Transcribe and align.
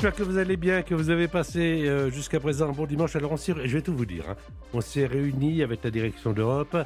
J'espère 0.00 0.14
que 0.14 0.22
vous 0.22 0.38
allez 0.38 0.56
bien, 0.56 0.82
que 0.82 0.94
vous 0.94 1.10
avez 1.10 1.26
passé 1.26 1.82
euh, 1.88 2.08
jusqu'à 2.08 2.38
présent 2.38 2.68
un 2.68 2.72
bon 2.72 2.86
dimanche. 2.86 3.16
Alors, 3.16 3.32
on 3.32 3.36
je 3.36 3.52
vais 3.52 3.82
tout 3.82 3.92
vous 3.96 4.06
dire. 4.06 4.26
hein. 4.30 4.36
On 4.72 4.80
s'est 4.80 5.06
réunis 5.06 5.60
avec 5.64 5.82
la 5.82 5.90
direction 5.90 6.32
d'Europe. 6.32 6.76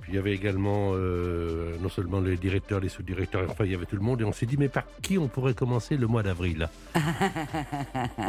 Puis 0.00 0.12
il 0.12 0.14
y 0.14 0.18
avait 0.18 0.32
également 0.32 0.92
euh, 0.94 1.76
non 1.82 1.90
seulement 1.90 2.20
les 2.20 2.38
directeurs, 2.38 2.80
les 2.80 2.88
sous-directeurs, 2.88 3.44
enfin 3.50 3.66
il 3.66 3.72
y 3.72 3.74
avait 3.74 3.84
tout 3.84 3.96
le 3.96 4.02
monde. 4.02 4.22
Et 4.22 4.24
on 4.24 4.32
s'est 4.32 4.46
dit, 4.46 4.56
mais 4.56 4.68
par 4.70 4.84
qui 5.02 5.18
on 5.18 5.28
pourrait 5.28 5.52
commencer 5.52 5.98
le 5.98 6.06
mois 6.06 6.22
d'avril? 6.22 6.70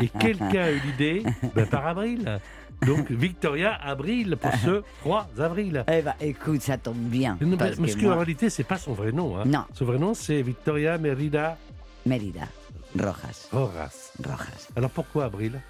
Et 0.02 0.10
quelqu'un 0.20 0.64
a 0.64 0.72
eu 0.72 0.82
l'idée? 0.86 1.24
Ben, 1.56 1.66
Par 1.66 1.88
avril. 1.88 2.40
Donc 2.86 3.10
Victoria 3.12 3.74
Abril 3.82 4.36
pour 4.36 4.54
ce 4.56 4.84
3 5.00 5.30
avril. 5.40 5.86
Eh 5.90 6.02
ben, 6.02 6.14
écoute, 6.20 6.62
ça 6.62 6.78
tombe 6.78 6.98
bien. 6.98 7.38
Non, 7.40 7.56
parce 7.56 7.78
parce 7.78 7.96
que 7.96 8.02
qu'en 8.02 8.08
moi, 8.08 8.16
réalité, 8.16 8.50
c'est 8.50 8.64
pas 8.66 8.78
son 8.78 8.92
vrai 8.94 9.14
nom. 9.14 9.38
hein. 9.38 9.44
Non. 9.46 9.64
Son 9.74 9.86
vrai 9.86 9.98
nom, 9.98 10.14
c'est 10.14 10.42
Victoria 10.42 10.98
Merida 10.98 11.58
Mérida, 12.06 12.42
Rojas, 12.98 13.48
Horace. 13.52 14.14
Rojas. 14.24 14.68
Alors 14.76 14.90
pourquoi 14.90 15.26
Abril 15.26 15.62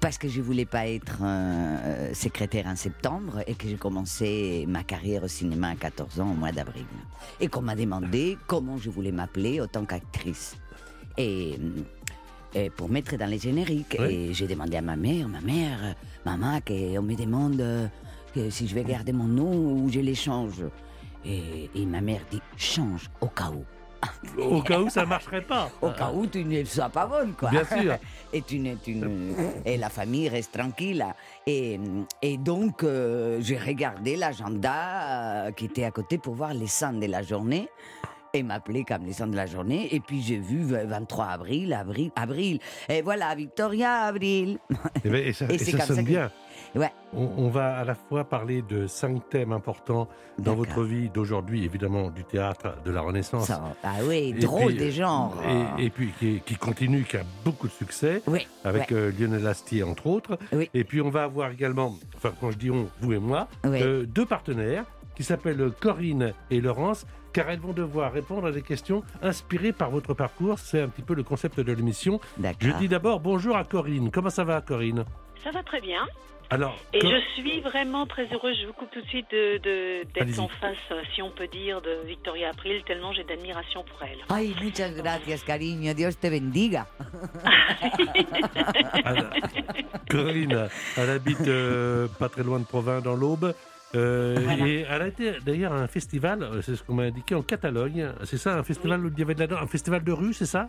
Parce 0.00 0.18
que 0.18 0.28
je 0.28 0.40
voulais 0.40 0.64
pas 0.64 0.86
être 0.86 1.18
euh, 1.22 2.14
secrétaire 2.14 2.66
en 2.66 2.76
septembre 2.76 3.42
et 3.46 3.54
que 3.54 3.68
j'ai 3.68 3.76
commencé 3.76 4.64
ma 4.68 4.84
carrière 4.84 5.24
au 5.24 5.28
cinéma 5.28 5.70
à 5.70 5.74
14 5.74 6.20
ans 6.20 6.30
au 6.30 6.34
mois 6.34 6.52
d'avril. 6.52 6.86
Et 7.40 7.48
qu'on 7.48 7.62
m'a 7.62 7.74
demandé 7.74 8.38
comment 8.46 8.78
je 8.78 8.90
voulais 8.90 9.12
m'appeler 9.12 9.60
en 9.60 9.66
tant 9.66 9.84
qu'actrice. 9.84 10.56
Et, 11.18 11.58
et 12.54 12.70
pour 12.70 12.88
mettre 12.88 13.16
dans 13.16 13.28
les 13.28 13.38
génériques. 13.38 13.96
Oui. 13.98 14.06
Et 14.06 14.34
j'ai 14.34 14.46
demandé 14.46 14.76
à 14.76 14.82
ma 14.82 14.96
mère, 14.96 15.28
ma 15.28 15.40
mère, 15.40 15.78
euh, 15.82 15.92
maman, 16.24 16.60
qu'on 16.60 17.02
me 17.02 17.14
demande 17.16 17.60
euh, 17.60 17.88
que 18.34 18.48
si 18.48 18.68
je 18.68 18.74
vais 18.74 18.84
garder 18.84 19.12
mon 19.12 19.26
nom 19.26 19.52
ou 19.52 19.90
je 19.90 20.00
l'échange. 20.00 20.62
Et, 21.24 21.70
et 21.74 21.86
ma 21.86 22.00
mère 22.00 22.22
dit 22.30 22.42
change 22.56 23.10
au 23.20 23.28
cas 23.28 23.50
où. 23.50 23.64
Au 24.38 24.62
cas 24.62 24.78
où 24.80 24.88
ça 24.88 25.04
marcherait 25.06 25.42
pas. 25.42 25.70
Au 25.80 25.90
cas 25.90 26.10
où 26.12 26.26
tu 26.26 26.44
ne 26.44 26.64
sois 26.64 26.88
pas 26.88 27.06
bonne, 27.06 27.32
quoi. 27.34 27.50
Bien 27.50 27.64
sûr. 27.64 27.96
et, 28.32 28.42
tu 28.42 28.58
ne- 28.58 28.74
tu 28.76 28.94
ne- 28.94 29.32
et 29.64 29.76
la 29.76 29.88
famille 29.90 30.28
reste 30.28 30.52
tranquille. 30.52 31.04
Et, 31.46 31.78
et 32.22 32.36
donc, 32.38 32.82
euh, 32.82 33.38
j'ai 33.40 33.58
regardé 33.58 34.16
l'agenda 34.16 35.46
euh, 35.46 35.50
qui 35.52 35.66
était 35.66 35.84
à 35.84 35.90
côté 35.90 36.18
pour 36.18 36.34
voir 36.34 36.54
les 36.54 36.66
scènes 36.66 37.00
de 37.00 37.06
la 37.06 37.22
journée. 37.22 37.68
Et 38.34 38.42
m'appeler 38.42 38.82
comme 38.84 39.04
les 39.04 39.12
de 39.26 39.36
la 39.36 39.44
journée. 39.44 39.94
Et 39.94 40.00
puis, 40.00 40.22
j'ai 40.22 40.38
vu 40.38 40.62
23 40.64 41.26
avril, 41.26 41.74
avril, 41.74 42.10
avril. 42.16 42.60
Et 42.88 43.02
voilà, 43.02 43.34
Victoria, 43.34 44.04
avril. 44.04 44.58
Eh 45.04 45.10
ben, 45.10 45.26
et 45.26 45.32
ça, 45.34 45.44
Et 45.50 45.56
et 45.56 45.58
ça 45.58 45.84
sonne 45.84 45.96
que- 45.98 46.02
bien. 46.10 46.32
Ouais. 46.74 46.90
On, 47.14 47.28
on 47.36 47.48
va 47.48 47.76
à 47.76 47.84
la 47.84 47.94
fois 47.94 48.24
parler 48.24 48.62
de 48.62 48.86
cinq 48.86 49.28
thèmes 49.28 49.52
importants 49.52 50.08
dans 50.38 50.54
votre 50.54 50.82
vie 50.82 51.08
d'aujourd'hui, 51.10 51.64
évidemment 51.64 52.10
du 52.10 52.24
théâtre, 52.24 52.74
de 52.84 52.90
la 52.90 53.00
Renaissance. 53.02 53.46
Ça, 53.46 53.62
ah 53.84 53.96
oui, 54.04 54.34
Et 54.36 54.40
drôle 54.40 54.66
puis, 54.68 54.76
des 54.78 54.92
genres. 54.92 55.34
Et, 55.78 55.84
et 55.86 55.90
puis 55.90 56.10
qui, 56.18 56.40
qui 56.44 56.56
continue, 56.56 57.04
qui 57.04 57.16
a 57.18 57.24
beaucoup 57.44 57.66
de 57.68 57.72
succès, 57.72 58.22
oui, 58.26 58.46
avec 58.64 58.90
ouais. 58.90 58.96
euh, 58.96 59.12
Lionel 59.18 59.46
Astier 59.46 59.82
entre 59.82 60.06
autres. 60.06 60.38
Oui. 60.52 60.70
Et 60.74 60.84
puis 60.84 61.00
on 61.00 61.10
va 61.10 61.24
avoir 61.24 61.50
également, 61.50 61.94
enfin 62.16 62.32
quand 62.40 62.50
je 62.50 62.56
dis 62.58 62.70
on, 62.70 62.88
vous 63.00 63.12
et 63.12 63.18
moi, 63.18 63.48
Oui. 63.64 63.82
euh, 63.82 64.06
deux 64.06 64.24
partenaires 64.26 64.84
qui 65.14 65.24
s'appellent 65.24 65.70
Corinne 65.80 66.32
et 66.50 66.60
Laurence, 66.62 67.06
car 67.34 67.50
elles 67.50 67.60
vont 67.60 67.72
devoir 67.74 68.12
répondre 68.12 68.46
à 68.46 68.52
des 68.52 68.62
questions 68.62 69.02
inspirées 69.22 69.72
par 69.72 69.90
votre 69.90 70.14
parcours. 70.14 70.58
C'est 70.58 70.80
un 70.80 70.88
petit 70.88 71.02
peu 71.02 71.14
le 71.14 71.22
concept 71.22 71.60
de 71.60 71.72
l'émission. 71.72 72.20
D'accord. 72.38 72.58
Je 72.60 72.70
dis 72.78 72.88
d'abord 72.88 73.20
bonjour 73.20 73.56
à 73.56 73.64
Corinne. 73.64 74.10
Comment 74.10 74.30
ça 74.30 74.44
va 74.44 74.62
Corinne? 74.62 75.04
Ça 75.44 75.50
va 75.50 75.62
très 75.62 75.80
bien. 75.80 76.02
Alors, 76.54 76.76
Et 76.92 77.00
je 77.00 77.20
suis 77.34 77.60
vraiment 77.60 78.06
très 78.06 78.26
heureuse. 78.32 78.58
Je 78.60 78.66
vous 78.66 78.72
coupe 78.74 78.90
tout 78.90 79.00
de 79.00 79.06
suite 79.06 79.26
de- 79.32 79.56
de- 79.58 80.04
d'être 80.12 80.38
en 80.38 80.48
face, 80.48 80.76
euh, 80.90 81.00
si 81.14 81.22
on 81.22 81.30
peut 81.30 81.46
dire, 81.48 81.80
de 81.80 81.96
Victoria 82.06 82.50
April, 82.50 82.82
tellement 82.84 83.12
j'ai 83.14 83.24
d'admiration 83.24 83.82
pour 83.84 84.02
elle. 84.02 84.18
Ay, 84.36 84.54
muchas 84.62 84.90
gracias, 84.90 85.42
cariño. 85.46 85.94
Dios 85.94 86.12
te 86.20 86.26
bendiga. 86.28 86.86
Elle- 89.04 89.30
Corinne, 90.10 90.68
elle 90.96 91.10
habite 91.10 91.40
euh, 91.48 92.06
pas 92.18 92.28
très 92.28 92.42
loin 92.42 92.58
de 92.60 92.64
Provins, 92.64 93.00
dans 93.00 93.14
l'Aube. 93.16 93.54
Euh, 93.94 94.36
Voilà. 94.38 94.66
Et 94.66 94.86
elle 94.88 95.02
a 95.02 95.06
été 95.06 95.32
d'ailleurs 95.44 95.72
à 95.72 95.76
un 95.76 95.86
festival, 95.86 96.48
c'est 96.62 96.76
ce 96.76 96.82
qu'on 96.82 96.94
m'a 96.94 97.04
indiqué, 97.04 97.34
en 97.34 97.42
Catalogne. 97.42 98.10
C'est 98.24 98.36
ça, 98.38 98.56
un 98.58 98.62
festival 98.62 99.04
où 99.04 99.10
il 99.12 99.18
y 99.18 99.22
avait 99.22 99.34
de 99.34 99.40
la 99.40 99.46
danse, 99.46 99.60
un 99.62 99.66
festival 99.66 100.02
de 100.04 100.12
rue, 100.12 100.32
c'est 100.34 100.46
ça? 100.46 100.68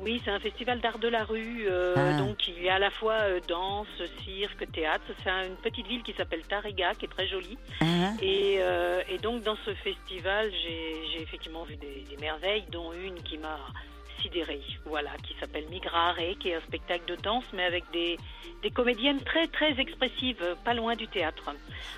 Oui, 0.00 0.20
c'est 0.24 0.30
un 0.30 0.38
festival 0.38 0.80
d'art 0.80 0.98
de 0.98 1.08
la 1.08 1.24
rue. 1.24 1.66
euh, 1.68 1.94
Ah. 1.96 2.12
Donc 2.18 2.46
il 2.48 2.62
y 2.62 2.68
a 2.68 2.76
à 2.76 2.78
la 2.78 2.90
fois 2.90 3.14
euh, 3.22 3.40
danse, 3.48 3.86
cirque, 4.24 4.70
théâtre. 4.72 5.04
C'est 5.22 5.30
un- 5.30 5.46
une 5.46 5.56
petite 5.56 5.86
ville 5.86 6.02
qui 6.02 6.12
s'appelle 6.12 6.42
Tariga, 6.42 6.94
qui 6.94 7.06
est 7.06 7.08
très 7.08 7.26
jolie. 7.26 7.58
Et, 8.22 8.56
euh, 8.60 9.02
et 9.08 9.18
donc 9.18 9.42
dans 9.42 9.56
ce 9.64 9.74
festival, 9.74 10.50
j'ai 10.62 11.20
effectivement 11.22 11.64
vu 11.64 11.76
des, 11.76 12.04
des 12.08 12.16
merveilles, 12.18 12.64
dont 12.70 12.92
une 12.92 13.20
qui 13.22 13.38
m'a 13.38 13.58
sidérée, 14.22 14.60
voilà, 14.84 15.10
qui 15.24 15.34
s'appelle 15.40 15.64
Migrare, 15.70 16.16
qui 16.40 16.48
est 16.50 16.54
un 16.54 16.60
spectacle 16.60 17.04
de 17.06 17.14
danse, 17.22 17.44
mais 17.52 17.64
avec 17.64 17.84
des, 17.92 18.16
des 18.62 18.70
comédiennes 18.70 19.20
très 19.22 19.46
très 19.48 19.78
expressives, 19.80 20.42
pas 20.64 20.74
loin 20.74 20.96
du 20.96 21.06
théâtre. 21.08 21.52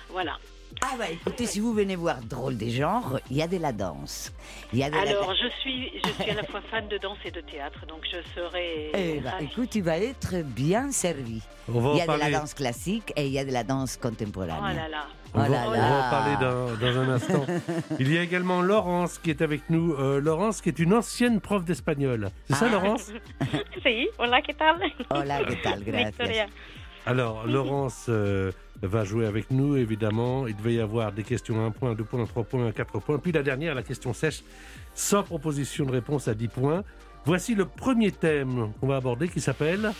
Voilà. 0.09 0.37
Ah 0.81 0.95
bah 0.97 1.05
écoutez, 1.11 1.45
si 1.45 1.59
vous 1.59 1.73
venez 1.73 1.95
voir 1.95 2.17
Drôle 2.21 2.57
des 2.57 2.69
genres, 2.71 3.19
il 3.29 3.37
y 3.37 3.41
a 3.41 3.47
de 3.47 3.57
la 3.57 3.71
danse. 3.71 4.31
Il 4.73 4.79
y 4.79 4.83
a 4.83 4.89
de 4.89 4.95
la 4.95 5.01
Alors, 5.01 5.33
je 5.35 5.47
suis, 5.61 5.91
je 6.03 6.09
suis 6.23 6.31
à 6.31 6.35
la 6.35 6.43
fois 6.43 6.61
fan 6.71 6.87
de 6.87 6.97
danse 6.97 7.17
et 7.25 7.31
de 7.31 7.41
théâtre, 7.41 7.85
donc 7.87 7.99
je 8.03 8.17
serai. 8.33 8.91
Eh 8.95 9.19
ravie. 9.19 9.45
écoute, 9.45 9.69
tu 9.69 9.81
vas 9.81 9.97
être 9.97 10.35
bien 10.43 10.91
servi. 10.91 11.41
On 11.71 11.79
va 11.79 11.91
Il 11.91 11.97
y 11.97 12.01
a 12.01 12.03
de 12.03 12.07
parler. 12.07 12.31
la 12.31 12.39
danse 12.39 12.53
classique 12.53 13.13
et 13.15 13.25
il 13.27 13.31
y 13.31 13.39
a 13.39 13.45
de 13.45 13.51
la 13.51 13.63
danse 13.63 13.97
contemporaine. 13.97 14.55
Oh 14.59 14.63
là 14.75 14.87
là. 14.89 15.05
On, 15.33 15.39
va, 15.39 15.45
Oh 15.47 15.51
là 15.51 15.63
on 15.67 15.71
là. 15.71 15.77
va 15.79 16.07
en 16.07 16.09
parler 16.09 16.35
dans, 16.41 16.75
dans 16.77 16.99
un 16.99 17.09
instant. 17.09 17.45
Il 17.99 18.11
y 18.11 18.17
a 18.17 18.21
également 18.23 18.61
Laurence 18.61 19.17
qui 19.17 19.29
est 19.29 19.41
avec 19.41 19.69
nous. 19.69 19.93
Euh, 19.93 20.19
Laurence 20.19 20.61
qui 20.61 20.69
est 20.69 20.79
une 20.79 20.93
ancienne 20.93 21.39
prof 21.39 21.63
d'espagnol. 21.63 22.29
C'est 22.49 22.55
ça, 22.55 22.65
Ah. 22.67 22.71
Laurence 22.71 23.11
Si, 23.85 24.09
hola, 24.17 24.41
¿qué 24.41 24.53
tal? 24.53 24.81
Hola, 25.09 25.43
¿qué 25.45 25.55
tal? 25.57 25.83
Gracias. 25.83 26.09
Victoria. 26.09 26.47
Alors, 27.05 27.47
Laurence 27.47 28.07
euh, 28.09 28.51
va 28.81 29.03
jouer 29.03 29.25
avec 29.25 29.51
nous, 29.51 29.75
évidemment. 29.75 30.47
Il 30.47 30.55
devait 30.55 30.75
y 30.75 30.79
avoir 30.79 31.11
des 31.11 31.23
questions 31.23 31.59
à 31.63 31.67
1 31.67 31.71
point, 31.71 31.93
2 31.93 32.03
points, 32.03 32.25
3 32.25 32.43
points, 32.43 32.71
4 32.71 32.99
points. 32.99 33.19
Puis 33.19 33.31
la 33.31 33.43
dernière, 33.43 33.75
la 33.75 33.83
question 33.83 34.13
sèche, 34.13 34.43
sans 34.95 35.23
proposition 35.23 35.85
de 35.85 35.91
réponse 35.91 36.27
à 36.27 36.33
10 36.33 36.47
points. 36.47 36.83
Voici 37.25 37.53
le 37.53 37.65
premier 37.65 38.11
thème 38.11 38.73
qu'on 38.79 38.87
va 38.87 38.95
aborder 38.95 39.29
qui 39.29 39.41
s'appelle. 39.41 39.91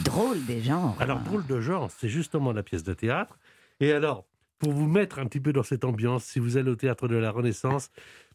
Drôle 0.00 0.44
des 0.44 0.60
genres. 0.60 0.96
Alors, 1.00 1.20
drôle 1.20 1.46
de 1.46 1.60
genre, 1.60 1.90
c'est 1.90 2.08
justement 2.08 2.52
la 2.52 2.62
pièce 2.62 2.82
de 2.82 2.92
théâtre. 2.92 3.38
Et 3.80 3.92
alors, 3.92 4.24
pour 4.58 4.72
vous 4.72 4.86
mettre 4.86 5.18
un 5.18 5.26
petit 5.26 5.40
peu 5.40 5.52
dans 5.52 5.62
cette 5.62 5.84
ambiance, 5.84 6.24
si 6.24 6.38
vous 6.38 6.56
allez 6.56 6.70
au 6.70 6.76
théâtre 6.76 7.08
de 7.08 7.16
la 7.16 7.30
Renaissance, 7.30 7.90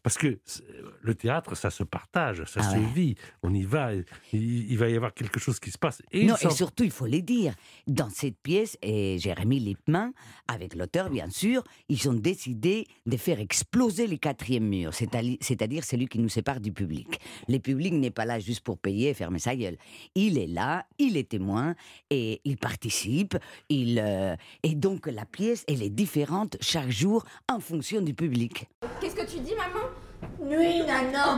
parce 0.08 0.16
que 0.16 0.38
c'est- 0.46 0.62
le 1.02 1.14
théâtre, 1.14 1.54
ça 1.54 1.68
se 1.68 1.82
partage, 1.82 2.42
ça 2.46 2.60
Ah 2.62 2.70
se 2.72 2.76
ouais. 2.78 2.86
vit, 2.94 3.14
on 3.42 3.52
y 3.52 3.62
va, 3.64 3.92
il, 3.94 4.04
il 4.32 4.78
va 4.78 4.88
y 4.88 4.96
avoir 4.96 5.12
quelque 5.12 5.38
chose 5.38 5.60
qui 5.60 5.70
se 5.70 5.76
passe. 5.76 6.00
Et 6.12 6.24
non, 6.24 6.34
et 6.40 6.48
surtout, 6.50 6.82
il 6.84 6.90
faut 6.90 7.06
le 7.06 7.20
dire, 7.20 7.54
dans 7.86 8.08
cette 8.08 8.38
pièce, 8.38 8.78
et 8.80 9.18
Jérémy 9.18 9.60
Lipman, 9.60 10.12
avec 10.46 10.74
l'auteur 10.74 11.10
bien 11.10 11.28
sûr, 11.28 11.62
ils 11.90 12.08
ont 12.08 12.14
décidé 12.14 12.86
de 13.04 13.16
faire 13.18 13.38
exploser 13.38 14.06
les 14.06 14.16
quatrièmes 14.16 14.66
murs, 14.68 14.94
c'est-à-dire 14.94 15.36
c'est-à-dire 15.42 15.84
celui 15.84 16.06
qui 16.08 16.18
nous 16.20 16.30
sépare 16.30 16.60
du 16.60 16.72
public. 16.72 17.20
Le 17.48 17.58
public 17.58 17.92
n'est 17.92 18.10
pas 18.10 18.24
là 18.24 18.38
juste 18.38 18.60
pour 18.62 18.78
payer 18.78 19.10
et 19.10 19.14
fermer 19.14 19.38
sa 19.40 19.54
gueule. 19.54 19.76
Il 20.14 20.38
est 20.38 20.46
là, 20.46 20.86
il 20.98 21.18
est 21.18 21.28
témoin, 21.28 21.74
et 22.08 22.40
il 22.44 22.56
participe, 22.56 23.36
il, 23.68 23.98
euh, 24.02 24.34
et 24.62 24.74
donc 24.74 25.06
la 25.06 25.26
pièce, 25.26 25.64
elle 25.68 25.82
est 25.82 25.90
différente 25.90 26.56
chaque 26.62 26.90
jour 26.90 27.26
en 27.46 27.60
fonction 27.60 28.00
du 28.00 28.14
public. 28.14 28.68
Qu'est-ce 29.00 29.14
que 29.14 29.26
tu 29.30 29.40
dis, 29.40 29.54
maman? 29.54 29.84
Nuit, 30.48 30.82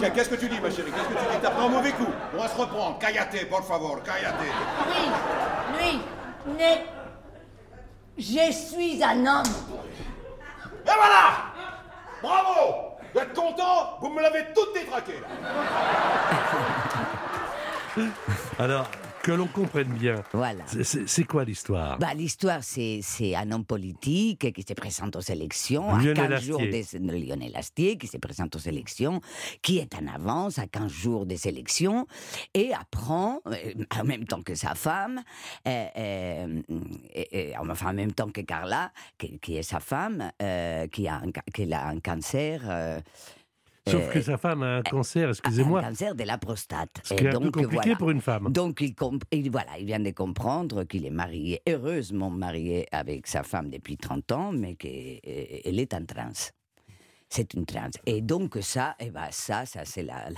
Qu'est- 0.01 0.11
Qu'est-ce 0.13 0.29
que 0.31 0.35
tu 0.37 0.49
dis, 0.49 0.61
ma 0.61 0.71
chérie? 0.71 0.91
Qu'est-ce 0.93 1.05
que 1.09 1.13
tu 1.15 1.33
dis? 1.33 1.39
T'as 1.43 1.51
pris 1.51 1.65
un 1.65 1.69
mauvais 1.69 1.91
coup. 1.93 2.07
On 2.35 2.41
va 2.43 2.49
se 2.49 2.57
reprendre. 2.57 2.99
Callate, 2.99 3.49
por 3.49 3.65
favor, 3.67 4.01
callate. 4.03 4.35
Nuit 4.39 5.99
Nuit 6.47 6.57
Né 6.57 6.85
Je 8.19 8.53
suis 8.53 9.03
un 9.03 9.27
homme 9.27 9.43
Et 10.87 10.91
voilà 10.97 11.53
Bravo 12.23 12.97
Vous 13.15 13.21
êtes 13.21 13.35
content? 13.35 13.99
Vous 14.01 14.11
me 14.11 14.23
l'avez 14.23 14.45
toute 14.55 14.73
détraqué, 14.75 15.15
là. 15.21 15.27
Alors, 18.59 18.87
que 19.23 19.33
l'on 19.33 19.47
comprenne 19.47 19.89
bien, 19.93 20.23
Voilà. 20.33 20.65
c'est- 20.83 21.25
quoi 21.25 21.45
l'histoire? 21.45 21.99
Bah, 21.99 22.15
L'histoire, 22.15 22.61
c'est 22.63 23.03
un 23.37 23.51
homme 23.53 23.65
politique 23.65 24.53
qui 24.53 24.63
se 24.63 24.73
présente 24.75 25.15
aux 25.17 25.21
élections 25.21 25.95
Lionel 25.97 26.19
à 26.21 26.29
15 26.39 26.43
jours 26.45 26.59
des 26.61 26.85
Lionel 26.99 27.55
Astier 27.55 27.99
qui 27.99 28.07
se 28.07 28.17
présente 28.17 28.57
aux 28.57 28.61
élections, 28.61 29.21
qui 29.63 29.79
est 29.79 29.95
en 29.95 30.07
avance 30.07 30.59
à 30.59 30.67
15 30.67 30.91
jours 30.91 31.27
des 31.27 31.47
élections 31.49 32.07
et 32.55 32.73
apprend 32.73 33.41
euh, 33.47 33.75
en 33.99 34.05
même 34.05 34.25
temps 34.25 34.43
que 34.43 34.55
sa 34.55 34.75
femme, 34.75 35.21
euh, 35.69 35.87
euh, 35.97 36.63
et- 37.15 37.51
et- 37.51 37.57
enfin 37.59 37.91
en 37.91 37.95
même 37.95 38.13
temps 38.13 38.31
que 38.31 38.41
Carla, 38.41 38.91
qui, 39.19 39.39
qui 39.39 39.57
est 39.57 39.63
sa 39.63 39.81
femme, 39.81 40.31
euh, 40.43 40.87
qui 40.89 41.07
a 41.09 41.17
un, 41.17 41.31
qui 41.53 41.73
a 41.73 41.87
un 41.87 42.01
cancer. 42.01 42.63
euh, 42.65 43.01
Sauf 43.91 44.09
euh, 44.09 44.13
que 44.13 44.21
sa 44.23 44.37
femme 44.39 44.63
a 44.63 44.77
un 44.79 44.83
cancer, 44.83 45.29
un 45.29 45.31
excusez-moi, 45.31 45.83
cancer 45.83 46.15
de 46.15 46.25
la 46.25 46.39
prostate. 46.39 47.01
ce 47.05 47.15
qui 47.15 47.25
est 47.25 47.29
un 47.29 47.41
peu 47.41 47.51
compliqué 47.51 47.75
voilà. 47.75 47.97
pour 47.97 48.11
une 48.11 48.21
femme. 48.21 48.49
Donc, 48.51 48.81
il, 48.81 48.95
il- 49.33 49.51
voilà, 49.51 49.79
il 49.79 49.87
vient 49.87 50.01
de 50.01 50.11
comprendre 50.11 50.85
qu'il 50.85 51.07
est 51.07 51.11
marié, 51.11 51.61
heureusement 51.69 52.31
marié 52.31 52.87
avec 52.93 53.27
sa 53.27 53.43
femme 53.43 53.71
depuis 53.71 53.97
30 53.97 54.33
ans, 54.33 54.53
mais 54.53 54.75
qu'elle 54.77 55.79
est 55.79 55.95
en 55.95 56.05
transe. 56.05 56.53
C'est 57.33 57.55
une 57.55 57.65
transe. 57.65 57.95
Et 58.07 58.23
donc, 58.23 58.59
ça, 58.61 58.97
eh 58.99 59.11
ben, 59.11 59.29
ça, 59.31 59.65
ça 59.65 59.85
c'est 59.85 60.03
la, 60.03 60.31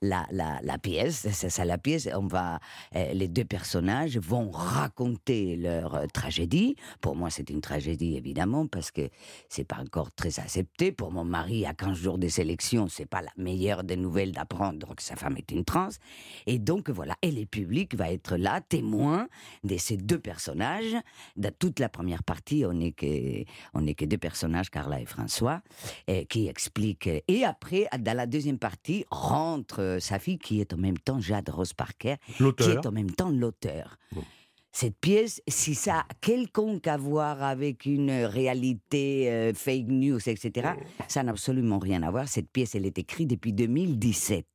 la, 0.00 0.26
la, 0.30 0.60
la, 0.62 0.78
pièce. 0.78 1.28
C'est 1.30 1.50
ça 1.50 1.66
la 1.66 1.76
pièce. 1.76 2.08
On 2.14 2.26
va, 2.26 2.58
euh, 2.96 3.12
les 3.12 3.28
deux 3.28 3.44
personnages 3.44 4.16
vont 4.16 4.50
raconter 4.50 5.56
leur 5.56 5.94
euh, 5.94 6.06
tragédie. 6.06 6.74
Pour 7.02 7.16
moi, 7.16 7.28
c'est 7.28 7.50
une 7.50 7.60
tragédie, 7.60 8.16
évidemment, 8.16 8.66
parce 8.66 8.90
que 8.90 9.10
c'est 9.50 9.64
pas 9.64 9.76
encore 9.76 10.10
très 10.10 10.40
accepté. 10.40 10.90
Pour 10.90 11.12
mon 11.12 11.24
mari, 11.24 11.66
à 11.66 11.74
15 11.74 11.98
jours 11.98 12.16
des 12.16 12.40
élections, 12.40 12.88
c'est 12.88 13.04
pas 13.04 13.20
la 13.20 13.32
meilleure 13.36 13.84
des 13.84 13.96
nouvelles 13.96 14.32
d'apprendre 14.32 14.94
que 14.94 15.02
sa 15.02 15.16
femme 15.16 15.36
est 15.36 15.50
une 15.50 15.66
trans. 15.66 15.90
Et 16.46 16.58
donc, 16.58 16.88
voilà. 16.88 17.14
Et 17.20 17.30
le 17.30 17.44
public 17.44 17.94
va 17.94 18.10
être 18.10 18.38
là, 18.38 18.62
témoin 18.62 19.28
de 19.64 19.76
ces 19.76 19.98
deux 19.98 20.18
personnages. 20.18 20.96
Dans 21.36 21.52
toute 21.58 21.78
la 21.78 21.90
première 21.90 22.22
partie, 22.22 22.64
on 22.64 22.72
n'est 22.72 22.92
que, 22.92 23.44
on 23.74 23.82
n'est 23.82 23.94
que 23.94 24.06
deux 24.06 24.16
personnages, 24.16 24.70
Carla 24.70 24.98
et 24.98 25.04
François, 25.04 25.60
qui 26.28 26.48
expliquent. 26.48 27.10
Et 27.28 27.44
après, 27.44 27.88
dans 27.98 28.16
la 28.16 28.26
deuxième 28.26 28.58
partie, 28.58 29.04
rentre 29.10 29.80
euh, 29.80 30.00
sa 30.00 30.18
fille, 30.18 30.38
qui 30.38 30.60
est 30.60 30.72
en 30.72 30.78
même 30.78 30.98
temps 30.98 31.20
Jade 31.20 31.48
Rose 31.48 31.72
Parker, 31.72 32.16
qui 32.36 32.70
est 32.70 32.86
en 32.86 32.92
même 32.92 33.10
temps 33.10 33.30
l'auteur. 33.30 33.96
Bon. 34.12 34.22
Cette 34.74 34.96
pièce, 34.96 35.42
si 35.46 35.74
ça 35.74 35.98
a 35.98 36.06
quelconque 36.22 36.86
à 36.86 36.96
voir 36.96 37.42
avec 37.42 37.84
une 37.84 38.10
réalité 38.10 39.30
euh, 39.30 39.52
fake 39.52 39.88
news, 39.88 40.18
etc., 40.26 40.70
ça 41.08 41.22
n'a 41.22 41.32
absolument 41.32 41.78
rien 41.78 42.02
à 42.02 42.10
voir. 42.10 42.26
Cette 42.26 42.48
pièce, 42.48 42.74
elle 42.74 42.86
est 42.86 42.98
écrite 42.98 43.28
depuis 43.28 43.52
2017. 43.52 44.46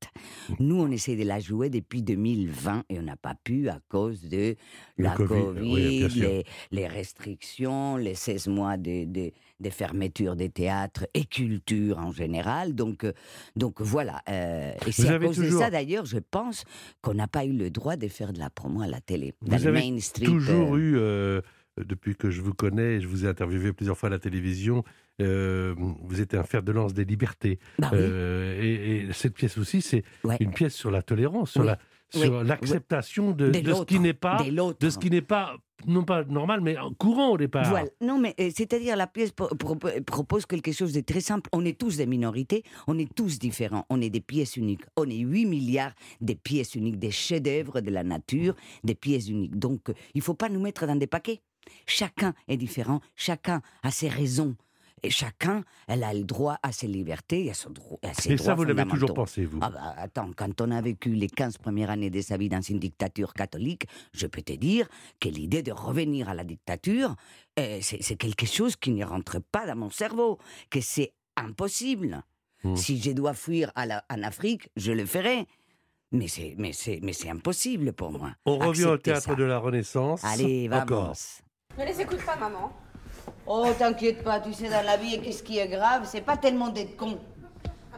Nous, 0.60 0.82
on 0.82 0.90
essaie 0.90 1.16
de 1.16 1.24
la 1.24 1.40
jouer 1.40 1.70
depuis 1.70 2.02
2020 2.02 2.86
et 2.90 2.98
on 2.98 3.04
n'a 3.04 3.16
pas 3.16 3.36
pu 3.36 3.70
à 3.70 3.80
cause 3.90 4.24
de 4.24 4.56
Le 4.96 5.04
la 5.04 5.12
Covid, 5.12 5.28
Covid, 5.28 5.72
oui, 5.72 6.00
bien 6.00 6.10
sûr. 6.10 6.22
les, 6.24 6.44
les 6.72 6.88
restrictions, 6.88 7.96
les 7.96 8.16
16 8.16 8.48
mois 8.48 8.76
de, 8.76 9.06
de, 9.06 9.32
de 9.60 9.70
fermeture 9.70 10.36
des 10.36 10.50
théâtres 10.50 11.08
et 11.14 11.26
culture 11.26 11.98
en 11.98 12.12
général. 12.12 12.76
Donc, 12.76 13.04
euh, 13.04 13.14
donc 13.56 13.82
voilà. 13.82 14.22
euh, 14.30 14.72
et 14.86 14.92
c'est 14.92 15.10
à 15.10 15.20
cause 15.20 15.38
de 15.38 15.44
toujours- 15.44 15.62
ça, 15.62 15.70
d'ailleurs, 15.70 16.06
je 16.06 16.20
pense 16.20 16.64
qu'on 17.02 17.14
n'a 17.16 17.28
pas 17.28 17.46
eu 17.46 17.54
le 17.54 17.70
droit 17.70 17.96
de 17.96 18.08
faire 18.08 18.34
de 18.34 18.40
la 18.40 18.50
promo 18.50 18.82
à 18.82 18.88
la 18.88 19.02
télé. 19.02 19.34
Dans 19.42 19.58
Vous 19.58 19.68
avez 19.68 20.00
toujours 20.24 20.76
euh, 20.76 20.80
eu, 20.80 20.98
euh, 20.98 21.42
depuis 21.78 22.16
que 22.16 22.30
je 22.30 22.42
vous 22.42 22.54
connais, 22.54 23.02
je 23.02 23.08
vous 23.08 23.26
ai 23.26 23.28
interviewé 23.28 23.74
plusieurs 23.74 23.98
fois 23.98 24.08
à 24.08 24.12
la 24.12 24.20
télévision, 24.20 24.84
euh, 25.22 25.74
vous 25.78 26.22
êtes 26.22 26.36
un 26.36 26.44
fer 26.44 26.62
de 26.62 26.72
lance 26.72 26.94
des 26.94 27.06
libertés. 27.06 27.60
bah 27.80 27.90
oui. 27.92 27.98
Euh, 28.02 28.62
et, 28.62 29.08
et 29.08 29.14
cette 29.14 29.34
pièce 29.34 29.58
aussi, 29.58 29.82
c'est 29.82 30.04
Ouais. 30.24 30.38
une 30.40 30.52
pièce 30.52 30.76
sur 30.76 30.92
la 30.92 31.02
tolérance, 31.02 31.52
sur 31.52 31.62
Oui. 31.62 31.68
la 31.68 31.80
Oui. 32.16 32.22
sur 32.22 32.44
l'acceptation 32.44 33.32
de, 33.32 33.50
De 33.50 33.60
de 33.60 33.74
ce 33.74 33.84
qui 33.84 34.00
n'est 34.00 34.14
pas 34.14 34.42
de 34.80 34.90
ce 34.90 34.98
qui 34.98 35.10
n'est 35.10 35.22
pas 35.22 35.56
non 35.86 36.04
pas 36.04 36.24
normal 36.24 36.62
mais 36.62 36.76
courant 36.98 37.30
au 37.32 37.38
départ. 37.38 37.70
Voilà. 37.70 37.88
Non, 38.02 38.18
mais 38.18 38.34
euh, 38.40 38.50
c'est-à-dire 38.56 38.96
la 38.96 39.08
pièce 39.08 39.32
pro- 39.32 39.48
pro- 39.56 39.78
propose 40.06 40.46
quelque 40.46 40.72
chose 40.72 40.94
de 40.94 41.02
très 41.02 41.20
simple. 41.22 41.50
On 41.54 41.64
est 41.66 41.78
tous 41.78 41.98
des 41.98 42.06
minorités, 42.08 42.64
on 42.88 42.98
est 42.98 43.14
tous 43.14 43.38
différents, 43.40 43.86
on 43.90 44.02
est 44.02 44.10
des 44.10 44.22
pièces 44.22 44.56
uniques. 44.58 44.82
On 44.96 45.08
est 45.10 45.18
8 45.20 45.46
milliards 45.46 45.94
de 46.22 46.34
pièces 46.34 46.76
uniques, 46.76 46.98
des 46.98 47.12
chefs-d'œuvre 47.12 47.82
de 47.82 47.92
la 47.92 48.04
nature, 48.04 48.56
des 48.84 48.96
pièces 48.96 49.28
uniques. 49.28 49.58
Donc, 49.60 49.90
euh, 49.90 49.94
il 50.16 50.22
faut 50.22 50.34
pas 50.34 50.50
nous 50.50 50.62
mettre 50.62 50.88
dans 50.88 50.96
des 50.96 51.08
paquets. 51.08 51.42
Chacun 51.86 52.34
est 52.48 52.58
différent, 52.58 53.02
chacun 53.16 53.62
a 53.84 53.92
ses 53.92 54.08
raisons. 54.08 54.56
Et 55.04 55.10
chacun, 55.12 55.64
elle 55.88 56.04
a 56.04 56.12
le 56.14 56.24
droit 56.24 56.58
à 56.64 56.72
ses 56.72 56.88
libertés 56.88 57.46
et 57.46 57.52
à, 57.52 57.54
son 57.54 57.70
dro- 57.70 58.00
à 58.04 58.14
ses 58.16 58.32
Et 58.32 58.36
droits 58.36 58.46
ça, 58.48 58.56
vous 58.56 58.64
l'avez 58.64 58.90
toujours 58.90 59.14
pensé, 59.14 59.46
vous 59.46 59.60
Ah 59.62 59.70
bah, 59.70 59.94
attends, 59.98 60.32
quand 60.36 60.60
on 60.60 60.72
a 60.72 60.82
vécu 60.82 61.10
les 61.14 61.28
15 61.30 61.60
premières 61.60 61.92
années 61.92 62.10
de 62.10 62.20
sa 62.22 62.36
vie 62.38 62.50
dans 62.50 62.62
une 62.62 62.80
dictature 62.80 63.34
catholique, 63.34 63.86
je 64.14 64.26
peux 64.26 64.42
te 64.42 64.54
dire 64.54 64.88
que 65.20 65.30
l'idée 65.30 65.62
de 65.62 65.72
revenir 65.72 66.30
à 66.30 66.34
la 66.34 66.44
dictature, 66.44 67.16
euh, 67.60 67.78
c'est 67.82 68.02
c'est 68.02 68.16
quelque 68.16 68.48
chose 68.48 68.76
qui 68.76 68.92
ne 68.92 69.06
rentre 69.06 69.40
pas 69.40 69.68
dans 69.68 69.76
mon 69.76 69.92
cerveau, 69.92 70.40
que 70.72 70.82
c'est 70.82 71.14
impossible. 71.36 72.24
Hmm. 72.64 72.76
Si 72.76 73.00
je 73.00 73.12
dois 73.12 73.34
fuir 73.36 73.72
à 73.76 73.86
la- 73.86 74.04
en 74.10 74.24
Afrique, 74.24 74.70
je 74.76 74.92
le 74.92 75.06
ferai. 75.06 75.46
Mais 76.12 76.28
c'est 76.28 76.56
mais 76.58 76.74
c'est 76.74 77.00
mais 77.04 77.14
c'est 77.14 77.30
impossible 77.30 77.94
pour 77.94 78.12
moi. 78.12 78.32
On 78.46 78.58
revient 78.58 78.86
au 78.86 78.98
théâtre 78.98 79.22
ça. 79.28 79.36
de 79.36 79.44
la 79.44 79.60
Renaissance. 79.60 80.24
Allez, 80.24 80.68
vamos. 80.68 80.84
Encore. 80.84 81.14
Ne 81.78 81.86
les 81.86 82.02
écoute 82.02 82.26
pas, 82.26 82.36
maman. 82.38 82.72
Oh, 83.48 83.66
t'inquiète 83.78 84.24
pas, 84.24 84.40
tu 84.42 84.52
sais, 84.54 84.68
dans 84.70 84.86
la 84.86 84.98
vie, 84.98 85.22
qu'est-ce 85.22 85.42
qui 85.42 85.58
est 85.58 85.68
grave 85.68 86.02
C'est 86.06 86.22
pas 86.22 86.36
tellement 86.36 86.68
d'être 86.68 86.98
con, 86.98 87.18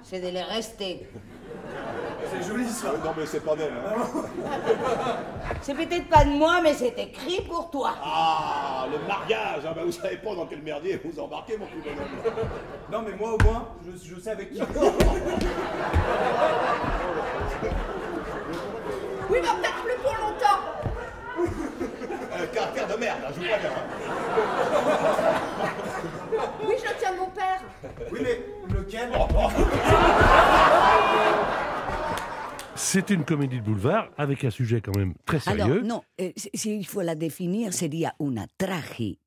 c'est 0.04 0.20
de 0.20 0.28
les 0.30 0.44
rester. 0.44 1.10
C'est 2.32 2.48
joli, 2.48 2.68
ça. 2.68 2.92
Non, 3.04 3.12
mais 3.18 3.26
c'est 3.26 3.40
pas 3.44 3.56
d'elle, 3.56 3.74
hein. 3.74 4.04
C'est 5.62 5.74
peut-être 5.74 6.08
pas 6.08 6.24
de 6.24 6.30
moi, 6.30 6.60
mais 6.62 6.74
c'est 6.74 6.94
écrit 7.00 7.42
pour 7.42 7.72
toi. 7.72 7.96
Ah, 8.04 8.86
le 8.92 9.00
mariage 9.08 9.64
ah, 9.68 9.74
bah, 9.74 9.82
Vous 9.84 9.92
savez 9.92 10.18
pas 10.18 10.36
dans 10.36 10.46
quel 10.46 10.62
merdier 10.62 11.02
vous 11.04 11.20
embarquez, 11.20 11.58
mon 11.58 11.66
petit 11.66 11.82
bonhomme. 11.90 12.50
Non, 12.92 13.02
mais 13.02 13.16
moi, 13.18 13.34
au 13.34 13.44
moins, 13.44 13.70
je, 13.86 13.92
je 14.16 14.20
sais 14.22 14.30
avec 14.32 14.54
qui. 14.54 14.62
Oui, 14.62 14.68
mais 19.32 19.40
peut-être 19.42 19.84
plus 19.84 19.98
pour 20.04 20.14
longtemps. 20.14 20.62
Euh, 22.38 22.46
caractère 22.54 22.88
de 22.88 22.96
merde, 23.00 23.20
hein, 23.26 23.32
je 23.34 23.40
vous 23.40 23.48
préviens. 23.48 23.70
hein. 23.70 23.84
Oui, 26.68 26.76
je 26.78 26.94
tiens 27.00 27.14
mon 27.18 27.28
père. 27.28 27.62
Oui, 28.12 28.20
mais 28.24 28.40
lequel 28.74 29.10
C'est 32.76 33.10
une 33.10 33.26
comédie 33.26 33.58
de 33.60 33.66
boulevard 33.66 34.10
avec 34.18 34.44
un 34.46 34.50
sujet 34.50 34.82
quand 34.82 34.96
même 34.96 35.14
très 35.26 35.40
Alors, 35.50 35.68
sérieux, 35.68 35.82
non, 35.84 36.02
euh, 36.22 36.32
si- 36.36 36.50
s'il 36.54 36.86
faut 36.88 37.02
la 37.02 37.16
définir, 37.16 37.74
sería 37.74 38.16
una 38.20 38.48
tragi, 38.58 39.20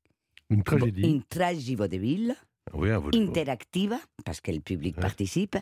une 0.49 0.63
tragédie. 0.63 1.01
une 1.03 1.23
tragi 1.23 1.75
vaudeville, 1.75 2.35
Oui, 2.73 2.89
à 2.89 2.97
votre- 2.97 3.17
interactive, 3.17 3.95
parce 4.25 4.41
que 4.41 4.51
le 4.51 4.59
public 4.59 4.95
Ouais. 4.97 5.01
participe, 5.01 5.57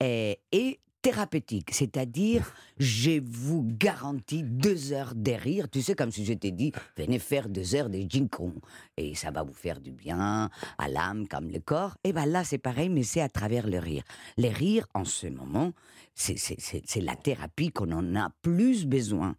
et, 0.00 0.40
et 0.50 0.80
thérapeutique, 1.02 1.70
c'est-à-dire, 1.72 2.54
je 2.78 3.20
vous 3.24 3.66
garantis 3.68 4.44
deux 4.44 4.92
heures 4.92 5.14
de 5.14 5.32
rire. 5.32 5.68
Tu 5.68 5.82
sais, 5.82 5.94
comme 5.94 6.12
si 6.12 6.24
je 6.24 6.32
t'ai 6.32 6.52
dit, 6.52 6.72
venez 6.96 7.18
faire 7.18 7.48
deux 7.48 7.74
heures 7.74 7.90
de 7.90 7.98
ginkgo, 8.08 8.54
et 8.96 9.14
ça 9.14 9.30
va 9.32 9.42
vous 9.42 9.52
faire 9.52 9.80
du 9.80 9.90
bien 9.90 10.48
à 10.78 10.88
l'âme 10.88 11.26
comme 11.26 11.50
le 11.50 11.58
corps. 11.58 11.96
Et 12.04 12.12
bien 12.12 12.26
là, 12.26 12.44
c'est 12.44 12.58
pareil, 12.58 12.88
mais 12.88 13.02
c'est 13.02 13.20
à 13.20 13.28
travers 13.28 13.66
le 13.66 13.78
rire. 13.78 14.04
Le 14.38 14.48
rire, 14.48 14.86
en 14.94 15.04
ce 15.04 15.26
moment, 15.26 15.72
c'est- 16.14 17.00
la 17.00 17.16
thérapie 17.16 17.70
qu'on 17.70 17.90
en 17.90 18.14
a 18.14 18.30
plus 18.42 18.86
besoin. 18.86 19.34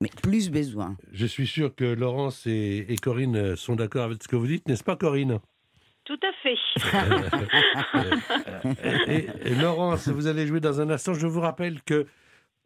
Mais 0.00 0.10
plus 0.22 0.50
besoin. 0.50 0.96
Je 1.12 1.26
suis 1.26 1.46
sûr 1.46 1.74
que 1.74 1.84
Laurence 1.84 2.46
et, 2.46 2.96
Corinne 3.00 3.56
sont 3.56 3.76
d'accord 3.76 4.04
avec 4.04 4.22
ce 4.22 4.28
que 4.28 4.36
vous 4.36 4.46
dites, 4.46 4.66
n'est-ce 4.68 4.84
pas 4.84 4.96
Corinne? 4.96 5.38
et, 9.08 9.26
et- 9.44 9.54
Laurence, 9.54 10.08
vous 10.08 10.26
allez 10.26 10.46
jouer 10.46 10.60
dans 10.60 10.80
un 10.80 10.90
instant. 10.90 11.14
Je 11.14 11.26
vous 11.26 11.40
rappelle 11.40 11.82
que, 11.82 12.06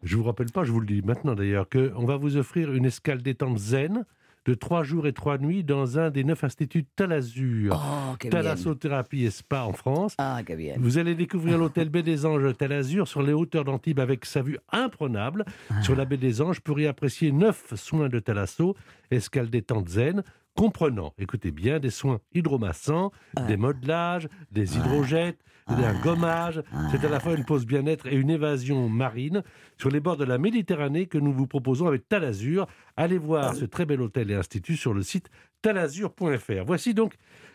je 0.02 0.16
vous 0.16 0.24
rappelle 0.24 0.50
pas, 0.52 0.64
je 0.64 0.72
vous 0.72 0.80
le 0.80 0.86
dis 0.86 1.02
maintenant 1.02 1.34
d'ailleurs, 1.34 1.68
qu'on 1.68 2.04
va 2.04 2.16
vous 2.16 2.36
offrir 2.36 2.72
une 2.72 2.86
escale 2.86 3.22
détente 3.22 3.58
zen 3.58 4.04
de 4.48 4.54
trois 4.54 4.82
jours 4.82 5.06
et 5.06 5.12
trois 5.12 5.36
nuits 5.36 5.62
dans 5.62 5.98
un 5.98 6.10
des 6.10 6.24
neuf 6.24 6.42
instituts 6.42 6.86
Talazur. 6.96 7.74
Oh. 7.74 8.16
Thalassothérapie 8.30 9.24
et 9.24 9.30
Spa 9.30 9.64
en 9.64 9.74
France. 9.74 10.14
Ah. 10.16 10.40
Vous 10.78 10.96
allez 10.96 11.14
découvrir 11.14 11.58
l'hôtel 11.58 11.90
Baie 11.90 12.02
des 12.02 12.24
Anges 12.24 12.56
Talazur 12.56 13.06
sur 13.06 13.22
les 13.22 13.34
hauteurs 13.34 13.64
d'Antibes 13.64 14.00
avec 14.00 14.24
sa 14.24 14.40
vue 14.40 14.58
imprenable 14.72 15.44
sur 15.82 15.94
la 15.94 16.06
baie 16.06 16.16
des 16.16 16.40
Anges 16.40 16.60
pour 16.60 16.80
y 16.80 16.86
apprécier 16.86 17.30
neuf 17.30 17.74
soins 17.74 18.08
de 18.08 18.20
thalasso, 18.20 18.74
escale 19.10 19.50
détente 19.50 19.90
zen, 19.90 20.22
comprenant, 20.58 21.14
écoutez 21.18 21.52
bien, 21.52 21.78
des 21.78 21.90
soins 21.90 22.18
hydromassants, 22.34 23.12
des 23.46 23.56
modelages, 23.56 24.28
des 24.50 24.76
hydrojettes, 24.76 25.38
un 25.68 26.00
gommage. 26.00 26.60
C'est 26.90 27.04
à 27.04 27.08
la 27.08 27.20
fois 27.20 27.34
une 27.34 27.44
pause 27.44 27.64
bien-être 27.64 28.08
et 28.08 28.16
une 28.16 28.28
évasion 28.28 28.88
marine 28.88 29.44
sur 29.76 29.88
les 29.88 30.00
bords 30.00 30.16
de 30.16 30.24
la 30.24 30.36
Méditerranée 30.36 31.06
que 31.06 31.16
nous 31.16 31.32
vous 31.32 31.46
proposons 31.46 31.86
avec 31.86 32.08
Talazur. 32.08 32.66
Allez 32.96 33.18
voir 33.18 33.54
ce 33.54 33.66
très 33.66 33.86
bel 33.86 34.02
hôtel 34.02 34.32
et 34.32 34.34
institut 34.34 34.76
sur 34.76 34.94
le 34.94 35.02
site 35.04 35.30
talazur.fr. 35.62 36.64
Voici 36.66 36.92
donc 36.92 37.14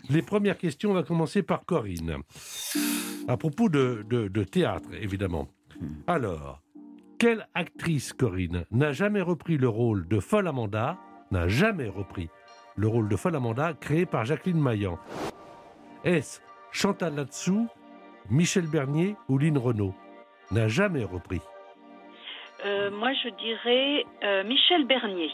les 0.10 0.22
premières 0.22 0.58
questions. 0.58 0.92
On 0.92 0.94
va 0.94 1.04
commencer 1.04 1.44
par 1.44 1.66
Corinne. 1.66 2.20
À 3.28 3.36
propos 3.36 3.68
de, 3.68 4.06
de 4.10 4.44
théâtre, 4.46 4.88
évidemment. 4.94 5.50
Alors, 6.08 6.62
quelle 7.20 7.50
actrice, 7.54 8.14
Corinne, 8.14 8.64
n'a 8.72 8.94
jamais 8.94 9.22
repris 9.22 9.58
le 9.58 9.68
rôle 9.68 10.08
de 10.08 10.22
Folle 10.22 10.48
Amanda, 10.48 10.98
n'a 11.32 11.50
jamais 11.50 11.90
repris 11.90 12.30
le 12.76 12.88
rôle 12.88 13.08
de 13.10 13.16
Folle 13.16 13.36
Amanda 13.36 13.74
créé 13.80 14.06
par 14.06 14.26
Jacqueline 14.26 14.60
Maillan 14.62 14.98
Est-ce 16.04 16.40
Chantal 16.72 17.16
Latsou, 17.16 17.68
Michel 18.30 18.68
Bernier 18.68 19.16
ou 19.30 19.38
Lynn 19.38 19.58
Renault? 19.58 19.94
N'a 20.52 20.68
jamais 20.68 21.04
repris. 21.04 21.40
Euh, 22.66 22.90
moi, 22.92 23.10
je 23.24 23.30
dirais 23.30 24.06
euh, 24.24 24.44
Michel 24.44 24.86
Bernier. 24.88 25.30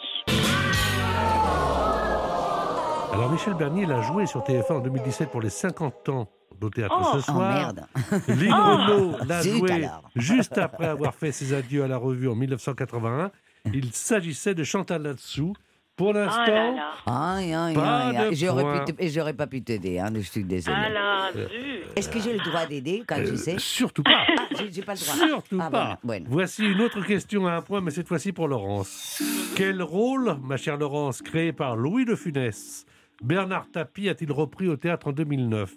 Alors, 3.11 3.29
Michel 3.31 3.53
Bernier 3.53 3.85
l'a 3.85 4.01
joué 4.01 4.25
sur 4.25 4.41
TF1 4.41 4.73
en 4.73 4.79
2017 4.79 5.29
pour 5.31 5.41
les 5.41 5.49
50 5.49 6.09
ans 6.09 6.27
au 6.61 6.69
théâtre 6.69 6.95
Oh. 6.99 7.05
ce 7.13 7.17
Oh 7.17 7.21
soir. 7.33 7.53
merde 7.53 7.85
Lynn 8.27 8.53
Oh. 8.53 8.77
Renault 8.77 9.17
l'a 9.25 9.41
joué 9.41 9.71
alors. 9.71 10.09
juste 10.15 10.57
après 10.57 10.87
avoir 10.87 11.13
fait 11.15 11.31
ses 11.31 11.53
adieux 11.53 11.83
à 11.83 11.87
la 11.87 11.97
revue 11.97 12.27
en 12.29 12.35
1981. 12.35 13.31
Il 13.73 13.91
s'agissait 13.93 14.55
de 14.55 14.63
Chantal 14.63 15.03
Latsou. 15.03 15.53
Pour 15.99 16.13
l'instant, 16.13 16.45
là. 16.75 16.91
Aïe, 17.05 17.53
aïe, 17.53 17.73
Pas 17.75 17.97
aïe, 18.07 18.15
aïe. 18.17 18.29
de 18.29 18.35
J'aurais 18.35 18.85
pu 18.85 18.93
te- 18.93 19.03
et 19.03 19.09
j'aurais 19.09 19.33
pas 19.33 19.47
pu 19.47 19.61
t'aider, 19.61 19.99
hein, 19.99 20.09
je 20.15 20.21
suis 20.21 20.45
désolée. 20.45 20.77
Ah 20.79 20.89
là, 20.89 21.31
zut. 21.33 21.49
Est-ce 21.97 22.07
que 22.09 22.19
j'ai 22.21 22.31
le 22.31 22.39
droit 22.39 22.65
d'aider 22.65 23.03
quand 23.05 23.17
je 23.17 23.33
euh, 23.33 23.35
sais 23.35 23.59
surtout 23.59 24.03
pas. 24.03 24.11
Ah, 24.29 24.43
j'ai 24.57 24.71
j'ai 24.71 24.81
pas 24.81 24.93
le 24.93 24.99
droit. 24.99 25.27
Surtout 25.27 25.59
Ah, 25.61 25.69
pas. 25.69 25.99
bueno. 26.01 26.25
Voici 26.29 26.65
une 26.65 26.79
autre 26.79 27.01
question 27.05 27.47
à 27.47 27.51
un 27.51 27.61
point, 27.61 27.81
mais 27.81 27.91
cette 27.91 28.07
fois-ci 28.07 28.31
pour 28.31 28.47
Laurence. 28.47 29.21
Quel 29.57 29.83
rôle, 29.83 30.37
ma 30.41 30.55
chère 30.55 30.77
Laurence, 30.77 31.21
créé 31.21 31.51
par 31.51 31.75
Louis 31.75 32.05
de 32.05 32.15
Funès, 32.15 32.85
Bernard 33.21 33.69
Tapie 33.69 34.07
a-t-il 34.07 34.31
repris 34.31 34.69
au 34.69 34.77
théâtre 34.77 35.07
en 35.07 35.11
2009 35.11 35.73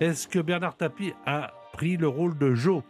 Est-ce 0.00 0.26
que 0.26 0.40
Bernard 0.40 0.76
Tapie 0.76 1.12
a 1.24 1.52
pris 1.72 1.96
le 1.96 2.08
rôle 2.08 2.36
de 2.36 2.52
Joe 2.54 2.82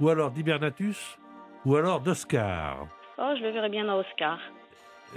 Ou 0.00 0.10
alors 0.10 0.30
d'Hibernatus 0.30 1.16
Ou 1.64 1.74
alors 1.76 2.00
d'Oscar? 2.00 2.86
Oh, 3.16 3.32
je 3.38 3.42
le 3.42 3.50
verrais 3.52 3.70
bien 3.70 3.86
dans 3.86 3.98
Oscar. 3.98 4.38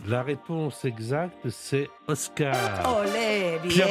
La 0.08 0.24
réponse 0.24 0.86
exacte, 0.86 1.50
c'est 1.50 1.90
Oscar. 2.08 2.56
Olé, 3.00 3.58
Pierre 3.68 3.88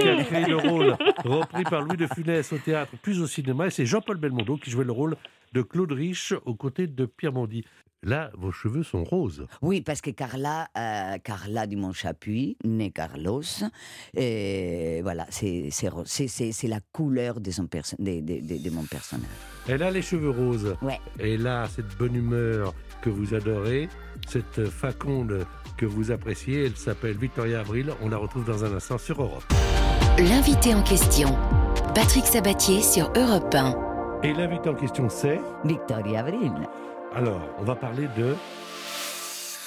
qui 0.00 0.08
a 0.08 0.24
créé 0.24 0.46
le 0.46 0.56
rôle 0.56 0.96
repris 1.24 1.64
par 1.64 1.82
Louis 1.82 1.96
de 1.96 2.06
Funès 2.06 2.52
au 2.52 2.58
théâtre 2.58 2.92
puis 3.02 3.18
au 3.20 3.26
cinéma. 3.26 3.66
Et 3.66 3.70
c'est 3.70 3.86
Jean-Paul 3.86 4.16
Belmondo 4.16 4.56
qui 4.56 4.70
jouait 4.70 4.84
le 4.84 4.92
rôle 4.92 5.16
de 5.52 5.62
Claude 5.62 5.92
Rich 5.92 6.34
aux 6.44 6.54
côtés 6.54 6.86
de 6.86 7.06
Pierre 7.06 7.32
Bondi. 7.32 7.64
Là, 8.02 8.30
vos 8.38 8.50
cheveux 8.50 8.82
sont 8.82 9.04
roses. 9.04 9.46
Oui, 9.60 9.82
parce 9.82 10.00
que 10.00 10.10
Carla, 10.10 10.68
euh, 10.78 11.18
Carla 11.22 11.66
Dumont 11.66 11.92
Chapuis, 11.92 12.56
née 12.64 12.90
Carlos, 12.90 13.42
et 14.16 15.00
voilà, 15.02 15.26
c'est 15.28 15.68
la 16.64 16.80
couleur 16.92 17.40
de, 17.40 17.50
son 17.50 17.64
de, 17.64 18.20
de- 18.20 18.20
de- 18.40 18.62
de 18.62 18.70
mon 18.70 18.84
personnage. 18.84 19.26
Elle 19.68 19.82
a 19.82 19.90
les 19.90 20.00
cheveux 20.00 20.30
roses. 20.30 20.76
Ouais. 20.80 20.98
Et 21.18 21.36
là, 21.36 21.66
cette 21.68 21.94
bonne 21.98 22.14
humeur 22.14 22.72
que 23.02 23.10
vous 23.10 23.34
adorez, 23.34 23.88
cette 24.26 24.64
faconde 24.70 25.44
que 25.76 25.84
vous 25.84 26.10
appréciez, 26.10 26.64
elle 26.66 26.76
s'appelle 26.76 27.18
Victoria 27.18 27.60
Abril. 27.60 27.92
On 28.02 28.08
la 28.08 28.16
retrouve 28.16 28.46
dans 28.46 28.64
un 28.64 28.74
instant 28.74 28.96
sur 28.96 29.22
Europe. 29.22 29.44
L'invité 30.18 30.74
en 30.74 30.82
question, 30.82 31.36
Patrick 31.94 32.24
Sabatier 32.24 32.80
sur 32.82 33.12
Europe 33.14 33.54
1. 33.54 34.20
Et 34.22 34.32
l'invité 34.34 34.68
en 34.70 34.74
question, 34.74 35.08
c'est... 35.08 35.40
Victoria 35.64 36.20
Abril. 36.20 36.52
Alors, 37.14 37.42
on 37.58 37.64
va 37.64 37.74
parler 37.74 38.06
de... 38.16 38.34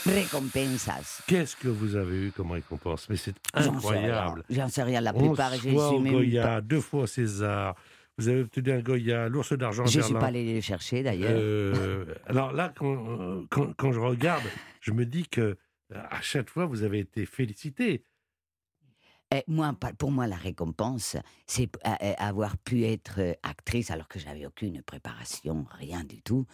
Recompensas. 0.05 1.21
Qu'est-ce 1.27 1.55
que 1.55 1.67
vous 1.69 1.95
avez 1.95 2.27
eu 2.27 2.31
comme 2.31 2.51
récompense? 2.51 3.07
Mais 3.09 3.15
c'est 3.15 3.35
incroyable. 3.53 4.43
J'en 4.49 4.67
sais 4.67 4.83
rien. 4.83 4.99
La 5.01 5.15
11 5.15 5.27
plupart, 5.27 5.53
suis 5.53 5.71
au 5.75 5.99
même 5.99 6.13
Goya, 6.13 6.43
pas- 6.43 6.61
deux 6.61 6.81
fois 6.81 7.07
César. 7.07 7.75
Vous 8.17 8.27
avez 8.27 8.41
obtenu 8.41 8.71
un 8.73 8.79
Goya, 8.81 9.29
l'ours 9.29 9.53
d'argent 9.53 9.85
Je 9.85 9.99
ne 9.99 10.03
suis 10.03 10.13
pas 10.13 10.25
allé 10.27 10.43
les 10.43 10.61
chercher 10.61 11.03
d'ailleurs. 11.03 11.31
Euh, 11.33 12.05
alors 12.27 12.51
là, 12.51 12.71
quand, 12.77 13.45
quand, 13.49 13.73
quand 13.75 13.91
je 13.93 13.99
regarde, 13.99 14.43
je 14.81 14.91
me 14.91 15.05
dis 15.05 15.25
que 15.27 15.41
euh, 15.41 15.55
à 16.09 16.21
chaque 16.21 16.49
fois, 16.49 16.65
vous 16.65 16.83
avez 16.83 16.99
été 16.99 17.25
félicité. 17.25 18.03
Eh, 19.35 19.43
moi, 19.47 19.73
pour 19.97 20.11
moi, 20.11 20.27
la 20.27 20.35
récompense, 20.35 21.17
c'est 21.47 21.67
a- 21.83 21.93
a- 21.93 22.27
avoir 22.27 22.55
pu 22.57 22.83
être 22.85 23.15
euh, 23.17 23.33
actrice 23.41 23.89
alors 23.89 24.07
que 24.07 24.19
j'avais 24.19 24.45
aucune 24.45 24.83
préparation, 24.83 25.65
rien 25.79 26.03
du 26.03 26.21
tout. 26.21 26.45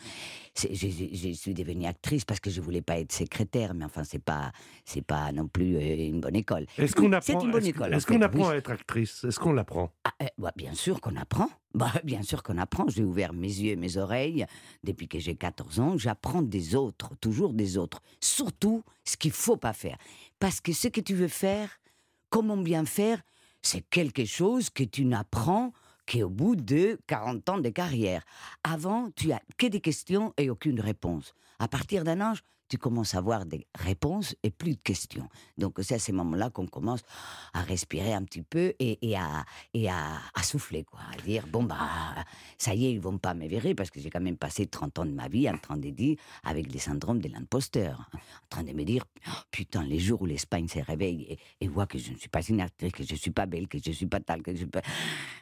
Je, 0.57 0.67
je- 0.73 1.33
suis 1.33 1.53
devenue 1.53 1.85
actrice 1.87 2.23
parce 2.23 2.39
que 2.39 2.49
je 2.49 2.61
voulais 2.61 2.81
pas 2.81 2.97
être 2.99 3.11
secrétaire, 3.11 3.73
mais 3.73 3.83
enfin, 3.83 4.03
c'est 4.05 4.23
pas, 4.23 4.53
c'est 4.85 5.01
pas 5.01 5.31
non 5.33 5.47
plus 5.49 5.75
euh, 5.75 6.07
une 6.07 6.21
bonne 6.21 6.37
école. 6.37 6.67
Est-ce 6.77 6.95
qu'on 6.95 7.11
apprend 7.11 7.25
C'est 7.39 7.45
une 7.45 7.51
bonne 7.51 7.61
Est-ce 7.63 7.69
école. 7.69 7.93
en 7.93 7.97
est-ce 7.97 8.07
qu'on 8.07 8.17
fait, 8.19 8.23
apprend 8.23 8.47
oui. 8.47 8.53
à 8.53 8.55
être 8.55 8.71
actrice? 8.71 9.23
Est-ce 9.25 9.39
qu'on 9.39 9.51
l'apprend? 9.53 9.91
Ah, 10.05 10.13
bah, 10.37 10.53
bien 10.55 10.73
sûr 10.73 11.01
qu'on 11.01 11.15
apprend. 11.17 11.49
Bah, 11.75 11.93
bien 12.03 12.23
sûr 12.23 12.41
qu'on 12.41 12.57
apprend. 12.57 12.87
J'ai 12.87 13.03
ouvert 13.03 13.31
mes 13.31 13.47
yeux 13.47 13.73
et 13.73 13.75
mes 13.75 13.97
oreilles 13.97 14.47
depuis 14.83 15.07
que 15.07 15.19
j'ai 15.19 15.35
14 15.35 15.79
ans. 15.79 15.97
J'apprends 15.99 16.41
des 16.41 16.73
autres, 16.73 17.11
toujours 17.21 17.53
des 17.53 17.77
autres. 17.77 18.01
Surtout 18.19 18.83
ce 19.03 19.15
qu'il 19.17 19.29
faut 19.31 19.55
pas 19.55 19.73
faire. 19.73 19.97
Parce 20.39 20.61
que 20.61 20.73
ce 20.73 20.87
que 20.87 20.99
tu 20.99 21.13
veux 21.13 21.27
faire, 21.27 21.78
comment 22.29 22.57
bien 22.57 22.85
faire, 22.85 23.21
c'est 23.61 23.81
quelque 23.89 24.25
chose 24.25 24.69
que 24.69 24.83
tu 24.83 25.05
n'apprends 25.05 25.71
qu'au 26.09 26.29
bout 26.29 26.55
de 26.55 26.99
40 27.07 27.49
ans 27.49 27.57
de 27.59 27.69
carrière. 27.69 28.23
Avant, 28.63 29.09
tu 29.15 29.31
as 29.31 29.41
que 29.57 29.67
des 29.67 29.81
questions 29.81 30.33
et 30.37 30.49
aucune 30.49 30.79
réponse. 30.79 31.33
À 31.59 31.67
partir 31.67 32.03
d'un 32.03 32.21
âge, 32.21 32.43
tu 32.69 32.77
commences 32.77 33.15
à 33.15 33.17
avoir 33.17 33.45
des 33.45 33.67
réponses 33.75 34.35
et 34.43 34.51
plus 34.51 34.75
de 34.75 34.81
questions. 34.81 35.27
Donc 35.57 35.79
c'est 35.81 35.95
à 35.95 35.99
ces 35.99 36.11
moments-là 36.11 36.49
qu'on 36.51 36.67
commence 36.67 37.01
à 37.53 37.61
respirer 37.61 38.13
un 38.13 38.23
petit 38.23 38.43
peu 38.43 38.73
et, 38.79 38.99
et 39.09 39.17
à, 39.17 39.43
et 39.73 39.89
à, 39.89 40.19
à 40.35 40.43
souffler, 40.43 40.83
quoi. 40.83 40.99
À 41.11 41.21
dire, 41.21 41.45
bon, 41.47 41.63
bah, 41.63 41.77
ça 42.57 42.73
y 42.75 42.85
est, 42.85 42.91
ils 42.93 42.99
vont 43.01 43.17
pas 43.17 43.33
me 43.33 43.47
virer 43.47 43.73
parce 43.75 43.89
que 43.89 43.99
j'ai 43.99 44.09
quand 44.09 44.21
même 44.21 44.37
passé 44.37 44.67
30 44.67 44.99
ans 44.99 45.05
de 45.05 45.11
ma 45.11 45.27
vie 45.27 45.49
en 45.49 45.57
train 45.57 45.77
de 45.77 45.89
dire, 45.89 46.17
avec 46.43 46.71
le 46.71 46.79
syndrome 46.79 47.19
de 47.19 47.27
l'imposteur, 47.29 48.07
hein, 48.13 48.17
en 48.43 48.47
train 48.49 48.63
de 48.63 48.71
me 48.71 48.83
dire, 48.83 49.03
Oh, 49.27 49.31
putain, 49.51 49.83
les 49.83 49.99
jours 49.99 50.21
où 50.21 50.25
l'Espagne 50.25 50.67
se 50.67 50.79
réveille 50.79 51.23
et, 51.29 51.39
et 51.61 51.67
voit 51.67 51.87
que 51.87 51.97
je 51.97 52.11
ne 52.11 52.17
suis 52.17 52.29
pas 52.29 52.41
une 52.41 52.61
actrice, 52.61 52.91
que 52.91 53.03
je 53.03 53.15
suis 53.15 53.31
pas 53.31 53.45
belle, 53.47 53.67
que 53.67 53.77
je 53.83 53.91
suis 53.91 54.05
pas 54.05 54.19
telle, 54.19 54.43
que 54.43 54.51
je 54.51 54.57
suis 54.57 54.65
pas... 54.67 54.81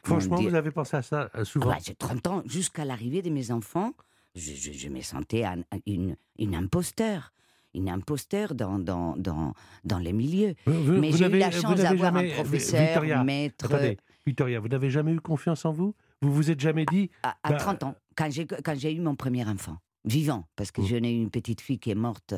Franchement, 0.02 0.36
vous 0.36 0.54
avez 0.54 0.70
pensé 0.70 0.96
à 0.96 1.02
ça 1.02 1.22
euh, 1.22 1.28
Ah 1.34 1.44
souvent? 1.44 1.66
Bah, 1.68 1.78
j'ai 1.84 1.94
30 1.94 2.26
ans, 2.26 2.42
jusqu'à 2.46 2.84
l'arrivée 2.84 3.22
de 3.22 3.30
mes 3.30 3.50
enfants, 3.50 3.92
je, 4.38 4.54
je- 4.54 4.72
je 4.72 4.88
me 4.88 5.00
sentais 5.02 5.44
un- 5.44 5.62
une, 5.86 6.16
une 6.38 6.54
imposteur. 6.54 7.32
Une 7.74 7.90
imposteur 7.90 8.54
dans, 8.54 8.78
dans, 8.78 9.14
dans, 9.18 9.52
dans 9.84 9.98
les 9.98 10.14
milieux. 10.14 10.54
Vous- 10.66 10.92
Mais 10.98 11.12
j'ai 11.12 11.26
eu 11.26 11.38
la 11.38 11.50
chance 11.50 11.76
d'avoir 11.76 12.16
un 12.16 12.20
jamais- 12.22 12.32
professeur, 12.34 12.80
Victoria, 12.82 13.22
maître. 13.22 13.66
Attendez, 13.66 13.98
Victoria, 14.26 14.58
vous 14.58 14.68
n'avez 14.68 14.90
jamais 14.90 15.12
eu 15.12 15.20
confiance 15.20 15.64
en 15.66 15.72
vous? 15.72 15.94
Vous 16.22 16.32
vous 16.32 16.50
êtes 16.50 16.60
jamais 16.60 16.86
dit 16.90 17.10
À, 17.22 17.36
à 17.42 17.50
Bah, 17.50 17.56
30 17.56 17.82
ans, 17.82 17.94
quand 18.16 18.30
j'ai, 18.30 18.46
quand 18.46 18.74
j'ai 18.74 18.94
eu 18.94 19.00
mon 19.00 19.14
premier 19.16 19.44
enfant, 19.46 19.76
vivant, 20.06 20.44
parce 20.56 20.72
que 20.72 20.80
Mm. 20.80 20.86
je 20.86 20.96
n'ai 20.96 21.12
eu 21.12 21.20
une 21.22 21.30
petite 21.30 21.60
fille 21.60 21.78
qui 21.78 21.90
est 21.90 21.94
morte 21.94 22.34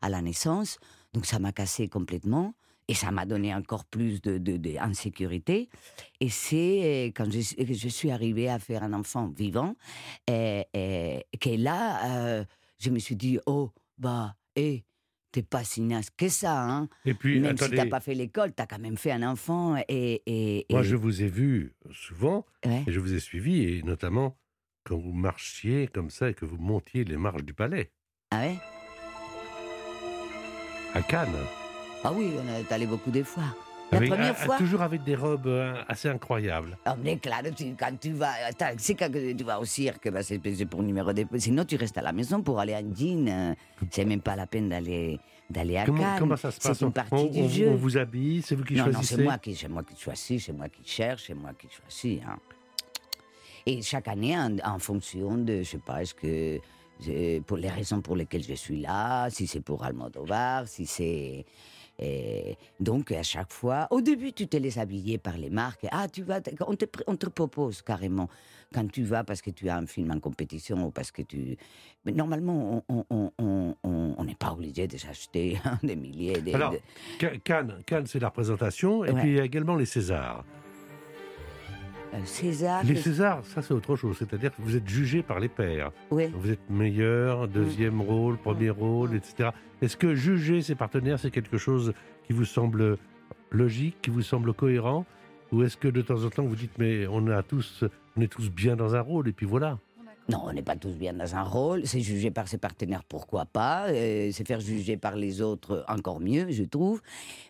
à 0.00 0.08
la 0.08 0.22
naissance, 0.22 0.78
donc 1.12 1.26
ça 1.26 1.40
m'a 1.40 1.50
cassé 1.52 1.88
complètement. 1.88 2.54
Et 2.90 2.94
ça 2.94 3.10
m'a 3.10 3.26
donné 3.26 3.54
encore 3.54 3.84
plus 3.84 4.22
de, 4.22 4.38
de, 4.38 4.56
de 4.56 4.76
insécurité. 4.78 5.68
Et 6.20 6.30
c'est 6.30 7.08
euh, 7.08 7.12
quand 7.14 7.30
je, 7.30 7.40
suis- 7.40 7.56
que 7.56 7.74
je 7.74 7.88
suis 7.88 8.10
arrivée 8.10 8.48
à 8.48 8.58
faire 8.58 8.82
un 8.82 8.94
enfant 8.94 9.28
vivant, 9.28 9.74
et, 10.26 10.64
et- 10.72 11.24
que 11.38 11.50
là, 11.50 12.38
euh, 12.38 12.44
je 12.78 12.88
me 12.90 12.98
suis 12.98 13.14
dit, 13.16 13.38
oh, 13.46 13.70
bah, 13.98 14.34
hé, 14.56 14.84
t'es 15.32 15.42
pas 15.42 15.64
si 15.64 15.82
naze 15.82 16.08
que 16.16 16.30
ça, 16.30 16.62
hein. 16.64 16.88
Et 17.04 17.12
puis, 17.12 17.38
Même 17.40 17.58
si 17.58 17.64
attendez, 17.64 17.76
t'as 17.76 17.86
pas 17.86 18.00
fait 18.00 18.14
l'école, 18.14 18.52
t'as 18.54 18.66
quand 18.66 18.78
même 18.78 18.96
fait 18.96 19.12
un 19.12 19.22
enfant. 19.22 19.76
Et, 19.88 20.22
et, 20.26 20.66
moi 20.70 20.80
et- 20.80 20.84
je 20.84 20.96
vous 20.96 21.22
ai 21.22 21.28
vu 21.28 21.74
souvent 21.92 22.46
ouais. 22.64 22.84
et 22.86 22.90
je 22.92 23.00
vous 23.00 23.12
ai 23.12 23.20
suivi, 23.20 23.64
et 23.64 23.82
notamment 23.82 24.38
quand 24.84 24.96
vous 24.96 25.12
marchiez 25.12 25.88
comme 25.88 26.08
ça 26.08 26.30
et 26.30 26.34
que 26.34 26.46
vous 26.46 26.56
montiez 26.56 27.04
les 27.04 27.18
marches 27.18 27.44
du 27.44 27.52
palais 27.52 27.92
Ah 28.30 28.38
ouais? 28.40 28.56
À 30.94 31.02
Cannes. 31.02 31.36
Ah 32.04 32.12
oui, 32.14 32.32
on 32.38 32.60
est 32.60 32.72
allé 32.72 32.86
beaucoup 32.86 33.10
de 33.10 33.22
fois. 33.22 33.42
La 33.90 33.98
Avec- 33.98 34.10
première 34.10 34.30
à- 34.32 34.34
fois. 34.34 34.56
Toujours 34.58 34.82
avec 34.82 35.02
des 35.02 35.14
robes 35.16 35.46
euh, 35.46 35.74
assez 35.88 36.08
incroyables. 36.08 36.76
Ah, 36.84 36.94
mais 37.02 37.16
claro, 37.18 37.48
tu- 37.56 37.74
quand 37.78 37.98
tu 37.98 38.12
vas. 38.12 38.32
C'est 38.76 38.94
quand 38.94 39.10
tu 39.10 39.44
vas 39.44 39.58
au 39.58 39.64
cirque, 39.64 40.10
bah, 40.10 40.22
c'est 40.22 40.38
pour 40.66 40.82
numéro 40.82 41.12
de. 41.12 41.24
Sinon, 41.38 41.64
tu 41.64 41.76
restes 41.76 41.96
à 41.96 42.02
la 42.02 42.12
maison 42.12 42.42
pour 42.42 42.60
aller 42.60 42.74
en 42.74 42.94
jean. 42.94 43.28
euh, 43.28 43.54
C'est 43.90 44.04
même 44.04 44.20
pas 44.20 44.36
la 44.36 44.46
peine 44.46 44.68
d'aller 44.68 45.18
d'aller 45.50 45.78
à 45.78 45.86
Comment, 45.86 46.02
Cannes. 46.02 46.18
comment 46.18 46.36
ça 46.36 46.50
se 46.50 46.60
passe 46.60 46.76
C'est 46.78 46.84
une 46.84 46.88
on, 46.88 46.92
partie 46.92 47.14
on- 47.14 47.24
du 47.30 47.40
on- 47.40 47.48
jeu. 47.48 47.68
on 47.70 47.76
vous 47.76 47.96
habille, 47.96 48.42
c'est 48.42 48.54
vous 48.54 48.64
qui 48.64 48.74
non, 48.74 48.84
non, 48.84 48.92
choisissez 48.92 49.16
c'est 49.16 49.22
moi 49.22 49.38
qui, 49.38 49.54
c'est 49.56 49.68
moi 49.68 49.82
qui 49.82 49.96
choisis, 49.98 50.44
c'est 50.44 50.52
moi 50.52 50.68
qui 50.68 50.82
cherche, 50.84 51.24
c'est 51.28 51.34
moi 51.34 51.52
qui 51.58 51.68
choisis. 51.70 52.20
hein. 52.28 52.36
Et 53.64 53.80
chaque 53.80 54.08
année, 54.08 54.36
en, 54.38 54.54
en 54.62 54.78
fonction 54.78 55.36
de, 55.38 55.62
je 55.62 55.70
sais 55.70 55.78
pas, 55.78 56.02
est-ce 56.02 56.12
que 56.14 56.60
j'ai- 57.00 57.40
pour 57.40 57.56
les 57.56 57.70
raisons 57.70 58.02
pour 58.02 58.14
lesquelles 58.16 58.44
je 58.44 58.52
suis 58.52 58.80
là, 58.82 59.30
si 59.30 59.46
c'est 59.46 59.60
pour 59.62 59.82
Almodovar, 59.84 60.68
si 60.68 60.84
c'est 60.84 61.46
Et 62.00 62.56
donc, 62.78 63.10
à 63.12 63.22
chaque 63.24 63.52
fois, 63.52 63.88
au 63.90 64.00
début, 64.00 64.32
tu 64.32 64.46
te 64.46 64.56
laisses 64.56 64.78
habiller 64.78 65.18
par 65.18 65.36
les 65.36 65.50
marques. 65.50 65.86
Ah, 65.90 66.06
tu 66.08 66.22
vas, 66.22 66.40
on 66.66 66.76
te, 66.76 66.84
pr- 66.84 67.02
on 67.08 67.16
te 67.16 67.26
propose 67.26 67.82
carrément 67.82 68.28
quand 68.72 68.88
tu 68.90 69.02
vas 69.02 69.24
parce 69.24 69.42
que 69.42 69.50
tu 69.50 69.68
as 69.68 69.76
un 69.76 69.86
film 69.86 70.10
en 70.12 70.20
compétition 70.20 70.86
ou 70.86 70.90
parce 70.90 71.10
que 71.10 71.22
tu. 71.22 71.56
Mais 72.04 72.12
normalement, 72.12 72.84
on- 72.88 73.04
on- 73.10 73.32
on 73.38 73.74
on- 73.82 74.14
on 74.16 74.24
n'est 74.24 74.34
pas 74.36 74.52
obligé 74.52 74.86
de 74.86 74.96
s'acheter 74.96 75.58
des 75.82 75.96
milliers. 75.96 76.40
de- 76.40 76.54
Alors, 76.54 76.72
de- 76.72 77.36
Cannes, 77.42 77.82
Cannes 77.84 78.06
c'est 78.06 78.20
la 78.20 78.28
représentation, 78.28 79.04
et 79.04 79.10
Ouais. 79.10 79.20
puis 79.20 79.30
il 79.30 79.36
y 79.36 79.40
a 79.40 79.44
également 79.44 79.74
les 79.74 79.86
Césars. 79.86 80.44
Euh, 82.14 82.24
César. 82.24 82.84
Les 82.84 82.96
Césars, 82.96 83.44
ça 83.44 83.62
c'est 83.62 83.74
autre 83.74 83.96
chose, 83.96 84.16
c'est-à-dire 84.18 84.54
que 84.54 84.62
vous 84.62 84.76
êtes 84.76 84.88
jugé 84.88 85.22
par 85.22 85.40
les 85.40 85.48
pairs. 85.48 85.92
Vous 86.10 86.50
êtes 86.50 86.70
meilleur, 86.70 87.48
deuxième 87.48 88.00
rôle, 88.00 88.36
premier 88.36 88.70
rôle, 88.70 89.14
etc. 89.14 89.50
Est-ce 89.82 89.96
que 89.96 90.14
juger 90.14 90.62
ses 90.62 90.74
partenaires, 90.74 91.18
c'est 91.18 91.30
quelque 91.30 91.58
chose 91.58 91.92
qui 92.26 92.32
vous 92.32 92.44
semble 92.44 92.98
logique, 93.50 93.96
qui 94.02 94.10
vous 94.10 94.22
semble 94.22 94.52
cohérent? 94.52 95.04
Ou 95.52 95.62
est-ce 95.62 95.76
que 95.76 95.88
de 95.88 96.02
temps 96.02 96.24
en 96.24 96.30
temps 96.30 96.44
vous 96.44 96.56
dites, 96.56 96.76
mais 96.78 97.06
on, 97.06 97.26
a 97.28 97.42
tous, 97.42 97.84
on 98.16 98.20
est 98.20 98.28
tous 98.28 98.50
bien 98.50 98.76
dans 98.76 98.94
un 98.94 99.00
rôle, 99.00 99.28
et 99.28 99.32
puis 99.32 99.46
voilà? 99.46 99.78
Non, 100.30 100.42
on 100.44 100.52
n'est 100.52 100.62
pas 100.62 100.76
tous 100.76 100.92
bien 100.92 101.14
dans 101.14 101.34
un 101.34 101.42
rôle. 101.42 101.86
C'est 101.86 102.00
jugé 102.00 102.30
par 102.30 102.48
ses 102.48 102.58
partenaires, 102.58 103.02
pourquoi 103.02 103.46
pas. 103.46 103.86
Euh, 103.88 104.28
c'est 104.30 104.46
faire 104.46 104.60
juger 104.60 104.98
par 104.98 105.16
les 105.16 105.40
autres, 105.40 105.86
encore 105.88 106.20
mieux, 106.20 106.50
je 106.50 106.64
trouve. 106.64 107.00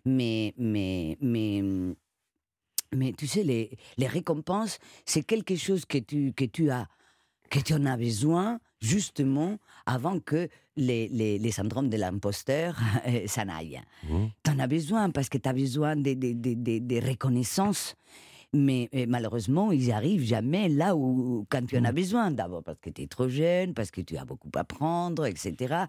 Mais, 0.04 0.54
mais, 0.56 1.18
mais, 1.20 1.64
mais 2.94 3.12
tu 3.12 3.26
sais, 3.26 3.42
les, 3.44 3.70
les 3.96 4.06
récompenses, 4.06 4.78
c'est 5.04 5.22
quelque 5.22 5.56
chose 5.56 5.84
que 5.84 5.98
tu, 5.98 6.32
que 6.32 6.44
tu 6.44 6.70
as, 6.70 6.86
que 7.50 7.58
tu 7.60 7.74
en 7.74 7.84
as 7.86 7.96
besoin 7.96 8.60
justement 8.80 9.58
avant 9.86 10.20
que 10.20 10.48
les, 10.76 11.08
les, 11.08 11.38
les 11.38 11.50
syndromes 11.50 11.88
de 11.88 11.96
l'imposteur 11.96 12.76
euh, 13.06 13.26
s'en 13.26 13.48
aillent. 13.48 13.80
Mhm. 14.08 14.30
Tu 14.44 14.50
en 14.50 14.58
as 14.60 14.66
besoin 14.66 15.10
parce 15.10 15.28
que 15.28 15.38
tu 15.38 15.48
as 15.48 15.52
besoin 15.52 15.96
de, 15.96 16.14
de, 16.14 16.32
de, 16.32 16.54
de- 16.54 16.78
de 16.78 17.06
reconnaissance. 17.06 17.94
Mais 18.54 18.88
malheureusement, 19.06 19.72
ils 19.72 19.92
arrivent 19.92 20.24
jamais 20.24 20.70
là 20.70 20.96
où 20.96 21.46
quand 21.50 21.66
tu 21.66 21.76
en 21.76 21.84
as 21.84 21.92
besoin. 21.92 22.30
D'abord 22.30 22.62
parce 22.62 22.78
que 22.80 22.88
tu 22.88 23.02
es 23.02 23.06
trop 23.06 23.28
jeune, 23.28 23.74
parce 23.74 23.90
que 23.90 24.00
tu 24.00 24.16
as 24.16 24.24
beaucoup 24.24 24.48
à 24.54 24.60
apprendre, 24.60 25.26
etc. 25.26 25.84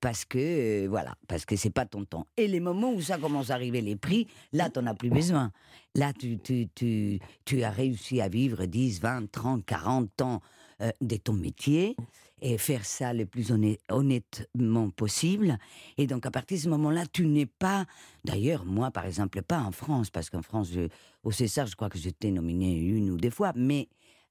Parce 0.00 0.24
que, 0.24 0.38
euh, 0.38 0.86
voilà, 0.88 1.14
parce 1.26 1.44
que 1.44 1.56
c'est 1.56 1.70
pas 1.70 1.86
ton 1.86 2.04
temps. 2.04 2.26
Et 2.36 2.46
les 2.46 2.60
moments 2.60 2.92
où 2.92 3.00
ça 3.00 3.18
commence 3.18 3.50
à 3.50 3.54
arriver, 3.54 3.80
les 3.80 3.96
prix, 3.96 4.28
là, 4.52 4.70
tu 4.70 4.78
n'en 4.78 4.86
as 4.86 4.94
plus 4.94 5.10
besoin. 5.10 5.50
Là, 5.96 6.12
tu, 6.12 6.38
tu, 6.38 6.68
tu, 6.74 7.18
tu 7.44 7.62
as 7.64 7.70
réussi 7.70 8.20
à 8.20 8.28
vivre 8.28 8.64
10, 8.64 9.00
20, 9.00 9.30
30, 9.32 9.64
40 9.64 10.20
ans 10.22 10.40
euh, 10.82 10.90
de 11.00 11.16
ton 11.16 11.32
métier 11.32 11.96
et 12.42 12.58
faire 12.58 12.84
ça 12.84 13.12
le 13.12 13.26
plus 13.26 13.50
honn- 13.52 13.76
honnêtement 13.88 14.90
possible. 14.90 15.56
Et 15.98 16.06
donc, 16.06 16.26
à 16.26 16.30
partir 16.30 16.58
de 16.58 16.62
ce 16.62 16.68
moment-là, 16.68 17.04
tu 17.12 17.26
n'es 17.26 17.46
pas. 17.46 17.86
D'ailleurs, 18.24 18.64
moi, 18.64 18.90
par 18.90 19.06
exemple, 19.06 19.40
pas 19.42 19.60
en 19.60 19.72
France, 19.72 20.10
parce 20.10 20.30
qu'en 20.30 20.42
France, 20.42 20.70
je- 20.72 20.88
au 21.24 21.32
César, 21.32 21.66
je 21.66 21.74
crois 21.74 21.88
que 21.88 21.98
j'étais 21.98 22.30
nominée 22.30 22.76
une 22.78 23.10
ou 23.10 23.16
deux 23.16 23.30
fois, 23.30 23.52
mais. 23.56 23.88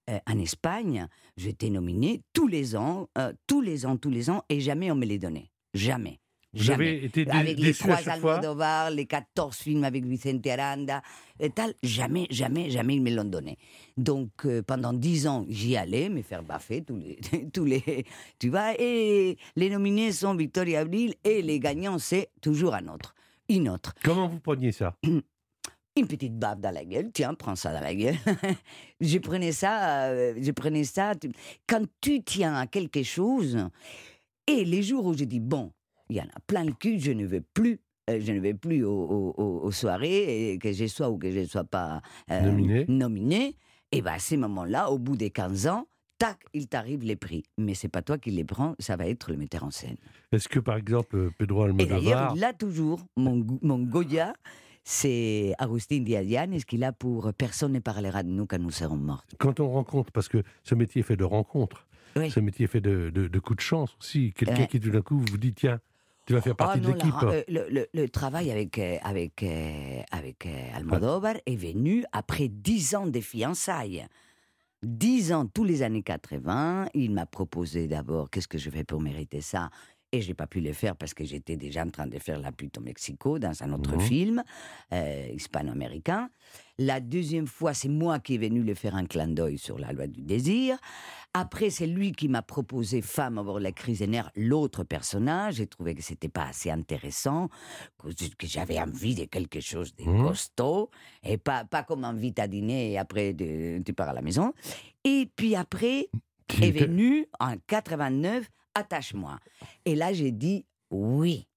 euh, 0.09 0.19
en 0.27 0.37
Espagne, 0.37 1.07
j'étais 1.37 1.69
nominée 1.69 2.21
tous 2.33 2.47
les 2.47 2.75
ans, 2.75 3.07
euh, 3.17 3.31
tous 3.47 3.61
les 3.61 3.85
ans, 3.85 3.95
tous 3.97 4.09
les 4.09 4.29
ans, 4.29 4.43
et 4.49 4.59
jamais 4.59 4.91
on 4.91 4.95
me 4.95 5.05
les 5.05 5.17
donnait. 5.17 5.49
Jamais. 5.73 6.19
Vous 6.53 6.61
Jamais. 6.63 6.89
avez 6.89 7.05
été 7.05 7.27
Avec 7.31 7.57
les 7.57 7.73
trois 7.73 7.95
Almodovar, 8.09 8.91
les 8.91 9.05
14 9.07 9.55
films 9.57 9.85
avec 9.85 10.05
Vicente 10.05 10.45
Aranda, 10.45 11.01
et 11.39 11.49
tal, 11.49 11.73
jamais, 11.81 12.27
jamais, 12.29 12.69
jamais 12.69 12.95
ils 12.97 13.01
me 13.01 13.09
l'ont 13.15 13.23
donné. 13.23 13.57
Donc, 13.97 14.29
euh, 14.45 14.61
pendant 14.61 14.91
10 14.93 15.25
ans, 15.27 15.45
j'y 15.49 15.77
allais 15.77 16.09
me 16.09 16.21
faire 16.21 16.43
baffer 16.43 16.83
tous 16.83 16.97
les, 16.97 17.17
tous 17.53 17.65
les. 17.65 18.05
Tu 18.39 18.49
vois, 18.49 18.73
et 18.79 19.37
les 19.55 19.69
nominés 19.69 20.11
sont 20.11 20.35
Victoria 20.35 20.81
Abril, 20.81 21.15
et 21.23 21.41
les 21.41 21.59
gagnants, 21.59 21.97
c'est 21.97 22.29
toujours 22.41 22.75
un 22.75 22.87
autre. 22.89 23.15
Une 23.49 23.69
autre. 23.69 23.95
Comment 24.03 24.27
vous 24.27 24.39
preniez 24.41 24.71
ça? 24.73 24.95
Une 25.95 26.07
petite 26.07 26.37
baffe 26.39 26.59
dans 26.59 26.71
la 26.71 26.83
gueule, 26.85 27.11
tiens, 27.13 27.35
prends 27.35 27.55
ça 27.55 27.71
dans 27.71 27.79
la 27.81 27.93
gueule. 27.93 28.15
je 28.99 29.17
prenais 29.19 29.51
ça, 29.51 30.05
euh, 30.07 30.33
je 30.41 30.51
prenais 30.51 30.83
ça. 30.85 31.11
Quand 31.67 31.83
tu 32.01 32.23
tiens 32.23 32.55
à 32.55 32.65
quelque 32.65 33.03
chose, 33.03 33.67
et 34.47 34.65
les 34.65 34.81
jours 34.81 35.05
où 35.05 35.13
je 35.15 35.23
dis, 35.25 35.39
bon, 35.39 35.71
il 36.09 36.15
y 36.17 36.21
en 36.21 36.25
a 36.25 36.39
plein 36.47 36.63
le 36.63 36.73
cul, 36.73 36.99
je 36.99 37.11
ne 37.11 37.25
vais 37.25 37.41
plus. 37.41 37.79
euh, 38.09 38.19
je 38.19 38.31
ne 38.33 38.39
vais 38.39 38.55
plus 38.55 38.83
aux, 38.83 38.91
aux- 38.91 39.33
aux- 39.37 39.59
aux 39.65 39.71
soirées, 39.71 40.53
et 40.53 40.57
que 40.57 40.71
je 40.73 40.87
sois 40.87 41.09
ou 41.11 41.17
que 41.19 41.31
je 41.31 41.39
ne 41.41 41.45
sois 41.45 41.63
pas 41.63 42.01
euh, 42.31 42.41
Nominé. 42.41 42.85
nominé, 42.89 43.55
et 43.91 44.01
bien 44.01 44.13
à 44.13 44.19
ces 44.19 44.35
moments-là, 44.35 44.89
au 44.89 44.97
bout 44.97 45.15
des 45.15 45.29
15 45.29 45.67
ans, 45.67 45.85
tac, 46.17 46.39
il 46.53 46.67
t'arrive 46.67 47.03
les 47.03 47.15
prix. 47.15 47.43
Mais 47.59 47.75
c'est 47.75 47.87
pas 47.87 48.01
toi 48.01 48.17
qui 48.17 48.31
les 48.31 48.43
prends, 48.43 48.73
ça 48.79 48.95
va 48.97 49.07
être 49.07 49.29
le 49.31 49.37
metteur 49.37 49.63
en 49.63 49.71
scène. 49.71 49.97
Est-ce 50.31 50.49
que 50.49 50.59
par 50.59 50.75
exemple 50.77 51.29
Pedro 51.37 51.67
Et 51.67 51.85
d'ailleurs, 51.85 52.17
Almodovar, 52.31 52.33
il 52.35 52.43
a 52.43 52.53
toujours, 52.53 52.99
mon, 53.15 53.45
mon 53.61 53.77
Goya, 53.79 54.33
c'est 54.83 55.53
Agustin 55.57 55.99
Diadian, 56.01 56.51
est-ce 56.51 56.65
qu'il 56.65 56.83
a 56.83 56.91
pour 56.91 57.31
Personne 57.33 57.71
ne 57.73 57.79
parlera 57.79 58.23
de 58.23 58.29
nous 58.29 58.45
quand 58.45 58.59
nous 58.59 58.71
serons 58.71 58.97
morts. 58.97 59.23
quand 59.37 59.59
on 59.59 59.69
rencontre, 59.69 60.11
parce 60.11 60.27
que 60.27 60.43
ce 60.63 60.75
métier 60.75 60.99
est 60.99 61.03
fait 61.03 61.15
de 61.15 61.23
rencontres, 61.23 61.87
Oui. 62.15 62.29
ce 62.29 62.39
métier 62.39 62.65
est 62.65 62.67
fait 62.67 62.81
de, 62.81 63.09
de- 63.09 63.27
de 63.27 63.39
coups 63.39 63.57
de 63.57 63.61
chance 63.61 63.95
aussi, 63.99 64.33
quelqu'un 64.33 64.61
Ouais. 64.61 64.67
qui 64.67 64.79
tout 64.79 64.89
d'un 64.91 65.01
coup 65.01 65.17
vous 65.19 65.37
dit, 65.37 65.53
tiens, 65.53 65.79
tu 66.25 66.33
vas 66.33 66.41
faire 66.41 66.55
partie 66.55 66.79
Ah 66.81 66.87
de 66.87 66.93
l'équipe. 66.93 67.13
euh, 67.23 67.43
le, 67.47 67.67
le- 67.69 67.87
le 67.93 68.09
travail 68.09 68.51
avec, 68.51 68.77
euh, 68.79 68.97
avec, 69.03 69.41
euh, 69.43 70.01
avec 70.11 70.47
Almodovar 70.75 71.35
est 71.45 71.55
venu 71.55 72.03
après 72.11 72.47
dix 72.49 72.93
ans 72.95 73.07
de 73.07 73.19
fiançailles. 73.19 74.05
Dix 74.83 75.31
ans, 75.31 75.45
tous 75.45 75.63
les 75.63 75.81
années 75.81 76.03
80, 76.03 76.87
il 76.93 77.11
m'a 77.11 77.25
proposé 77.25 77.87
d'abord 77.87 78.29
qu'est-ce 78.29 78.49
que 78.49 78.57
je 78.57 78.69
fais 78.69 78.83
pour 78.83 78.99
mériter 79.01 79.39
ça? 79.39 79.69
Et 80.15 80.21
j'ai 80.21 80.35
pas 80.35 80.45
pu 80.45 80.61
le 80.61 80.73
faire 80.73 80.95
parce 80.95 81.15
que 81.15 81.25
j'étais 81.25 81.57
déjà 81.57 81.81
en 81.83 81.89
train 81.89 82.05
de 82.05 82.19
faire 82.19 82.39
La 82.39 82.51
pute 82.51 82.77
au 82.77 82.81
Mexico 82.81 83.39
dans 83.39 83.63
un 83.63 83.73
autre 83.73 83.93
Mhm. 83.93 83.99
film 83.99 84.43
euh, 84.91 85.27
hispano-américain. 85.33 86.29
La 86.77 86.99
deuxième 86.99 87.47
fois, 87.47 87.73
c'est 87.73 87.89
moi 87.89 88.19
qui 88.19 88.35
est 88.35 88.37
venu 88.37 88.61
le 88.61 88.75
faire 88.75 88.95
un 88.95 89.05
clin 89.05 89.27
d'œil 89.27 89.57
sur 89.57 89.79
la 89.79 89.91
loi 89.91 90.05
du 90.05 90.21
désir. 90.21 90.77
Après, 91.33 91.71
c'est 91.71 91.87
lui 91.87 92.11
qui 92.11 92.27
m'a 92.27 92.43
proposé 92.43 93.01
Femme 93.01 93.39
avant 93.39 93.57
la 93.57 93.71
crise 93.71 93.99
des 93.99 94.07
nerfs, 94.07 94.29
l'autre 94.35 94.83
personnage. 94.83 95.55
J'ai 95.55 95.65
trouvé 95.65 95.95
que 95.95 96.03
c'était 96.03 96.29
pas 96.29 96.45
assez 96.45 96.69
intéressant, 96.69 97.49
que, 97.97 98.09
que 98.37 98.45
j'avais 98.45 98.79
envie 98.79 99.15
de 99.15 99.25
quelque 99.25 99.61
chose 99.61 99.95
de 99.95 100.03
Mhm. 100.03 100.21
costaud, 100.27 100.91
et 101.23 101.37
pas, 101.39 101.65
pas 101.65 101.81
comme 101.81 102.03
invite 102.03 102.37
à 102.37 102.47
dîner 102.47 102.91
et 102.91 102.97
après 102.99 103.33
de- 103.33 103.81
tu 103.83 103.93
pars 103.93 104.09
à 104.09 104.13
la 104.13 104.21
maison. 104.21 104.53
Et 105.03 105.27
puis 105.35 105.55
après 105.55 106.07
est 106.61 106.71
venu 106.71 107.25
en 107.39 107.55
89, 107.65 108.47
Attache-moi. 108.75 109.39
Et 109.85 109.95
là, 109.95 110.13
j'ai 110.13 110.31
dit 110.31 110.65
oui. 110.91 111.47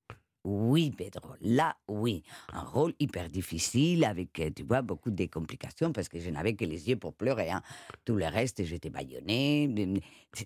Oui, 0.48 0.92
Pedro, 0.96 1.30
là, 1.40 1.76
oui. 1.88 2.22
Un 2.52 2.60
rôle 2.60 2.92
hyper 3.00 3.28
difficile 3.28 4.04
avec, 4.04 4.38
euh, 4.38 4.48
tu 4.54 4.62
vois, 4.62 4.80
beaucoup 4.80 5.10
de 5.10 5.26
complications 5.26 5.90
parce 5.92 6.08
que 6.08 6.20
je 6.20 6.30
n'avais 6.30 6.54
que 6.54 6.64
les 6.64 6.88
yeux 6.88 6.94
pour 6.94 7.14
pleurer. 7.14 7.50
hein. 7.50 7.62
Tout 8.04 8.14
le 8.14 8.26
reste, 8.26 8.62
j'étais 8.62 8.88
baïonnée. 8.88 9.66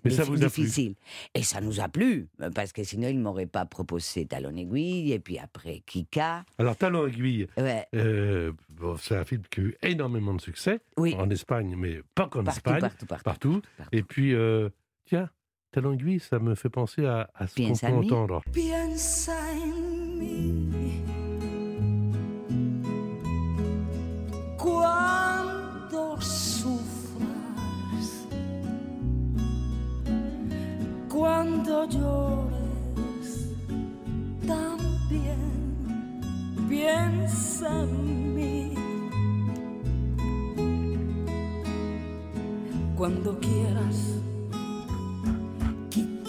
Mais 0.03 0.09
ça 0.09 0.23
vous 0.23 0.43
a 0.43 0.49
plu 0.49 0.63
difficile. 0.63 0.95
Et 1.35 1.43
ça 1.43 1.61
nous 1.61 1.79
a 1.81 1.87
plu 1.87 2.29
parce 2.55 2.73
que 2.73 2.83
sinon, 2.83 3.09
il 3.09 3.19
ne 3.19 3.21
m'aurait 3.21 3.45
pas 3.45 3.63
proposé 3.67 4.25
Talon 4.25 4.55
Aiguille 4.57 5.11
et 5.11 5.19
puis 5.19 5.37
après 5.37 5.83
Kika. 5.85 6.45
Alors, 6.57 6.75
Talon 6.77 7.05
Aiguille, 7.05 7.45
Ouais, 7.55 7.85
euh, 7.93 8.53
bon, 8.69 8.97
c'est 8.97 9.15
un 9.15 9.23
film 9.23 9.43
qui 9.51 9.59
a 9.59 9.63
eu 9.65 9.75
énormément 9.83 10.33
de 10.33 10.41
succès 10.41 10.79
oui. 10.97 11.13
en 11.19 11.29
Espagne, 11.29 11.75
mais 11.77 12.01
pas 12.15 12.27
qu'en 12.27 12.43
Partout, 12.43 12.57
Espagne, 12.57 12.79
partout, 12.81 13.05
partout, 13.05 13.23
partout. 13.23 13.61
partout. 13.77 13.95
Et 13.95 14.01
puis, 14.01 14.33
euh, 14.33 14.69
tiens, 15.05 15.29
Talon 15.71 15.93
Aiguille, 15.93 16.19
ça 16.19 16.37
me 16.37 16.53
fait 16.53 16.69
penser 16.69 17.05
à, 17.05 17.29
à 17.33 17.47
ce 17.47 17.55
qu'on 17.55 17.73
peut 17.73 18.05
entendre. 18.13 18.41
Piensa 18.51 19.31
en 19.31 20.17
mí. 20.19 20.99
Cuando 24.57 26.19
sufras, 26.19 27.23
cuando 31.07 31.85
llores. 31.87 33.47
También. 34.45 35.39
Piensa 36.67 37.69
en 37.69 38.35
mí. 38.35 38.73
Cuando 42.97 43.39
quieras 43.39 44.21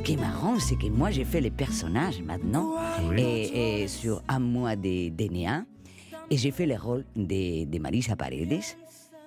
que 0.00 0.06
qui 0.06 0.12
est 0.14 0.16
marrant, 0.16 0.58
c'est 0.58 0.76
que 0.76 0.86
moi, 0.88 1.10
j'ai 1.10 1.24
fait 1.24 1.40
les 1.40 1.50
personnages 1.50 2.20
maintenant, 2.22 2.74
Oui. 3.08 3.20
et, 3.20 3.82
et 3.82 3.88
sur 3.88 4.22
un 4.28 4.38
mois 4.38 4.76
des 4.76 5.10
Néa, 5.30 5.64
et 6.30 6.36
j'ai 6.36 6.50
fait 6.50 6.66
le 6.66 6.76
rôle 6.76 7.04
de, 7.16 7.64
de 7.64 7.78
Marisa 7.78 8.16
Paredes 8.16 8.60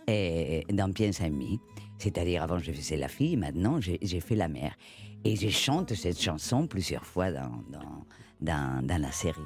et, 0.08 0.64
dans 0.72 0.92
Piensa 0.92 1.26
en 1.26 1.30
mi. 1.32 1.60
C'est-à-dire, 1.98 2.44
avant, 2.44 2.60
je 2.60 2.72
faisais 2.72 2.98
la 2.98 3.08
fille, 3.08 3.38
maintenant, 3.38 3.80
j'ai 3.80 4.00
j'ai 4.02 4.20
fait 4.20 4.36
la 4.36 4.48
mère. 4.48 4.76
Et 5.24 5.36
je 5.36 5.50
chante 5.50 5.94
cette 5.94 6.20
chanson 6.20 6.68
plusieurs 6.68 7.06
fois 7.06 7.32
dans, 7.32 7.64
dans, 7.70 8.06
dans, 8.42 8.86
dans 8.86 9.02
la 9.02 9.12
série. 9.12 9.40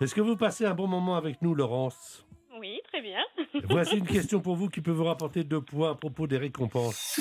Est-ce 0.00 0.14
que 0.14 0.20
vous 0.20 0.36
passez 0.36 0.64
un 0.66 0.74
bon 0.74 0.86
moment 0.88 1.16
avec 1.16 1.40
nous, 1.42 1.54
Laurence? 1.54 2.26
Oui, 2.60 2.80
très 2.88 3.00
bien. 3.00 3.20
Voici 3.70 3.96
une 3.96 4.06
question 4.06 4.40
pour 4.40 4.56
vous 4.56 4.68
qui 4.68 4.80
peut 4.80 4.90
vous 4.90 5.04
rapporter 5.04 5.42
deux 5.44 5.62
points 5.62 5.92
à 5.92 5.94
propos 5.94 6.26
des 6.26 6.36
récompenses. 6.38 7.18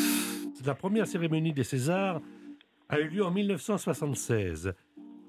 La 0.66 0.76
première 0.76 1.08
cérémonie 1.08 1.54
des 1.54 1.64
Césars 1.64 2.20
a 2.92 3.00
eu 3.00 3.08
lieu 3.08 3.24
en 3.24 3.32
1976. 3.32 4.74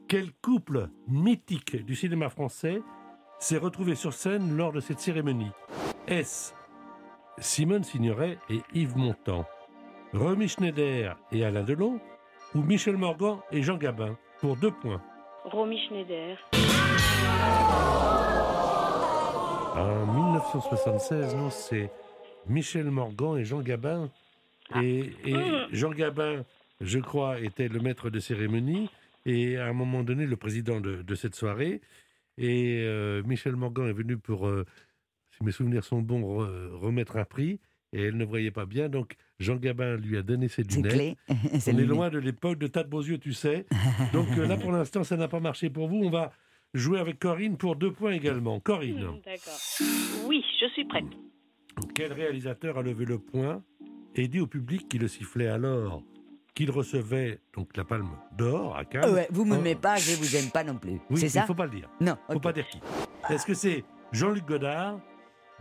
Quel 0.09 0.33
couple 0.43 0.89
mythique 1.07 1.85
du 1.85 1.95
cinéma 1.95 2.29
français 2.29 2.83
s'est 3.39 3.57
retrouvé 3.57 3.95
sur 3.95 4.13
scène 4.13 4.57
lors 4.57 4.73
de 4.73 4.81
cette 4.81 4.99
cérémonie? 4.99 5.53
Est-ce 6.09 6.53
Simone 7.39 7.85
Signoret 7.85 8.39
et 8.51 8.61
Yves 8.75 8.97
Montand 8.97 9.47
Remy 10.13 10.49
Schneider 10.49 11.17
et 11.31 11.45
Alain 11.45 11.63
Delon 11.63 12.01
Ou 12.55 12.63
Michel 12.63 12.97
Morgan 12.97 13.39
et 13.53 13.63
Jean 13.63 13.77
Gabin? 13.77 14.19
Pour 14.41 14.57
deux 14.57 14.73
points. 14.73 15.01
Romy 15.45 15.79
Schneider. 15.87 16.37
En 19.77 20.07
1976, 20.07 21.37
non, 21.37 21.51
c'est 21.51 21.91
Michel 22.49 22.91
Morgan 22.91 23.39
et 23.39 23.45
Jean 23.45 23.61
Gabin. 23.61 24.11
Et, 24.81 25.13
et 25.25 25.37
Jean 25.71 25.91
Gabin, 25.91 26.45
je 26.83 26.99
crois, 26.99 27.41
était 27.41 27.69
le 27.69 27.81
maître 27.81 28.11
de 28.11 28.19
cérémonie 28.19 28.91
et 29.25 29.57
à 29.57 29.67
un 29.67 29.73
moment 29.73 30.03
donné, 30.03 30.27
le 30.27 30.37
président 30.37 30.81
de, 30.81 31.03
de 31.03 31.15
cette 31.15 31.35
soirée. 31.35 31.81
Et 32.39 32.81
euh, 32.83 33.23
Michel 33.25 33.57
Morgan 33.57 33.87
est 33.89 33.93
venu 33.93 34.17
pour, 34.17 34.47
euh, 34.49 34.65
si 35.37 35.45
mes 35.45 35.53
souvenirs 35.53 35.85
sont 35.85 36.01
bons, 36.03 36.21
re- 36.23 36.71
remettre 36.73 37.17
un 37.17 37.25
prix. 37.25 37.61
Et 37.95 38.05
elle 38.05 38.17
ne 38.17 38.25
voyait 38.25 38.51
pas 38.51 38.65
bien, 38.65 38.89
donc 38.89 39.17
Jean 39.39 39.57
Gabin 39.57 39.97
lui 39.99 40.17
a 40.17 40.23
donné 40.23 40.49
ses 40.49 40.65
C'est 40.67 40.77
lunettes. 40.77 40.93
clé. 40.93 41.17
C'est 41.61 41.73
On 41.73 41.75
est 41.75 41.81
lunettes. 41.83 41.89
loin 41.91 42.09
de 42.11 42.19
l'époque 42.19 42.59
de 42.59 42.67
tas 42.67 42.85
de 42.85 42.89
beaux 42.89 43.03
yeux, 43.03 43.19
tu 43.19 43.35
sais. 43.35 43.67
Donc 44.15 44.29
euh, 44.39 44.47
là, 44.47 44.57
pour 44.57 44.73
l'instant, 44.73 45.05
ça 45.05 45.19
n'a 45.19 45.29
pas 45.29 45.41
marché 45.41 45.69
pour 45.69 45.89
vous. 45.89 45.97
On 46.03 46.09
va 46.09 46.33
jouer 46.73 46.99
avec 46.99 47.19
Corinne 47.19 47.59
pour 47.59 47.77
deux 47.77 47.93
points 47.93 48.13
également. 48.13 48.61
Corinne. 48.61 49.05
Hmm, 49.05 49.21
D'accord. 49.27 49.59
Oui, 50.27 50.43
je 50.59 50.69
suis 50.71 50.87
prête. 50.87 51.05
Quel 51.95 52.15
réalisateur 52.15 52.79
a 52.79 52.83
levé 52.83 53.05
le 53.05 53.19
poing 53.19 53.63
et 54.15 54.27
dit 54.27 54.41
au 54.41 54.47
public 54.47 54.89
qui 54.89 54.97
le 54.99 55.07
sifflait 55.09 55.49
alors? 55.49 56.03
Qu'il 56.55 56.71
recevait 56.71 57.41
donc 57.55 57.77
la 57.77 57.85
palme 57.85 58.11
d'or 58.37 58.77
à 58.77 58.85
Cannes 58.85 59.11
Ouais, 59.13 59.27
vous 59.31 59.45
me 59.45 59.53
Oh, 59.53 59.57
m'aimez 59.57 59.75
pas, 59.75 59.97
je 59.97 60.17
vous 60.17 60.37
aime 60.37 60.51
pas 60.51 60.65
non 60.65 60.75
plus. 60.77 61.01
Oui, 61.11 61.19
c'est 61.21 61.27
il 61.27 61.31
ça 61.31 61.43
faut 61.47 61.55
pas 61.55 61.65
le 61.65 61.71
dire. 61.71 61.89
Non. 62.01 62.17
faut 62.31 62.41
pas 62.41 62.53
dire 62.53 62.67
qui. 62.69 62.81
Est-ce 63.31 63.47
que 63.47 63.55
c'est 63.55 63.85
Jean-Luc 64.13 64.45
Godard, 64.47 64.99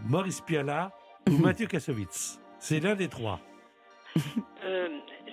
Maurice 0.06 0.42
Pialat 0.42 0.92
ou 1.30 1.38
Mathieu 1.38 1.68
Kassovitz? 1.68 2.40
C'est 2.60 2.80
l'un 2.80 2.96
des 2.96 3.08
trois. 3.08 3.40
Euh, 4.64 4.90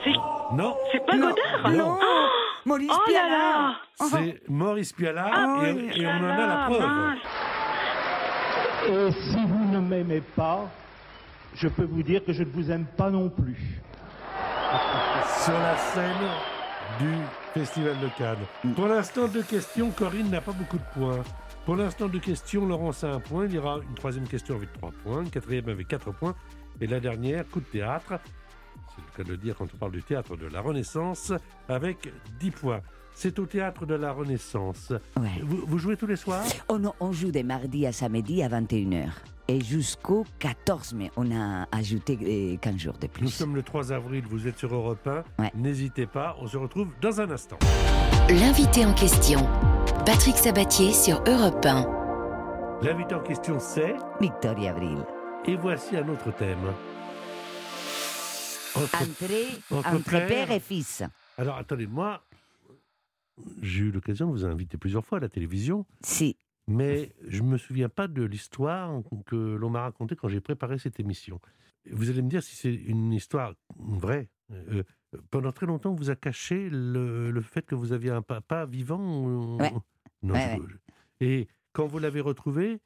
C'est, 0.04 0.56
Non, 0.56 0.76
c'est 0.91 1.06
pas 1.06 1.15
Non. 1.15 1.30
Godard 1.30 1.72
Non 1.72 1.98
Maurice 2.65 2.89
Oh 2.91 2.98
là 2.98 3.06
Pialat 3.08 3.30
là 3.30 3.76
c'est 4.10 4.41
Maurice 4.50 4.94
Pialat 4.94 5.30
Ah 5.34 5.62
et, 5.65 6.06
on 6.06 6.10
en 6.10 6.24
a 6.24 6.38
la 6.38 6.48
là, 6.48 6.65
preuve. 6.67 6.80
mince. 6.82 7.20
Et 8.88 9.12
si 9.12 9.46
vous 9.46 9.61
ne 9.82 9.88
m'aimez 9.88 10.22
pas, 10.22 10.70
je 11.56 11.67
peux 11.67 11.84
vous 11.84 12.04
dire 12.04 12.24
que 12.24 12.34
je 12.34 12.44
ne 12.44 12.50
vous 12.50 12.72
aime 12.72 12.86
pas 12.86 13.10
non 13.10 13.30
plus. 13.30 13.82
Sur 15.44 15.54
la 15.54 15.78
scène 15.78 16.30
du 17.00 17.13
Festival 17.54 18.00
de 18.00 18.08
Cannes. 18.17 18.74
Pour 18.76 18.88
l'instant, 18.88 19.28
deux 19.28 19.44
questions. 19.44 19.91
Corinne 19.91 20.30
n'a 20.30 20.41
pas 20.41 20.54
beaucoup 20.54 20.78
de 20.78 20.84
points. 20.94 21.24
Pour 21.65 21.76
l'instant, 21.76 22.08
deux 22.08 22.20
questions. 22.20 22.65
Laurence 22.65 23.04
a 23.04 23.12
un 23.12 23.20
point. 23.20 23.46
Il 23.46 23.54
y 23.54 23.58
aura 23.58 23.78
une 23.78 23.96
troisième 23.96 24.28
question 24.28 24.56
avec 24.56 24.72
trois 24.74 24.91
points, 25.04 25.24
une 25.24 25.30
quatrième 25.30 25.67
avec 25.70 25.88
quatre 25.88 26.12
points. 26.12 26.36
Et 26.80 26.88
la 26.88 27.00
dernière, 27.00 27.48
coup 27.48 27.60
de 27.60 27.65
théâtre. 27.65 28.13
C'est 28.96 29.02
le 29.02 29.17
cas 29.17 29.24
de 29.24 29.30
le 29.30 29.38
dire 29.38 29.56
quand 29.58 29.67
on 29.74 29.78
parle 29.78 29.91
du 29.91 30.04
théâtre 30.04 30.36
de 30.36 30.48
la 30.48 30.62
Renaissance, 30.62 31.32
avec 31.70 32.12
10 32.39 32.52
points. 32.52 32.82
C'est 33.13 33.39
au 33.39 33.46
théâtre 33.46 33.86
de 33.86 33.96
la 33.96 34.12
Renaissance. 34.12 34.91
Ouais. 35.17 35.41
Vous, 35.44 35.65
vous 35.65 35.78
jouez 35.78 35.98
tous 35.98 36.08
les 36.08 36.15
soirs? 36.15 36.44
Oh 36.67 36.78
non, 36.78 36.94
on 37.00 37.12
joue 37.12 37.32
des 37.32 37.44
mardis 37.44 37.86
à 37.86 37.91
samedi 37.91 38.41
à 38.41 38.50
21h. 38.50 39.10
Et 39.52 39.60
jusqu'au 39.62 40.26
14 40.40 40.94
mai, 40.94 41.12
on 41.18 41.30
a 41.30 41.68
ajouté 41.74 42.18
euh, 42.24 42.56
15 42.56 42.78
jours 42.78 42.98
de 42.98 43.08
plus. 43.08 43.24
Nous 43.24 43.30
sommes 43.30 43.54
le 43.54 43.64
3 43.64 43.92
avril, 43.92 44.24
vous 44.30 44.48
êtes 44.48 44.58
sur 44.58 44.74
Europe 44.74 45.06
1. 45.06 45.24
Ouais. 45.44 45.52
N'hésitez 45.56 46.06
pas, 46.06 46.38
on 46.40 46.48
se 46.48 46.56
retrouve 46.56 46.88
dans 47.02 47.20
un 47.20 47.30
instant. 47.30 47.58
L'invité 48.30 48.86
en 48.86 48.94
question. 48.94 49.46
Patrick 50.06 50.38
Sabatier 50.38 50.94
sur 50.94 51.22
Europe 51.28 51.66
1. 51.66 52.80
L'invité 52.82 53.14
en 53.14 53.20
question, 53.20 53.60
c'est... 53.60 53.94
Victoria 54.22 54.72
Abril. 54.72 55.00
Et 55.44 55.58
voici 55.58 55.98
un 55.98 56.08
autre 56.08 56.32
thème. 56.34 56.58
Entre 58.74 59.86
entre 59.86 60.10
père- 60.10 60.28
père 60.28 60.52
et 60.52 60.62
fils. 60.62 61.04
Alors, 61.38 61.58
attendez, 61.58 61.88
moi, 61.88 62.24
j'ai 63.62 63.82
eu 63.82 63.92
l'occasion 63.92 64.28
de 64.28 64.32
vous 64.32 64.46
inviter 64.46 64.78
plusieurs 64.78 65.06
fois 65.06 65.18
à 65.18 65.22
la 65.22 65.28
télévision, 65.28 65.86
Si. 66.02 66.38
Mais 66.67 67.12
je 67.28 67.41
ne 67.41 67.47
me 67.50 67.58
souviens 67.58 67.89
pas 67.89 68.08
de 68.08 68.24
l'histoire 68.24 69.02
que 69.26 69.36
l'on 69.36 69.69
m'a 69.69 69.82
racontée 69.82 70.15
quand 70.15 70.28
j'ai 70.28 70.41
préparé 70.41 70.78
cette 70.80 71.00
émission. 71.00 71.39
Vous 71.91 72.10
allez 72.10 72.21
me 72.21 72.30
dire 72.30 72.43
si 72.43 72.56
c'est 72.56 72.74
une 72.74 73.12
histoire 73.13 73.54
vraie. 73.78 74.30
Euh, 74.52 74.84
pendant 75.32 75.52
très 75.52 75.65
longtemps, 75.65 75.91
on 75.91 75.95
vous 75.95 76.10
a 76.10 76.15
caché 76.15 76.69
le, 76.69 77.32
le 77.32 77.41
fait 77.41 77.63
que 77.65 77.74
vous 77.76 77.91
aviez 77.93 78.12
un 78.12 78.21
papa 78.21 78.65
vivant 78.65 79.00
ou- 79.26 79.58
Ouais. 79.58 79.71
Non, 80.24 80.34
Ouais, 80.36 80.60
je- 80.67 81.26
Et 81.26 81.47
quand 81.74 81.88
vous 81.88 81.97
l'avez 82.00 82.21
retrouvé, 82.21 82.74
euh, 82.74 82.78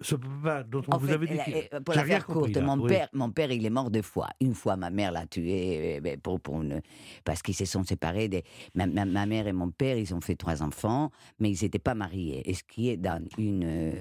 ce 0.00 0.14
papa 0.16 0.62
dont 0.64 0.82
on 0.88 0.94
En 0.94 0.98
vous 0.98 1.06
fait, 1.06 1.12
avait 1.14 1.26
dit... 1.26 1.38
qu'il- 1.44 1.68
euh, 1.72 1.80
pour 1.80 1.94
la 1.94 2.04
faire 2.04 2.26
compris, 2.26 2.52
courte, 2.52 2.56
là, 2.56 2.62
mon, 2.76 2.82
oui. 2.82 2.88
père, 2.88 3.08
mon 3.12 3.30
père, 3.30 3.50
il 3.52 3.64
est 3.64 3.70
mort 3.70 3.90
deux 3.90 4.02
fois. 4.02 4.28
Une 4.40 4.54
fois, 4.54 4.76
ma 4.76 4.90
mère 4.90 5.12
l'a 5.12 5.26
tué 5.26 5.96
euh, 5.96 6.00
ben, 6.00 6.18
pour, 6.20 6.40
pour 6.40 6.62
une- 6.62 6.80
parce 7.24 7.42
qu'ils 7.42 7.54
se 7.54 7.64
sont 7.64 7.84
séparés. 7.84 8.28
Des, 8.28 8.44
ma, 8.74 8.86
ma- 8.86 9.04
ma 9.04 9.26
mère 9.26 9.46
et 9.46 9.52
mon 9.52 9.70
père, 9.70 9.96
ils 9.98 10.14
ont 10.14 10.20
fait 10.20 10.36
trois 10.36 10.62
enfants, 10.62 11.10
mais 11.38 11.50
ils 11.50 11.62
n'étaient 11.62 11.78
pas 11.78 11.94
mariés. 11.94 12.42
Et 12.48 12.54
ce 12.54 12.62
qui 12.64 12.88
est 12.88 12.96
dans 12.96 13.22
une 13.38 13.64
euh, 13.64 13.92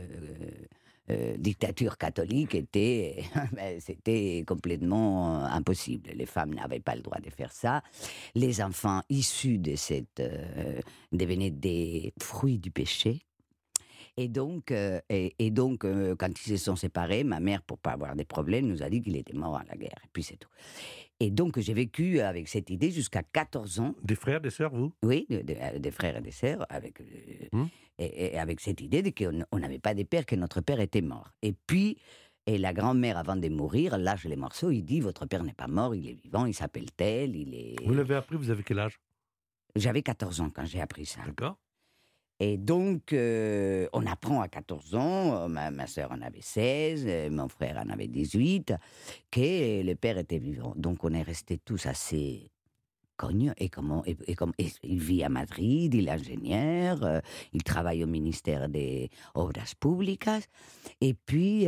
euh, 1.09 1.37
dictature 1.37 1.97
catholique 1.97 2.53
était, 2.55 3.23
ben, 3.55 3.79
c'était 3.79 4.43
complètement 4.45 5.43
euh, 5.43 5.47
impossible. 5.47 6.09
Les 6.13 6.25
femmes 6.25 6.53
n'avaient 6.53 6.81
pas 6.81 6.95
le 6.95 7.01
droit 7.01 7.19
de 7.19 7.29
faire 7.29 7.51
ça. 7.51 7.81
Les 8.35 8.61
enfants 8.61 9.01
issus 9.09 9.57
de 9.57 9.75
cette 9.75 10.19
euh, 10.19 10.81
devenaient 11.13 11.51
des 11.51 12.13
fruits 12.21 12.59
du 12.59 12.71
péché. 12.71 13.21
Et 14.17 14.27
donc, 14.27 14.71
euh, 14.71 14.99
et, 15.09 15.35
et 15.37 15.51
donc 15.51 15.85
euh, 15.85 16.15
quand 16.15 16.29
ils 16.45 16.49
se 16.49 16.57
sont 16.57 16.75
séparés, 16.75 17.23
ma 17.23 17.39
mère, 17.39 17.61
pour 17.61 17.77
pas 17.77 17.91
avoir 17.91 18.15
des 18.15 18.25
problèmes, 18.25 18.67
nous 18.67 18.81
a 18.81 18.89
dit 18.89 19.01
qu'il 19.01 19.15
était 19.15 19.33
mort 19.33 19.55
à 19.57 19.63
la 19.63 19.75
guerre. 19.75 19.99
Et 20.03 20.09
puis 20.11 20.23
c'est 20.23 20.37
tout. 20.37 20.49
Et 21.19 21.31
donc, 21.31 21.59
j'ai 21.59 21.73
vécu 21.73 22.19
avec 22.19 22.47
cette 22.47 22.69
idée 22.69 22.91
jusqu'à 22.91 23.23
14 23.23 23.79
ans, 23.79 23.95
Des 24.03 24.15
frères, 24.15 24.39
des 24.41 24.49
sœurs, 24.51 24.71
vous? 24.73 24.91
Oui, 25.03 25.25
de- 25.29 25.41
de- 25.41 25.55
euh, 25.59 25.79
des 25.79 25.91
frères 25.91 26.17
et 26.17 26.21
des 26.21 26.31
sœurs, 26.31 26.65
avec, 26.69 26.99
Hmm. 27.51 27.65
et, 27.97 28.33
et 28.33 28.37
avec 28.39 28.59
cette 28.59 28.81
idée 28.81 29.11
qu'on 29.13 29.43
on 29.51 29.59
n'avait 29.59 29.79
pas 29.79 29.93
de 29.93 30.03
père, 30.03 30.25
que 30.25 30.35
notre 30.35 30.61
père 30.61 30.79
était 30.79 31.01
mort. 31.01 31.31
Et 31.41 31.53
puis, 31.53 31.97
et 32.45 32.57
la 32.57 32.71
grand-mère, 32.73 33.17
avant 33.17 33.35
de 33.35 33.49
mourir, 33.49 33.97
lâche 33.97 34.25
les 34.25 34.35
morceaux, 34.35 34.71
il 34.71 34.83
dit 34.83 34.99
Votre 34.99 35.25
père 35.25 35.43
n'est 35.43 35.53
pas 35.53 35.67
mort, 35.67 35.93
il 35.95 36.07
est 36.09 36.13
vivant, 36.23 36.45
il 36.45 36.53
s'appelle 36.53 36.91
tel, 36.95 37.35
il 37.35 37.53
est. 37.55 37.75
Vous 37.85 37.93
l'avez 37.93 38.15
appris, 38.15 38.35
vous 38.35 38.49
avez 38.49 38.63
quel 38.63 38.79
âge? 38.79 38.99
J'avais 39.75 40.01
14 40.01 40.39
ans 40.41 40.49
quand 40.49 40.65
j'ai 40.65 40.81
appris 40.81 41.05
ça. 41.05 41.21
D'accord 41.25 41.57
Et 42.39 42.57
donc, 42.57 43.13
euh, 43.13 43.87
on 43.93 44.05
apprend 44.05 44.41
à 44.41 44.47
14 44.47 44.95
ans, 44.95 45.33
euh, 45.35 45.47
ma, 45.47 45.87
soeur 45.87 46.11
en 46.11 46.21
avait 46.21 46.41
16, 46.41 47.05
euh, 47.07 47.29
mon 47.31 47.47
frère 47.47 47.81
en 47.83 47.89
avait 47.89 48.07
18, 48.07 48.73
que 49.31 49.81
le 49.83 49.93
père 49.95 50.19
était 50.19 50.37
vivant. 50.37 50.73
Donc, 50.75 51.03
on 51.03 51.13
est 51.13 51.23
restés 51.23 51.57
tous 51.57 51.87
assez 51.87 52.51
connus. 53.15 53.51
Et, 53.57 53.69
comment, 53.69 54.03
et, 54.05 54.35
comme, 54.35 54.53
il 54.59 54.99
vit 54.99 55.23
à 55.23 55.29
Madrid, 55.29 55.95
il 55.95 56.07
est 56.07 56.11
ingénieur, 56.11 57.21
il 57.53 57.63
travaille 57.63 58.03
au 58.03 58.07
ministère 58.07 58.69
des 58.69 59.09
Obras 59.33 59.73
Públicas. 59.79 60.41
Et 61.01 61.15
puis, 61.15 61.65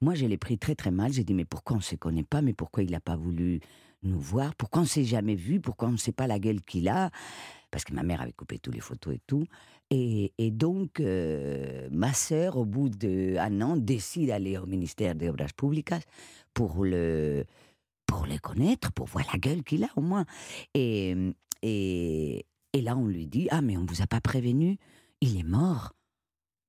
moi, 0.00 0.14
je 0.14 0.24
l'ai 0.24 0.38
pris 0.38 0.56
très, 0.56 0.74
très 0.74 0.90
mal. 0.90 1.12
J'ai 1.12 1.24
dit, 1.24 1.34
mais 1.34 1.44
pourquoi 1.44 1.74
on 1.74 1.80
ne 1.80 1.84
se 1.84 1.96
connaît 1.96 2.24
pas? 2.24 2.40
Mais 2.40 2.54
pourquoi 2.54 2.82
il 2.82 2.92
n'a 2.92 3.00
pas 3.00 3.16
voulu 3.16 3.60
nous 4.02 4.18
voir? 4.18 4.54
Pourquoi 4.54 4.80
on 4.80 4.84
ne 4.84 4.88
s'est 4.88 5.04
jamais 5.04 5.34
vu? 5.34 5.60
Pourquoi 5.60 5.88
on 5.88 5.92
ne 5.92 5.96
sait 5.98 6.12
pas 6.12 6.26
la 6.26 6.38
gueule 6.38 6.62
qu'il 6.62 6.88
a? 6.88 7.10
Parce 7.74 7.82
que 7.82 7.92
ma 7.92 8.04
mère 8.04 8.20
avait 8.20 8.30
coupé 8.30 8.60
toutes 8.60 8.76
les 8.76 8.80
photos 8.80 9.16
et 9.16 9.20
tout. 9.26 9.48
Et, 9.90 10.32
et 10.38 10.52
donc, 10.52 11.00
euh, 11.00 11.88
ma 11.90 12.12
sœur, 12.12 12.56
au 12.56 12.64
bout 12.64 12.88
d'un 12.88 13.60
an, 13.62 13.76
décide 13.76 14.28
d'aller 14.28 14.56
au 14.56 14.64
ministère 14.64 15.16
des 15.16 15.28
Obras 15.28 15.48
Públicas 15.56 15.98
pour 16.54 16.84
le, 16.84 17.44
pour 18.06 18.26
le 18.26 18.38
connaître, 18.38 18.92
pour 18.92 19.06
voir 19.06 19.24
la 19.32 19.40
gueule 19.40 19.64
qu'il 19.64 19.82
a 19.82 19.88
au 19.96 20.02
moins. 20.02 20.24
Et, 20.74 21.16
et, 21.62 22.46
et 22.72 22.80
là, 22.80 22.96
on 22.96 23.08
lui 23.08 23.26
dit 23.26 23.48
Ah, 23.50 23.60
mais 23.60 23.76
on 23.76 23.82
ne 23.82 23.88
vous 23.88 24.02
a 24.02 24.06
pas 24.06 24.20
prévenu, 24.20 24.78
il 25.20 25.36
est 25.36 25.42
mort 25.42 25.96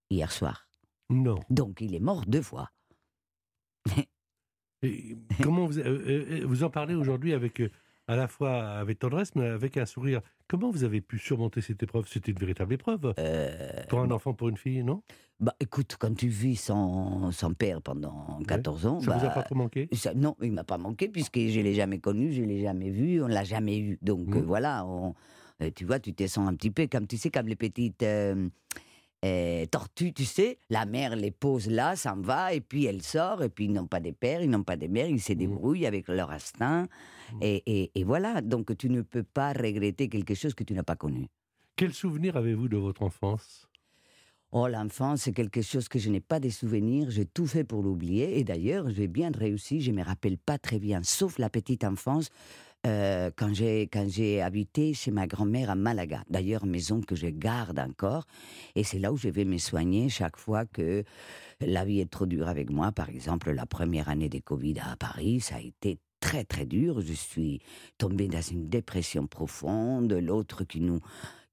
hier 0.09 0.31
soir. 0.31 0.67
Non. 1.11 1.39
Donc, 1.51 1.81
il 1.81 1.93
est 1.93 1.99
mort 1.99 2.25
deux 2.25 2.41
fois. 2.41 2.71
Comment 5.43 5.67
vous, 5.67 5.77
euh, 5.77 5.83
euh, 5.85 6.45
vous 6.47 6.63
en 6.63 6.71
parlez 6.71 6.95
aujourd'hui 6.95 7.33
avec 7.33 7.61
à 8.07 8.15
la 8.15 8.27
fois 8.27 8.63
avec 8.63 8.99
tendresse, 8.99 9.35
mais 9.35 9.47
avec 9.47 9.77
un 9.77 9.85
sourire. 9.85 10.21
Comment 10.47 10.69
vous 10.69 10.83
avez 10.83 11.01
pu 11.01 11.17
surmonter 11.17 11.61
cette 11.61 11.81
épreuve? 11.81 12.07
C'était 12.07 12.31
une 12.31 12.37
véritable 12.37 12.73
épreuve 12.75 13.13
pour 13.89 13.99
un 14.01 14.11
enfant, 14.11 14.33
pour 14.33 14.49
une 14.49 14.57
fille, 14.57 14.83
non? 14.83 15.01
Bah 15.39 15.55
écoute, 15.59 15.97
quand 15.99 16.15
tu 16.15 16.27
vis 16.27 16.55
sans, 16.55 17.31
sans 17.31 17.53
père 17.53 17.81
pendant 17.81 18.39
14 18.47 18.85
ans. 18.85 18.99
Ça 19.01 19.11
vous 19.17 19.25
a 19.25 19.27
bah, 19.29 19.33
pas 19.35 19.43
trop 19.43 19.55
manqué? 19.55 19.89
ça- 19.91 20.13
Non, 20.13 20.35
il 20.41 20.51
m'a 20.53 20.63
pas 20.63 20.77
manqué 20.77 21.09
puisque 21.09 21.37
je 21.37 21.59
l'ai 21.59 21.73
jamais 21.73 21.99
connu, 21.99 22.31
je 22.31 22.41
l'ai 22.43 22.61
jamais 22.61 22.89
vu, 22.89 23.21
on 23.21 23.27
l'a 23.27 23.43
jamais 23.43 23.77
eu. 23.79 23.97
Donc 24.01 24.27
Mhm. 24.29 24.37
euh, 24.37 24.41
voilà, 24.45 24.85
on- 24.85 25.13
euh, 25.61 25.71
tu 25.75 25.83
vois, 25.85 25.99
tu 25.99 26.13
te 26.13 26.25
sens 26.27 26.47
un 26.47 26.53
petit 26.55 26.71
peu 26.71 26.87
comme 26.87 27.07
tu 27.07 27.17
sais, 27.17 27.31
comme 27.31 27.47
les 27.47 27.55
petites 27.57 28.03
euh, 29.25 29.65
tortues, 29.65 30.13
tu 30.13 30.23
sais. 30.25 30.59
La 30.69 30.85
mère 30.85 31.15
les 31.15 31.31
pose 31.31 31.67
là, 31.67 31.95
s'en 31.95 32.17
va, 32.21 32.53
et 32.53 32.61
puis 32.61 32.85
elle 32.85 33.01
sort, 33.01 33.41
et 33.43 33.49
puis 33.49 33.65
ils 33.65 33.71
n'ont 33.73 33.87
pas 33.87 33.99
de 33.99 34.11
père, 34.11 34.41
ils 34.41 34.49
n'ont 34.49 34.63
pas 34.63 34.77
de 34.77 34.87
mère, 34.87 35.07
ils 35.07 35.21
se 35.21 35.33
débrouillent 35.33 35.87
avec 35.87 36.07
leur 36.07 36.29
instinct. 36.31 36.87
Et, 37.41 37.63
et- 37.65 37.91
et 37.95 38.03
voilà, 38.03 38.41
donc 38.41 38.77
tu 38.77 38.89
ne 38.89 39.01
peux 39.01 39.23
pas 39.23 39.51
regretter 39.53 40.07
quelque 40.09 40.35
chose 40.35 40.53
que 40.53 40.63
tu 40.63 40.73
n'as 40.73 40.83
pas 40.83 40.95
connu. 40.95 41.27
Quel 41.75 41.93
souvenir 41.93 42.37
avez-vous 42.37 42.69
de 42.69 42.77
votre 42.77 43.01
enfance? 43.01 43.67
Oh, 44.51 44.67
l'enfance, 44.69 45.23
c'est 45.23 45.33
quelque 45.33 45.61
chose 45.61 45.89
que 45.89 45.99
je 45.99 46.09
n'ai 46.09 46.21
pas 46.21 46.39
de 46.39 46.49
souvenirs. 46.49 47.09
J'ai 47.09 47.25
tout 47.25 47.45
fait 47.47 47.65
pour 47.65 47.81
l'oublier. 47.81 48.39
Et 48.39 48.45
d'ailleurs, 48.45 48.89
j'ai 48.89 49.07
bien 49.07 49.29
réussi. 49.31 49.81
Je 49.81 49.91
ne 49.91 49.97
me 49.97 50.03
rappelle 50.03 50.37
pas 50.37 50.57
très 50.57 50.79
bien, 50.79 51.01
sauf 51.03 51.39
la 51.39 51.49
petite 51.49 51.83
enfance, 51.83 52.29
euh, 52.85 53.31
quand 53.35 53.53
j'ai 53.53 53.83
quand 53.83 54.07
j'ai 54.07 54.41
habité 54.41 54.93
chez 54.93 55.11
ma 55.11 55.27
grand-mère 55.27 55.69
à 55.69 55.75
Malaga. 55.75 56.23
D'ailleurs, 56.29 56.65
maison 56.65 57.01
que 57.01 57.15
je 57.15 57.27
garde 57.27 57.79
encore. 57.79 58.25
Et 58.75 58.83
c'est 58.83 58.99
là 58.99 59.11
où 59.11 59.17
je 59.17 59.29
vais 59.29 59.45
me 59.45 59.57
soigner 59.57 60.09
chaque 60.09 60.37
fois 60.37 60.65
que 60.65 61.03
la 61.61 61.85
vie 61.85 61.99
est 61.99 62.09
trop 62.09 62.25
dure 62.25 62.47
avec 62.47 62.69
moi. 62.69 62.91
Par 62.91 63.09
exemple, 63.09 63.51
la 63.51 63.65
première 63.65 64.09
année 64.09 64.29
des 64.29 64.41
Covid 64.41 64.75
à 64.79 64.95
Paris, 64.97 65.39
ça 65.39 65.55
a 65.55 65.61
été 65.61 65.97
très 66.19 66.43
très 66.43 66.65
dur. 66.65 67.01
Je 67.01 67.13
suis 67.13 67.59
tombée 67.97 68.27
dans 68.27 68.41
une 68.41 68.69
dépression 68.69 69.27
profonde. 69.27 70.13
L'autre 70.13 70.63
qui 70.63 70.81
nous 70.81 70.99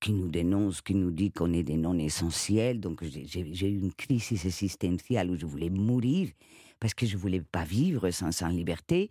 qui 0.00 0.12
nous 0.12 0.28
dénonce, 0.28 0.82
qui 0.82 0.96
nous 0.96 1.12
dit 1.12 1.30
qu'on 1.30 1.52
est 1.52 1.62
des 1.62 1.76
non 1.76 1.96
essentiels. 1.96 2.80
Donc 2.80 3.04
j'ai- 3.04 3.68
eu 3.70 3.78
une 3.78 3.94
crise 3.94 4.32
existentielle 4.32 5.30
où 5.30 5.36
je 5.36 5.46
voulais 5.46 5.70
mourir 5.70 6.28
parce 6.82 6.94
que 6.94 7.06
je 7.06 7.16
voulais 7.16 7.40
pas 7.40 7.62
vivre 7.62 8.10
sans, 8.10 8.48
liberté. 8.48 9.08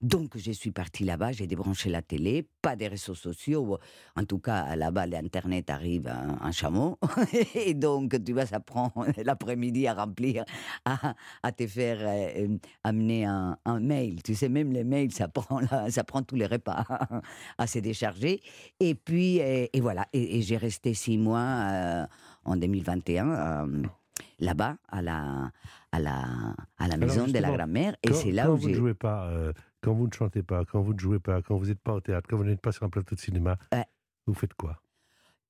Donc 0.00 0.36
je 0.36 0.52
suis 0.52 0.70
partie 0.70 1.02
là-bas, 1.02 1.32
j'ai 1.32 1.48
débranché 1.48 1.90
la 1.90 2.00
télé, 2.00 2.46
pas 2.62 2.76
des 2.76 2.86
réseaux 2.86 3.16
sociaux. 3.16 3.80
En 4.14 4.24
tout 4.24 4.38
cas, 4.38 4.76
là-bas, 4.76 5.06
l'Internet 5.06 5.68
arrive 5.68 6.08
en, 6.40 6.52
chameau. 6.52 6.96
Et 7.56 7.74
donc, 7.74 8.22
tu 8.24 8.34
vois, 8.34 8.46
ça 8.46 8.60
prend 8.60 8.92
l'après-midi 9.24 9.88
à 9.88 9.94
remplir, 9.94 10.44
à, 10.84 11.50
te 11.50 11.66
faire 11.66 11.98
euh, 12.00 12.46
euh, 12.46 12.58
amener 12.84 13.24
un, 13.24 13.56
mail. 13.80 14.22
Tu 14.22 14.36
sais, 14.36 14.48
même 14.48 14.72
les 14.72 14.84
mails, 14.84 15.10
ça 15.10 15.26
prend, 15.26 15.60
ça 15.90 16.04
prend 16.04 16.22
tous 16.22 16.36
les 16.36 16.46
repas 16.46 16.84
à 17.58 17.66
se 17.66 17.80
décharger. 17.80 18.40
Et 18.78 18.94
puis, 18.94 19.40
euh, 19.40 19.66
et 19.72 19.80
voilà, 19.80 20.06
et, 20.12 20.40
j'ai 20.42 20.56
resté 20.56 20.94
six 20.94 21.18
mois 21.18 22.06
en 22.44 22.56
2021 22.56 23.28
euh, 23.28 23.82
là-bas, 24.38 24.76
à 24.88 25.02
la, 25.02 25.50
à 25.92 26.00
la, 26.00 26.54
à 26.78 26.88
la 26.88 26.96
maison 26.96 27.26
de 27.26 27.38
la 27.38 27.50
grand-mère. 27.50 27.96
Et 28.02 28.12
c'est 28.12 28.32
là 28.32 28.46
quand 28.46 28.52
où 28.52 28.56
vous 28.56 28.68
ne 28.70 28.74
jouez 28.74 28.94
pas, 28.94 29.28
euh, 29.28 29.52
quand 29.80 29.94
vous 29.94 30.06
ne 30.06 30.12
chantez 30.12 30.42
pas, 30.42 30.64
quand 30.64 30.80
vous 30.80 30.94
ne 30.94 30.98
jouez 30.98 31.18
pas, 31.18 31.42
quand 31.42 31.56
vous 31.56 31.66
n'êtes 31.66 31.80
pas 31.80 31.94
au 31.94 32.00
théâtre, 32.00 32.26
quand 32.28 32.36
vous 32.36 32.44
n'êtes 32.44 32.60
pas 32.60 32.72
sur 32.72 32.84
un 32.84 32.90
plateau 32.90 33.14
de 33.14 33.20
cinéma, 33.20 33.56
vous 34.26 34.34
faites 34.34 34.54
quoi? 34.54 34.80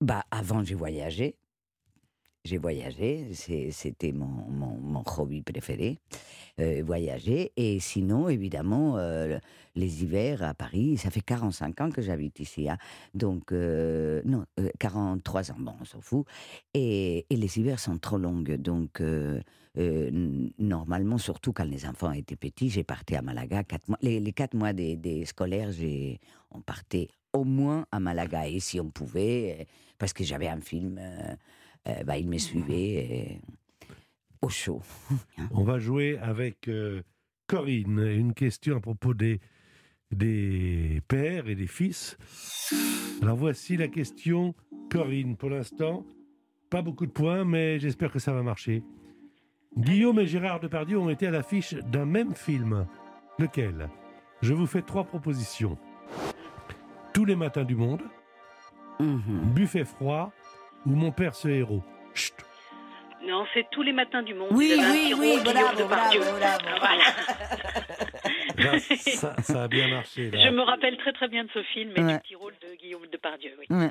Bah, 0.00 0.24
avant, 0.30 0.62
j'ai 0.62 0.74
voyagé. 0.76 1.36
J'ai 2.48 2.56
voyagé, 2.56 3.26
c'était 3.34 4.10
mon, 4.12 4.24
mon, 4.24 4.78
mon 4.80 5.02
hobby 5.18 5.42
préféré, 5.42 5.98
euh, 6.58 6.82
voyager. 6.82 7.52
Et 7.58 7.78
sinon, 7.78 8.30
évidemment, 8.30 8.96
euh, 8.96 9.38
les 9.76 10.02
hivers 10.02 10.42
à 10.42 10.54
Paris, 10.54 10.96
ça 10.96 11.10
fait 11.10 11.20
45 11.20 11.78
ans 11.82 11.90
que 11.90 12.00
j'habite 12.00 12.40
ici. 12.40 12.70
hein. 12.70 12.78
Donc, 13.12 13.52
euh, 13.52 14.22
non, 14.24 14.46
euh, 14.60 14.70
43 14.78 15.50
ans, 15.52 15.56
bon, 15.58 15.74
on 15.78 15.84
s'en 15.84 16.00
fout. 16.00 16.24
Et, 16.72 17.26
et 17.28 17.36
les 17.36 17.58
hivers 17.58 17.78
sont 17.78 17.98
trop 17.98 18.16
longues. 18.16 18.54
Donc, 18.56 19.02
normalement, 20.58 21.18
surtout 21.18 21.52
quand 21.52 21.64
les 21.64 21.84
enfants 21.84 22.12
étaient 22.12 22.34
petits, 22.36 22.70
j'ai 22.70 22.82
parti 22.82 23.14
à 23.14 23.20
Malaga. 23.20 23.62
Quatre 23.62 23.84
les, 24.00 24.20
les 24.20 24.32
quatre 24.32 24.54
mois 24.54 24.72
des, 24.72 24.96
des 24.96 25.26
scolaires, 25.26 25.68
on 26.50 26.62
partait 26.62 27.08
au 27.34 27.44
moins 27.44 27.84
à 27.92 28.00
Malaga. 28.00 28.48
Et 28.48 28.58
si 28.58 28.80
on 28.80 28.88
pouvait, 28.90 29.66
parce 29.98 30.14
que 30.14 30.24
j'avais 30.24 30.48
un 30.48 30.62
film, 30.62 30.98
euh, 31.88 32.04
bah, 32.04 32.18
il 32.18 32.28
me 32.28 32.38
suivait 32.38 33.38
euh, 33.40 33.88
au 34.42 34.48
chaud. 34.48 34.82
On 35.52 35.64
va 35.64 35.78
jouer 35.78 36.18
avec 36.18 36.68
euh, 36.68 37.02
Corinne. 37.46 37.98
Une 38.00 38.34
question 38.34 38.76
à 38.76 38.80
propos 38.80 39.14
des, 39.14 39.40
des 40.10 41.00
pères 41.08 41.48
et 41.48 41.54
des 41.54 41.66
fils. 41.66 42.16
Alors 43.22 43.36
voici 43.36 43.76
la 43.76 43.88
question, 43.88 44.54
Corinne. 44.90 45.36
Pour 45.36 45.50
l'instant, 45.50 46.06
pas 46.70 46.82
beaucoup 46.82 47.06
de 47.06 47.12
points, 47.12 47.44
mais 47.44 47.78
j'espère 47.78 48.12
que 48.12 48.18
ça 48.18 48.32
va 48.32 48.42
marcher. 48.42 48.82
Guillaume 49.76 50.18
et 50.20 50.26
Gérard 50.26 50.60
Depardieu 50.60 50.98
ont 50.98 51.10
été 51.10 51.26
à 51.26 51.30
l'affiche 51.30 51.74
d'un 51.74 52.06
même 52.06 52.34
film. 52.34 52.86
Lequel? 53.38 53.88
Je 54.42 54.52
vous 54.54 54.66
fais 54.66 54.82
trois 54.82 55.04
propositions. 55.04 55.78
Tous 57.12 57.24
les 57.24 57.36
matins 57.36 57.64
du 57.64 57.74
monde, 57.76 58.02
Mhm. 59.00 59.52
Buffet 59.54 59.84
froid 59.84 60.32
ou 60.88 60.96
Mon 60.96 61.12
père 61.12 61.34
ce 61.34 61.48
héros. 61.48 61.82
Chut. 62.14 62.34
Non, 63.24 63.44
c'est 63.52 63.66
tous 63.70 63.82
les 63.82 63.92
matins 63.92 64.22
du 64.22 64.32
monde. 64.34 64.48
Oui, 64.52 64.72
oui, 64.78 65.12
oui, 65.18 65.38
bravo, 65.44 65.76
Depardieu. 65.82 66.20
bravo, 66.20 66.38
bravo. 66.38 66.64
Voilà. 68.56 68.72
Là, 68.72 68.78
ça, 68.80 69.36
ça 69.42 69.62
a 69.64 69.68
bien 69.68 69.88
marché. 69.88 70.30
là. 70.30 70.38
Je 70.44 70.50
me 70.50 70.62
rappelle 70.62 70.96
très 70.98 71.12
très 71.12 71.28
bien 71.28 71.44
de 71.44 71.50
ce 71.52 71.62
film 71.62 71.92
et 71.96 72.00
Ouais. 72.00 72.14
du 72.14 72.18
petit 72.20 72.34
rôle 72.34 72.54
de 72.62 72.74
Guillaume 72.76 73.06
Depardieu. 73.12 73.52
Oui. 73.58 73.66
Ouais. 73.70 73.90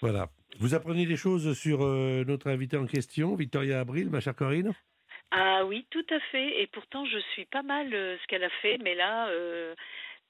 Voilà. 0.00 0.28
Vous 0.60 0.74
apprenez 0.74 1.06
des 1.06 1.16
choses 1.16 1.56
sur 1.58 1.84
euh, 1.84 2.24
notre 2.26 2.48
invité 2.48 2.76
en 2.76 2.86
question, 2.86 3.34
Victoria 3.34 3.80
Abril, 3.80 4.08
ma 4.10 4.20
chère 4.20 4.36
Corinne? 4.36 4.72
Ah 5.32 5.64
oui, 5.66 5.86
tout 5.90 6.04
à 6.10 6.20
fait. 6.30 6.60
Et 6.62 6.68
pourtant, 6.68 7.04
je 7.06 7.18
suis 7.32 7.44
pas 7.46 7.62
mal 7.62 7.92
euh, 7.92 8.16
ce 8.22 8.26
qu'elle 8.28 8.44
a 8.44 8.50
fait, 8.62 8.78
mais 8.82 8.94
là, 8.94 9.28
euh, 9.28 9.74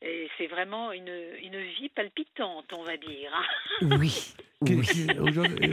et 0.07 0.29
c'est 0.37 0.47
vraiment 0.47 0.93
une, 0.93 1.09
une 1.43 1.59
vie 1.79 1.89
palpitante, 1.95 2.67
on 2.77 2.85
va 2.85 2.97
dire. 2.97 3.31
hein. 3.35 3.99
Oui. 4.01 4.35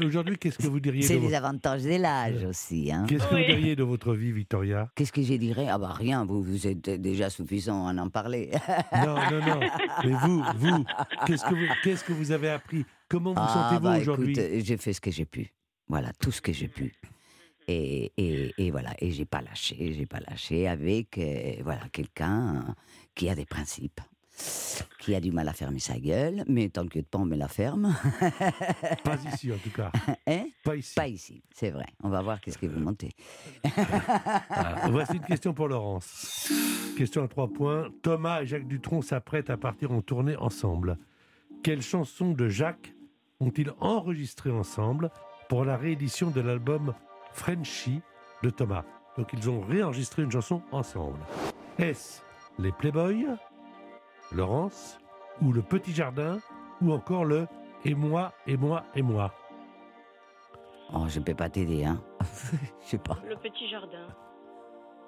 Aujourd'hui, 0.05 0.37
qu'est-ce 0.37 0.57
que 0.57 0.67
vous 0.67 0.79
diriez 0.79 1.01
C'est 1.03 1.13
les 1.15 1.19
votre... 1.21 1.35
avantages 1.35 1.83
de 1.83 1.95
l'âge 2.01 2.43
aussi. 2.45 2.91
Hein. 2.91 3.05
Qu'est-ce 3.07 3.27
que 3.27 3.35
Oui. 3.35 3.45
vous 3.47 3.55
diriez 3.55 3.75
de 3.75 3.83
votre 3.83 4.13
vie, 4.13 4.31
Victoria? 4.31 4.89
Qu'est-ce 4.95 5.11
que 5.11 5.21
je 5.21 5.33
dirais 5.35 5.67
Ah 5.69 5.77
bah 5.77 5.93
rien, 5.93 6.25
vous, 6.25 6.41
vous 6.43 6.67
êtes 6.67 6.89
déjà 6.89 7.29
suffisant 7.29 7.87
à 7.87 7.93
en 7.93 8.09
parler. 8.09 8.51
Non, 8.93 9.15
non, 9.15 9.39
non. 9.45 9.59
Mais 10.03 10.11
vous, 10.11 10.43
vous, 10.55 10.83
qu'est-ce 11.25 11.45
que 11.45 11.55
vous, 11.55 11.67
qu'est-ce 11.83 12.03
que 12.03 12.13
vous 12.13 12.31
avez 12.31 12.49
appris? 12.49 12.85
Comment 13.09 13.33
vous 13.33 13.39
ah 13.41 13.69
sentez-vous 13.69 13.81
bah 13.93 13.97
aujourd'hui? 13.99 14.35
j'ai 14.63 14.77
fait 14.77 14.93
ce 14.93 15.01
que 15.01 15.11
j'ai 15.11 15.25
pu. 15.25 15.51
Voilà, 15.87 16.11
tout 16.19 16.31
ce 16.31 16.41
que 16.41 16.53
j'ai 16.53 16.67
pu. 16.67 16.93
Et, 17.67 18.11
et, 18.17 18.53
et 18.57 18.71
voilà, 18.71 18.91
et 18.99 19.11
j'ai 19.11 19.25
pas 19.25 19.41
lâché, 19.41 19.93
j'ai 19.93 20.05
pas 20.07 20.19
lâché 20.19 20.67
avec 20.67 21.17
euh, 21.17 21.53
voilà 21.61 21.87
quelqu'un 21.91 22.55
euh, 22.67 22.71
qui 23.13 23.29
a 23.29 23.35
des 23.35 23.45
principes, 23.45 24.01
qui 24.99 25.15
a 25.15 25.19
du 25.19 25.31
mal 25.31 25.47
à 25.47 25.53
fermer 25.53 25.79
sa 25.79 25.99
gueule, 25.99 26.43
mais 26.47 26.69
t'inquiète 26.69 27.07
pas, 27.07 27.17
on 27.17 27.25
me 27.25 27.35
la 27.35 27.47
ferme. 27.47 27.95
Pas 29.03 29.17
ici, 29.33 29.51
en 29.51 29.57
tout 29.57 29.71
cas. 29.71 29.91
hein? 30.27 30.45
Pas 30.63 30.75
ici. 30.75 30.95
Pas 30.95 31.07
ici, 31.07 31.43
c'est 31.53 31.71
vrai. 31.71 31.87
On 32.03 32.09
va 32.09 32.21
voir 32.21 32.39
qu'est-ce 32.39 32.57
que 32.57 32.67
vous 32.67 32.79
montez. 32.79 33.09
Ah, 34.53 34.89
voici 34.89 35.17
une 35.17 35.23
question 35.23 35.53
pour 35.53 35.67
Laurence. 35.67 36.51
Question 36.97 37.23
à 37.23 37.27
trois 37.27 37.47
points. 37.47 37.89
Thomas 38.01 38.41
et 38.41 38.45
Jacques 38.45 38.67
Dutronc 38.67 39.01
s'apprêtent 39.01 39.49
à 39.49 39.57
partir 39.57 39.91
en 39.91 40.01
tournée 40.01 40.35
ensemble. 40.35 40.97
Quelles 41.63 41.81
chansons 41.81 42.31
de 42.31 42.47
Jacques 42.47 42.93
ont-ils 43.39 43.71
enregistrées 43.79 44.51
ensemble 44.51 45.09
pour 45.49 45.65
la 45.65 45.77
réédition 45.77 46.29
de 46.29 46.41
l'album 46.41 46.93
Frenchy 47.33 48.01
de 48.43 48.49
Thomas? 48.49 48.83
Donc 49.17 49.29
ils 49.33 49.49
ont 49.49 49.61
réenregistré 49.61 50.23
une 50.23 50.31
chanson 50.31 50.61
ensemble. 50.71 51.19
Est-ce 51.77 52.21
les 52.59 52.71
Playboys, 52.71 53.37
Laurence, 54.33 54.99
ou 55.41 55.51
le 55.51 55.61
Petit 55.61 55.91
Jardin, 55.93 56.39
ou 56.81 56.91
encore 56.93 57.25
le 57.25 57.47
Et 57.85 57.95
moi, 57.95 58.31
et 58.47 58.57
moi, 58.57 58.83
et 58.95 59.01
moi 59.01 59.33
Oh, 60.93 61.05
je 61.07 61.19
peux 61.19 61.33
pas 61.33 61.49
t'aider, 61.49 61.85
hein. 61.85 62.01
Je 62.83 62.89
sais 62.89 62.97
pas. 62.97 63.17
Le 63.27 63.35
petit 63.37 63.69
jardin. 63.69 64.07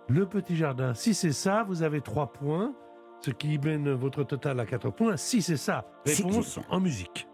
Le 0.08 0.26
Petit 0.26 0.56
Jardin. 0.56 0.94
Si 0.94 1.14
c'est 1.14 1.32
ça, 1.34 1.64
vous 1.68 1.84
avez 1.84 2.00
3 2.02 2.28
points, 2.32 2.74
ce 3.22 3.32
qui 3.32 3.58
mène 3.58 3.92
votre 3.92 4.24
total 4.24 4.60
à 4.62 4.66
4 4.66 4.90
points. 4.92 5.18
Si 5.18 5.42
c'est 5.42 5.58
ça, 5.58 5.84
réponse 6.06 6.56
ça. 6.56 6.62
en 6.70 6.80
musique. 6.80 7.28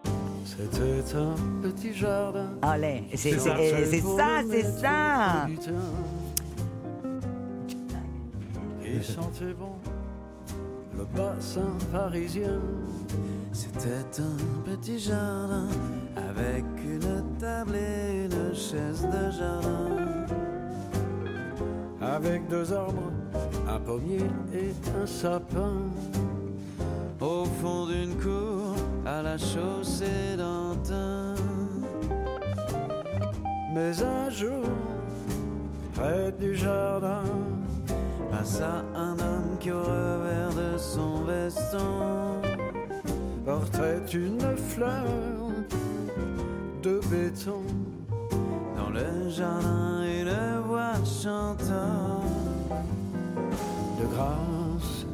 C'était 0.45 1.15
un 1.15 1.35
petit 1.61 1.93
jardin. 1.93 2.49
Allez, 2.63 3.03
c'est 3.15 3.37
ça. 3.37 3.55
c'est- 3.55 3.85
c'est 3.85 4.01
ça, 4.01 4.41
c'est 4.49 4.63
ça. 4.63 5.47
Il 8.83 9.03
sentait 9.03 9.53
bon 9.53 9.75
le 10.99 11.05
bassin 11.17 11.77
parisien. 11.91 12.59
C'était 13.53 14.21
un 14.21 14.69
petit 14.69 14.99
jardin 14.99 15.67
avec 16.15 16.65
une 16.83 17.37
table 17.39 17.75
et 17.75 18.25
une 18.25 18.53
chaise 18.53 19.07
de 19.07 19.31
jardin. 19.31 20.25
Avec 22.01 22.47
deux 22.49 22.73
arbres 22.73 23.11
un 23.67 23.79
pommier 23.79 24.27
et 24.53 24.73
un 25.01 25.05
sapin. 25.05 25.77
Au 27.21 27.45
fond 27.61 27.85
d'une 27.87 28.15
cour, 28.15 28.75
à 29.05 29.21
la 29.21 29.37
chaussée 29.37 30.35
d'Antin. 30.37 31.35
Mais 33.73 34.01
un 34.01 34.29
jour, 34.29 34.65
près 35.93 36.31
du 36.39 36.55
jardin, 36.55 37.23
passa 38.39 38.85
un 38.95 39.19
homme 39.19 39.57
qui 39.59 39.69
au 39.71 39.81
revers 39.81 40.53
de 40.55 40.77
son 40.77 41.23
veston 41.23 42.41
portait 43.45 43.99
une 44.13 44.55
fleur 44.55 45.05
de 46.81 47.01
béton. 47.11 47.63
Dans 48.77 48.91
le 48.91 49.29
jardin, 49.29 50.03
une 50.03 50.61
voix 50.67 50.93
chantant 51.03 52.23
de 53.99 54.05
grâce, 54.13 55.05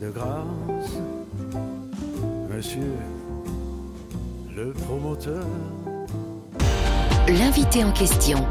de 0.00 0.10
grâce, 0.10 0.98
monsieur 2.54 2.92
le 4.54 4.72
promoteur. 4.72 5.46
L'invité 7.26 7.84
en 7.84 7.92
question, 7.92 8.44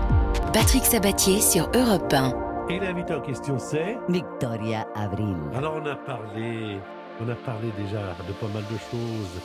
Patrick 0.52 0.86
Sabatier 0.86 1.42
sur 1.42 1.70
Europe 1.76 2.12
1. 2.12 2.49
Et 2.70 2.80
l'invité 2.80 3.14
en 3.14 3.22
question, 3.22 3.58
c'est 3.58 3.98
Victoria 4.10 4.88
Abril. 4.96 5.36
Alors 5.56 5.82
on 5.82 5.86
a 5.88 5.96
parlé, 5.96 6.78
on 7.20 7.28
a 7.28 7.36
parlé 7.36 7.70
déjà 7.78 8.16
de 8.28 8.34
pas 8.34 8.48
mal 8.54 8.64
de 8.64 8.78
choses, 8.92 9.42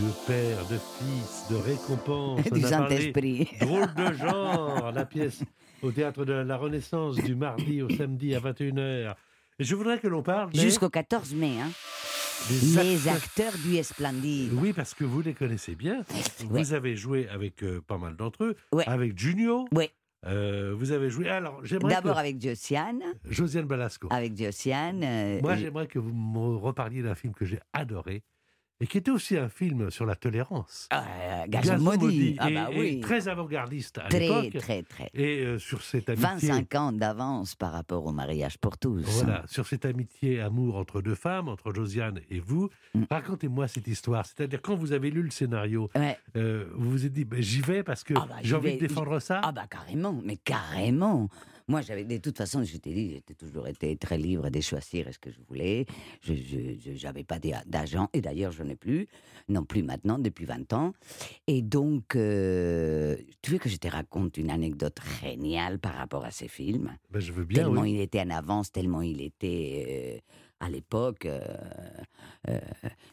de 0.00 0.10
père, 0.26 0.58
de 0.68 0.76
fils, 0.98 1.46
de 1.50 1.56
récompense. 1.56 2.40
Du 2.52 2.60
Saint-Esprit. 2.62 3.48
Drôle 3.60 3.94
de 3.94 4.12
genre, 4.14 4.90
la 4.92 5.04
pièce 5.04 5.42
au 5.82 5.92
théâtre 5.92 6.24
de 6.24 6.32
la 6.32 6.56
Renaissance 6.56 7.16
du 7.16 7.34
mardi 7.36 7.82
au 7.82 7.88
samedi 7.90 8.34
à 8.34 8.40
21h. 8.40 9.14
Et 9.60 9.64
je 9.64 9.74
voudrais 9.74 9.98
que 9.98 10.08
l'on 10.08 10.22
parle 10.22 10.50
des- 10.50 10.60
Jusqu'au 10.60 10.88
14 10.88 11.34
mai, 11.34 11.52
hein. 11.60 11.70
des 12.48 12.54
Les 12.82 13.08
acteurs- 13.08 13.14
acteurs 13.52 13.60
du 13.64 13.76
Esplendide. 13.76 14.52
Oui, 14.54 14.72
parce 14.72 14.94
que 14.94 15.04
vous 15.04 15.20
les 15.20 15.34
connaissez 15.34 15.74
bien. 15.76 15.98
Ouais. 16.50 16.62
Vous 16.62 16.72
avez 16.74 16.96
joué 16.96 17.28
avec 17.28 17.62
euh, 17.62 17.80
pas 17.86 17.98
mal 17.98 18.16
d'entre 18.16 18.44
eux, 18.44 18.56
Ouais. 18.72 18.84
avec 18.88 19.16
Junio. 19.18 19.66
Ouais. 19.72 19.90
Euh, 20.26 20.74
vous 20.76 20.90
avez 20.92 21.10
joué. 21.10 21.28
Alors, 21.28 21.64
j'aimerais 21.64 21.94
D'abord 21.94 22.14
que 22.14 22.18
avec 22.20 22.40
Josiane. 22.42 23.02
Josiane 23.24 23.66
Balasco. 23.66 24.08
Avec 24.10 24.36
Josiane. 24.36 25.02
euh, 25.04 25.40
Moi, 25.40 25.54
j'aimerais 25.56 25.86
que 25.86 25.98
vous 25.98 26.12
me 26.12 26.56
reparliez 26.56 27.02
d'un 27.02 27.14
film 27.14 27.32
que 27.34 27.44
j'ai 27.44 27.60
adoré 27.72 28.22
et 28.80 28.86
qui 28.86 28.98
était 28.98 29.10
aussi 29.10 29.36
un 29.36 29.48
film 29.48 29.90
sur 29.90 30.06
la 30.06 30.14
tolérance. 30.14 30.88
euh, 30.92 31.44
Gazon 31.48 31.78
maudit. 31.78 32.36
Ah 32.38 32.48
bah 32.50 32.68
oui. 32.74 33.00
très 33.00 33.26
avant-gardiste 33.28 33.98
à 33.98 34.02
Très, 34.08 34.20
l'époque. 34.20 34.52
très, 34.62 34.82
très. 34.84 35.10
Et 35.14 35.40
euh, 35.44 35.58
sur 35.58 35.82
cette 35.82 36.08
amitié. 36.08 36.48
25 36.50 36.74
ans 36.76 36.92
d'avance 36.92 37.54
par 37.56 37.72
rapport 37.72 38.06
au 38.06 38.12
mariage 38.12 38.56
pour 38.58 38.78
tous. 38.78 39.02
Voilà, 39.02 39.42
sur 39.48 39.66
cette 39.66 39.84
amitié, 39.84 40.40
amour 40.40 40.76
entre 40.76 41.02
deux 41.02 41.14
femmes, 41.16 41.48
entre 41.48 41.72
Josiane 41.72 42.20
et 42.30 42.38
vous. 42.40 42.70
Mm. 42.94 43.02
Racontez-moi 43.10 43.66
cette 43.68 43.88
histoire. 43.88 44.24
C'est-à-dire, 44.26 44.62
quand 44.62 44.76
vous 44.76 44.92
avez 44.92 45.10
lu 45.10 45.22
le 45.22 45.30
scénario, 45.30 45.90
Ouais. 45.96 46.16
euh, 46.36 46.66
vous 46.76 46.90
vous 46.90 47.06
êtes 47.06 47.12
dit, 47.12 47.24
ben, 47.24 47.42
j'y 47.42 47.60
vais 47.60 47.82
parce 47.82 48.04
que 48.04 48.14
Ah 48.16 48.26
bah, 48.28 48.36
j'ai 48.42 48.54
envie 48.54 48.68
vais, 48.70 48.74
de 48.76 48.86
défendre 48.86 49.18
ça 49.18 49.40
Ah 49.42 49.50
bah 49.52 49.66
carrément, 49.68 50.20
mais 50.24 50.36
carrément. 50.36 51.28
Moi, 51.68 51.82
j'avais 51.82 52.04
de 52.04 52.16
toute 52.16 52.38
façon, 52.38 52.64
je 52.64 52.78
t'ai 52.78 52.94
dit, 52.94 53.10
j'ai 53.28 53.34
toujours 53.34 53.68
été 53.68 53.94
très 53.96 54.16
libre 54.16 54.48
de 54.48 54.60
choisir 54.60 55.06
ce 55.12 55.18
que 55.18 55.30
je 55.30 55.38
voulais. 55.46 55.84
Je 56.22 57.04
n'avais 57.04 57.24
pas 57.24 57.38
d'a- 57.38 57.62
d'agent, 57.66 58.08
et 58.14 58.22
d'ailleurs, 58.22 58.52
je 58.52 58.62
n'ai 58.62 58.74
plus, 58.76 59.06
non 59.50 59.64
plus 59.64 59.82
maintenant, 59.82 60.18
depuis 60.18 60.46
20 60.46 60.72
ans. 60.72 60.92
Et 61.46 61.60
donc, 61.60 62.16
euh, 62.16 63.16
tu 63.42 63.50
veux 63.52 63.58
que 63.58 63.68
je 63.68 63.76
te 63.76 63.86
raconte 63.88 64.38
une 64.38 64.50
anecdote 64.50 64.98
géniale 65.22 65.78
par 65.78 65.94
rapport 65.94 66.24
à 66.24 66.30
ces 66.30 66.48
films? 66.48 66.96
Ben, 67.10 67.20
Je 67.20 67.32
veux 67.32 67.44
bien, 67.44 67.62
Tellement 67.64 67.82
oui. 67.82 67.92
il 67.92 68.00
était 68.00 68.20
en 68.22 68.30
avance, 68.30 68.72
tellement 68.72 69.02
il 69.02 69.20
était 69.20 70.20
euh, 70.24 70.32
à 70.60 70.68
l'époque. 70.68 71.26
euh, 71.26 71.40
euh, 72.48 72.58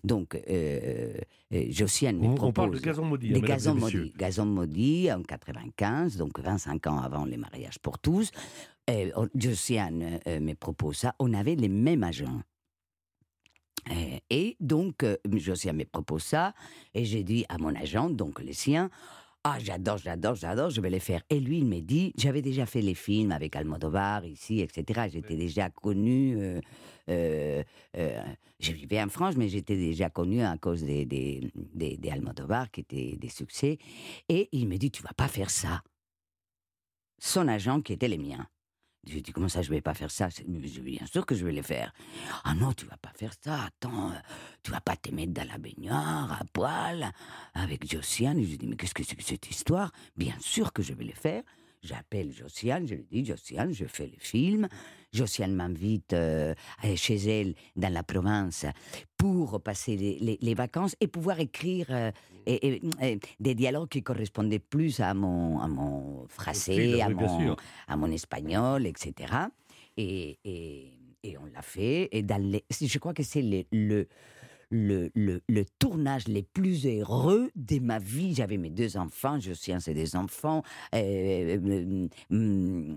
donc, 0.04 0.36
euh, 0.50 1.14
Josiane 1.52 2.18
me 2.18 2.26
On, 2.28 2.32
on 2.32 2.36
propose... 2.36 2.54
parle 2.54 2.72
de 2.72 2.80
Gazon 2.80 3.06
maudit, 3.06 3.28
hein, 3.36 3.40
Des 3.40 3.40
et 3.40 3.74
messieurs. 3.74 4.00
maudits. 4.02 4.14
Gazon 4.18 4.46
maudit 4.46 5.12
en 5.12 5.22
95, 5.24 6.18
donc 6.18 6.40
25 6.40 6.88
ans 6.88 7.00
avant 7.00 7.26
les 7.26 7.38
mariages 7.38 7.80
pour 7.80 8.00
tous. 8.00 8.32
Euh, 8.90 9.10
on- 9.16 9.30
Josiane 9.36 10.20
euh, 10.28 10.40
me 10.40 10.54
propose 10.54 10.98
ça. 10.98 11.16
On 11.20 11.34
avait 11.34 11.56
les 11.56 11.70
mêmes 11.70 12.04
agents. 12.04 12.42
Et 14.32 14.58
donc, 14.60 15.06
Josiane 15.32 15.78
me 15.78 15.84
propose 15.86 16.24
ça. 16.24 16.54
Et 16.96 17.06
j'ai 17.06 17.24
dit 17.24 17.46
à 17.50 17.60
mon 17.60 17.76
agent, 17.76 18.10
donc 18.10 18.40
le 18.42 18.52
sien, 18.52 18.90
ah, 19.48 19.60
j'adore, 19.60 20.00
j'adore, 20.00 20.34
j'adore, 20.34 20.72
je 20.72 20.82
vais 20.82 20.90
les 20.90 21.00
faire. 21.00 21.22
Et 21.30 21.40
lui, 21.40 21.60
il 21.60 21.66
m'a 21.68 21.80
dit, 21.80 22.14
j'avais 22.18 22.42
déjà 22.42 22.66
fait 22.66 22.82
les 22.82 22.96
films 22.96 23.32
avec 23.32 23.56
Almodovar 23.56 24.26
ici, 24.26 24.60
etc. 24.60 25.08
J'étais 25.14 25.36
déjà 25.36 25.70
connu. 25.70 26.36
euh, 26.40 26.62
euh, 27.10 27.64
euh, 27.96 28.24
je 28.60 28.72
vivais 28.72 29.00
en 29.04 29.08
France, 29.10 29.36
mais 29.38 29.48
j'étais 29.48 29.76
déjà 29.78 30.10
connu 30.10 30.42
à 30.42 30.58
cause 30.58 30.84
des, 30.84 31.06
des, 31.06 31.52
des, 31.76 31.96
des 31.96 32.10
Almodovar, 32.10 32.72
qui 32.72 32.82
étaient 32.82 33.18
des 33.18 33.30
succès. 33.30 33.78
Et 34.30 34.50
il 34.52 34.68
me 34.68 34.78
dit, 34.78 34.90
tu 34.90 35.04
vas 35.04 35.14
pas 35.16 35.28
faire 35.28 35.52
ça. 35.52 35.84
Son 37.20 37.48
agent, 37.48 37.82
qui 37.82 37.94
était 37.94 38.08
les 38.08 38.18
miens. 38.18 38.48
Je 39.06 39.12
lui 39.12 39.20
ai 39.20 39.22
dit, 39.22 39.32
comment 39.32 39.50
ça, 39.50 39.62
je 39.62 39.70
vais 39.70 39.82
pas 39.82 39.94
faire 39.94 40.10
ça? 40.10 40.30
Bien 40.48 41.06
sûr 41.06 41.26
que 41.26 41.36
je 41.36 41.46
vais 41.46 41.52
les 41.52 41.62
faire. 41.64 41.94
Ah 42.44 42.56
non, 42.56 42.74
tu 42.74 42.86
vas 42.86 42.98
pas 42.98 43.12
faire 43.16 43.34
ça. 43.40 43.66
Attends, 43.66 44.10
euh, 44.12 44.16
tu 44.64 44.72
vas 44.72 44.82
pas 44.82 44.96
te 44.96 45.12
mettre 45.12 45.34
dans 45.34 45.48
la 45.48 45.58
baignoire, 45.58 46.32
à 46.42 46.44
poil, 46.52 47.12
avec 47.54 47.90
Josiane. 47.90 48.42
Je 48.42 48.50
lui 48.50 48.58
dit, 48.58 48.68
mais 48.68 48.76
qu'est-ce 48.76 48.94
que 48.94 49.04
c'est 49.04 49.16
que 49.16 49.24
cette 49.24 49.50
histoire? 49.50 49.92
Bien 50.16 50.34
sûr 50.40 50.74
que 50.74 50.82
je 50.82 50.94
vais 50.94 51.04
les 51.04 51.14
faire. 51.14 51.44
J'appelle 51.90 52.32
Josiane, 52.34 52.88
je 52.88 52.96
lui 52.96 53.06
dis, 53.12 53.24
Josiane, 53.24 53.72
je 53.72 53.86
fais 53.86 54.08
le 54.08 54.18
film. 54.20 54.68
Josiane 55.14 55.54
m'invite 55.54 56.14
euh, 56.14 56.56
chez 56.96 57.16
elle, 57.18 57.54
dans 57.76 57.94
la 57.94 58.02
province, 58.02 58.66
pour 59.18 59.62
passer 59.62 59.96
les, 59.96 60.18
les- 60.20 60.40
les 60.42 60.54
vacances 60.56 60.96
et 61.00 61.08
pouvoir 61.08 61.40
écrire 61.40 61.86
euh, 61.92 62.12
et- 62.48 62.68
et- 62.76 62.82
et 63.04 63.20
des 63.40 63.54
dialogues 63.56 63.90
qui 63.90 64.02
correspondaient 64.02 64.60
plus 64.60 65.00
à 65.00 65.14
mon, 65.14 65.60
à 65.60 65.68
mon 65.68 66.26
français, 66.28 67.02
à, 67.02 67.10
mon, 67.10 67.40
sûr. 67.40 67.56
à 67.88 67.96
mon 67.98 68.12
espagnol, 68.12 68.88
etc. 68.88 69.34
Et, 69.96 70.40
et, 70.44 70.92
et 71.24 71.38
on 71.38 71.46
l'a 71.54 71.62
fait. 71.62 72.10
Et 72.12 72.24
dans 72.24 72.42
les- 72.42 72.66
je 72.72 72.98
crois 73.00 73.14
que 73.14 73.24
c'est 73.24 73.42
le, 73.44 73.64
le, 73.72 74.08
le, 74.70 75.10
le, 75.16 75.42
le 75.48 75.66
tournage 75.80 76.28
les 76.28 76.44
plus 76.44 76.86
heureux 76.86 77.50
de 77.56 77.80
ma 77.80 78.00
vie. 78.00 78.34
J'avais 78.36 78.58
mes 78.58 78.70
deux 78.70 78.98
enfants, 78.98 79.40
je 79.40 79.52
suis 79.54 79.72
un 79.72 79.80
c'est 79.80 79.94
des 79.94 80.16
enfants. 80.16 80.64
Euh, 80.94 81.58
euh, 81.58 82.08
euh, 82.32 82.96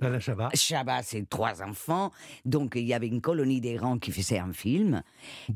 Alain 0.00 0.18
Chabat. 0.20 0.50
Chabat, 0.54 1.02
c'est 1.02 1.28
trois 1.28 1.62
enfants. 1.62 2.10
Donc, 2.44 2.74
il 2.76 2.84
y 2.84 2.94
avait 2.94 3.08
une 3.08 3.20
colonie 3.20 3.60
d'errants 3.60 3.98
qui 3.98 4.10
faisait 4.12 4.38
un 4.38 4.52
film, 4.52 5.02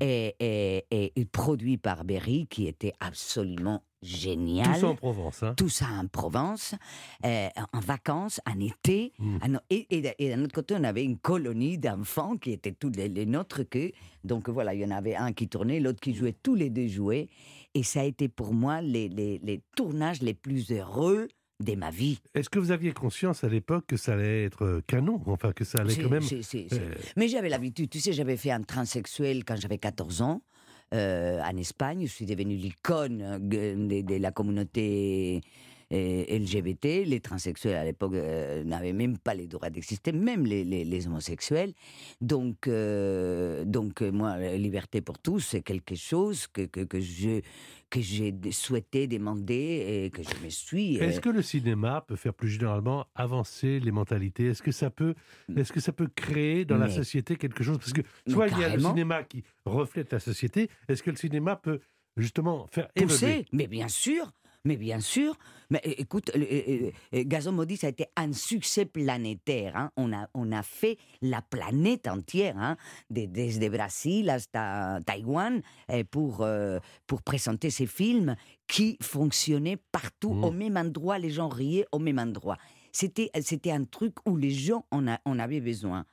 et, 0.00 0.34
et- 0.40 0.84
et- 0.90 1.12
et 1.16 1.24
produit 1.24 1.76
par 1.78 2.04
Berry, 2.04 2.46
qui 2.48 2.66
était 2.66 2.92
absolument 3.00 3.82
génial. 4.02 4.74
Tout 4.74 4.80
ça 4.80 4.88
en 4.88 4.94
Provence. 4.96 5.42
Hein. 5.42 5.54
Tout 5.56 5.68
ça 5.68 5.86
en 6.00 6.06
Provence, 6.06 6.74
euh, 7.24 7.48
en 7.72 7.80
vacances, 7.80 8.40
en 8.46 8.58
été. 8.60 9.12
Mm. 9.18 9.38
Ah 9.42 9.62
Et, 9.70 9.86
et, 9.90 10.14
et 10.18 10.30
d'un 10.30 10.42
autre 10.44 10.54
côté, 10.54 10.74
on 10.78 10.84
avait 10.84 11.04
une 11.04 11.18
colonie 11.18 11.78
d'enfants 11.78 12.36
qui 12.36 12.52
étaient 12.52 12.72
tous 12.72 12.90
les, 12.90 13.08
les 13.08 13.26
nôtres 13.26 13.68
que. 13.68 13.92
Donc 14.24 14.48
voilà, 14.48 14.74
il 14.74 14.80
y 14.80 14.84
en 14.84 14.90
avait 14.90 15.14
un 15.16 15.32
qui 15.32 15.48
tournait, 15.48 15.80
l'autre 15.80 16.00
qui 16.00 16.14
jouait, 16.14 16.34
tous 16.42 16.54
les 16.54 16.70
deux 16.70 16.88
jouaient. 16.88 17.28
Et 17.74 17.82
ça 17.82 18.00
a 18.00 18.04
été 18.04 18.28
pour 18.28 18.52
moi 18.52 18.82
les, 18.82 19.08
les, 19.08 19.40
les 19.42 19.62
tournages 19.76 20.20
les 20.22 20.34
plus 20.34 20.70
heureux 20.72 21.28
de 21.60 21.74
ma 21.76 21.90
vie. 21.90 22.18
Est-ce 22.34 22.50
que 22.50 22.58
vous 22.58 22.72
aviez 22.72 22.92
conscience 22.92 23.44
à 23.44 23.48
l'époque 23.48 23.84
que 23.86 23.96
ça 23.96 24.14
allait 24.14 24.44
être 24.44 24.64
euh, 24.64 24.80
canon? 24.86 25.22
Enfin, 25.26 25.52
que 25.52 25.64
ça 25.64 25.78
allait 25.78 25.94
quand 25.96 26.10
même. 26.10 26.22
euh, 26.72 26.94
Mais 27.16 27.28
j'avais 27.28 27.48
l'habitude, 27.48 27.88
tu 27.88 28.00
sais, 28.00 28.12
j'avais 28.12 28.36
fait 28.36 28.50
un 28.50 28.62
transsexuel 28.62 29.44
quand 29.44 29.56
j'avais 29.56 29.78
14 29.78 30.22
ans. 30.22 30.42
Euh, 30.92 31.40
en 31.42 31.56
Espagne, 31.56 32.06
je 32.06 32.12
suis 32.12 32.26
devenue 32.26 32.56
l'icône 32.56 33.22
euh, 33.22 34.02
de, 34.02 34.16
la 34.16 34.30
communauté 34.30 35.40
euh, 35.92 36.24
LGBT. 36.28 37.04
Les 37.06 37.20
transsexuels 37.20 37.76
à 37.76 37.84
l'époque 37.84 38.12
n'avaient 38.12 38.92
même 38.92 39.18
pas 39.18 39.34
les 39.34 39.46
droits 39.46 39.70
d'exister, 39.70 40.12
même 40.12 40.44
les, 40.44 41.06
homosexuels. 41.06 41.72
Donc, 42.20 42.66
euh, 42.66 43.64
donc 43.64 44.02
moi, 44.02 44.38
liberté 44.56 45.00
pour 45.00 45.18
tous, 45.18 45.40
c'est 45.40 45.62
quelque 45.62 45.94
chose 45.94 46.46
que, 46.46 46.62
que, 46.62 46.80
que 46.80 47.00
je 47.00 47.40
que 47.92 48.00
j'ai 48.00 48.34
souhaité 48.52 49.06
demander 49.06 50.04
et 50.06 50.10
que 50.10 50.22
je 50.22 50.44
me 50.44 50.48
suis. 50.48 50.98
euh, 50.98 51.04
Est-ce 51.04 51.20
que 51.20 51.28
le 51.28 51.42
cinéma 51.42 52.02
peut 52.08 52.16
faire 52.16 52.32
plus 52.32 52.48
généralement 52.48 53.04
avancer 53.14 53.80
les 53.80 53.90
mentalités? 53.92 54.46
Est-ce 54.46 54.62
que 54.62 54.72
ça 54.72 54.88
peut, 54.88 55.14
est-ce 55.54 55.72
que 55.72 55.80
ça 55.80 55.92
peut 55.92 56.08
créer 56.08 56.64
dans 56.64 56.78
la 56.78 56.88
société 56.88 57.36
quelque 57.36 57.62
chose? 57.62 57.76
Parce 57.76 57.92
que 57.92 58.00
soit 58.28 58.48
il 58.48 58.58
y 58.58 58.64
a 58.64 58.74
le 58.74 58.80
cinéma 58.80 59.22
qui 59.24 59.44
reflète 59.66 60.10
la 60.10 60.20
société, 60.20 60.70
est-ce 60.88 61.02
que 61.02 61.10
le 61.10 61.16
cinéma 61.16 61.54
peut 61.56 61.80
justement 62.16 62.66
faire 62.72 62.88
évoluer? 62.96 63.44
mais 63.52 63.66
bien 63.66 63.88
sûr, 63.88 64.32
mais 64.64 64.76
bien 64.76 65.00
sûr. 65.00 65.36
Mais 65.70 65.80
é- 65.84 66.00
écoute, 66.02 66.30
euh, 66.36 66.90
euh, 67.14 67.22
Gazon 67.24 67.52
Maudit, 67.52 67.76
ça 67.78 67.86
a 67.88 67.90
été 67.90 68.06
un 68.16 68.32
succès 68.32 68.84
planétaire. 68.84 69.76
hein. 69.76 69.90
On, 69.96 70.12
a, 70.12 70.28
on 70.34 70.52
a 70.52 70.62
fait 70.62 70.98
la 71.20 71.42
planète 71.42 72.06
entière, 72.08 72.56
hein, 72.58 72.76
de- 73.10 73.26
desde 73.26 73.68
Brésil 73.70 74.30
jusqu'à 74.34 74.98
Taïwan, 75.06 75.62
euh, 75.90 76.04
pour, 76.10 76.42
euh, 76.42 76.78
pour 77.06 77.22
présenter 77.22 77.70
ces 77.70 77.86
films 77.86 78.36
qui 78.66 78.98
fonctionnaient 79.02 79.78
partout, 79.90 80.32
Mm. 80.34 80.44
au 80.44 80.50
même 80.50 80.76
endroit, 80.76 81.18
les 81.18 81.30
gens 81.30 81.48
riaient 81.48 81.86
au 81.92 81.98
même 81.98 82.18
endroit. 82.18 82.58
C'était, 82.92 83.30
c'était 83.40 83.70
un 83.72 83.84
truc 83.84 84.14
où 84.26 84.36
les 84.36 84.50
gens 84.50 84.84
en, 84.90 85.08
a- 85.08 85.20
en 85.24 85.38
avaient 85.38 85.60
besoin. 85.62 86.04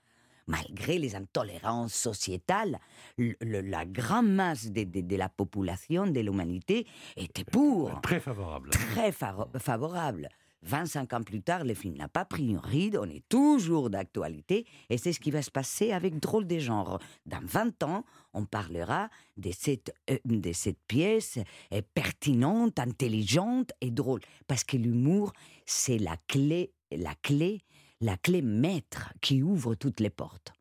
Malgré 0.49 0.97
les 0.97 1.15
intolérances 1.15 1.93
sociétales, 1.93 2.79
le- 3.17 3.35
le- 3.41 3.61
la 3.61 3.85
grande 3.85 4.33
masse 4.33 4.71
de, 4.71 4.83
de- 4.83 5.01
de 5.01 5.15
la 5.15 5.29
population, 5.29 6.07
de 6.07 6.19
l'humanité, 6.19 6.87
était 7.15 7.43
pour, 7.45 8.01
Très 8.01 8.19
favorable. 8.19 8.71
très 8.71 9.11
favorable. 9.11 10.27
25 10.63 11.13
ans 11.13 11.23
plus 11.23 11.41
tard, 11.41 11.63
le 11.63 11.73
film 11.73 11.95
n'a 11.95 12.09
pas 12.09 12.25
pris 12.25 12.45
une 12.49 12.57
ride, 12.57 12.97
on 12.99 13.09
est 13.09 13.23
toujours 13.29 13.89
d'actualité, 13.89 14.65
et 14.89 14.97
c'est 14.97 15.13
ce 15.13 15.19
qui 15.21 15.31
va 15.31 15.41
se 15.41 15.51
passer 15.51 15.93
avec 15.93 16.19
Drôle 16.19 16.45
des 16.47 16.59
genres. 16.59 16.99
Dans 17.25 17.39
20 17.45 17.81
ans, 17.83 18.03
on 18.33 18.43
parlera 18.43 19.09
de 19.37 19.51
cette, 19.51 19.93
euh, 20.09 20.17
de 20.25 20.51
cette 20.51 20.79
pièce 20.87 21.39
euh, 21.73 21.81
pertinente, 21.93 22.77
intelligente 22.79 23.71
et 23.81 23.91
drôle, 23.91 24.19
parce 24.47 24.65
que 24.65 24.75
l'humour, 24.75 25.31
c'est 25.65 25.97
la 25.99 26.17
clé, 26.27 26.73
la 26.91 27.13
clé, 27.21 27.61
la 28.01 28.17
clé 28.17 28.41
maître 28.41 29.13
qui 29.21 29.43
ouvre 29.43 29.75
toutes 29.75 29.99
les 29.99 30.09
portes. 30.09 30.53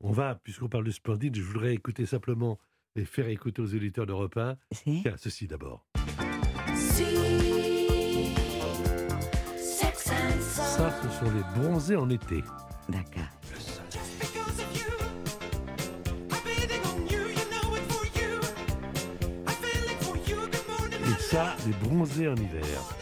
On 0.00 0.12
va, 0.12 0.34
puisqu'on 0.34 0.68
parle 0.68 0.84
de 0.84 0.90
Splendide, 0.90 1.36
je 1.36 1.42
voudrais 1.42 1.74
écouter 1.74 2.06
simplement 2.06 2.58
et 2.96 3.04
faire 3.04 3.28
écouter 3.28 3.62
aux 3.62 3.66
éditeurs 3.66 4.06
d'Europe 4.06 4.36
1. 4.36 4.56
Si. 4.72 5.02
Tiens, 5.02 5.16
ceci 5.16 5.46
d'abord. 5.46 5.86
Ça, 9.56 10.90
ce 11.02 11.08
sont 11.18 11.30
les 11.32 11.60
bronzés 11.60 11.96
en 11.96 12.08
été. 12.08 12.42
D'accord. 12.88 13.22
Et 21.02 21.22
ça, 21.22 21.56
les 21.66 21.72
bronzés 21.88 22.28
en 22.28 22.36
hiver. 22.36 22.99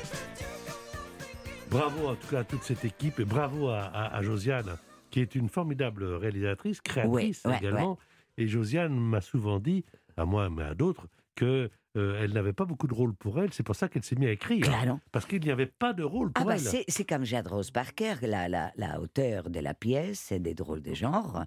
Bravo 1.71 2.09
en 2.09 2.15
tout 2.15 2.27
cas 2.29 2.41
à 2.41 2.45
toute 2.45 2.63
cette 2.63 2.85
équipe 2.85 3.21
et 3.21 3.25
bravo 3.25 3.69
à, 3.69 3.83
à- 3.83 4.17
à 4.17 4.23
Josiane, 4.23 4.77
qui 5.11 5.21
est 5.21 5.35
une 5.35 5.49
formidable 5.49 6.05
réalisatrice, 6.05 6.81
créatrice 6.81 7.45
Ouais, 7.45 7.51
ouais, 7.53 7.59
également. 7.59 7.99
Et 8.39 8.47
Josiane 8.49 8.95
m'a 8.99 9.21
souvent 9.21 9.59
dit, 9.59 9.85
à 10.17 10.25
moi 10.25 10.49
mais 10.51 10.63
à 10.63 10.75
d'autres, 10.75 11.07
que 11.35 11.71
euh, 11.97 12.21
elle 12.23 12.33
n'avait 12.33 12.53
pas 12.53 12.65
beaucoup 12.65 12.87
de 12.87 12.95
rôle 12.95 13.15
pour 13.15 13.41
elle. 13.41 13.53
C'est 13.53 13.63
pour 13.63 13.75
ça 13.77 13.89
qu'elle 13.89 14.05
s'est 14.05 14.17
mise 14.17 14.29
à 14.29 14.33
écrire. 14.33 14.63
Claro. 14.65 14.99
Parce 15.13 15.27
qu'il 15.27 15.41
n'y 15.43 15.51
avait 15.51 15.67
pas 15.67 15.93
de 15.93 16.03
rôle 16.03 16.31
Ah 16.35 16.41
pour 16.41 16.49
bah 16.49 16.55
elle. 16.57 16.85
c'est, 16.89 17.05
comme 17.05 17.25
Jade 17.25 17.49
Rose 17.49 17.71
Parker, 17.71 18.15
la, 18.23 18.49
la, 18.49 18.73
la 18.77 19.01
auteure 19.01 19.51
de 19.51 19.61
la 19.61 19.75
pièce 19.75 20.33
des 20.33 20.55
drôles 20.55 20.83
de 20.83 20.95
genre, 20.95 21.45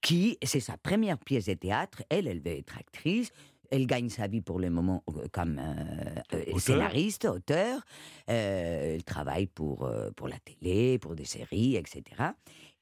qui, 0.00 0.38
c'est 0.42 0.60
sa 0.60 0.76
première 0.76 1.18
pièce 1.18 1.46
de 1.46 1.54
théâtre, 1.54 2.02
elle, 2.10 2.28
elle 2.28 2.40
veut 2.40 2.58
être 2.58 2.78
actrice, 2.78 3.32
elle 3.74 3.86
gagne 3.86 4.08
sa 4.08 4.26
vie 4.28 4.40
pour 4.40 4.58
le 4.60 4.70
moment 4.70 5.02
euh, 5.08 5.26
comme 5.32 5.58
euh, 5.58 5.64
euh, 6.34 6.44
Auteur. 6.48 6.60
scénariste, 6.60 7.24
auteur, 7.24 7.76
Euh, 8.30 8.94
elle 8.94 9.04
travaille 9.04 9.46
pour, 9.46 9.84
euh, 9.84 10.10
pour 10.16 10.28
la 10.28 10.38
télé, 10.48 10.98
pour 10.98 11.14
des 11.14 11.24
séries, 11.36 11.76
etc. 11.76 12.02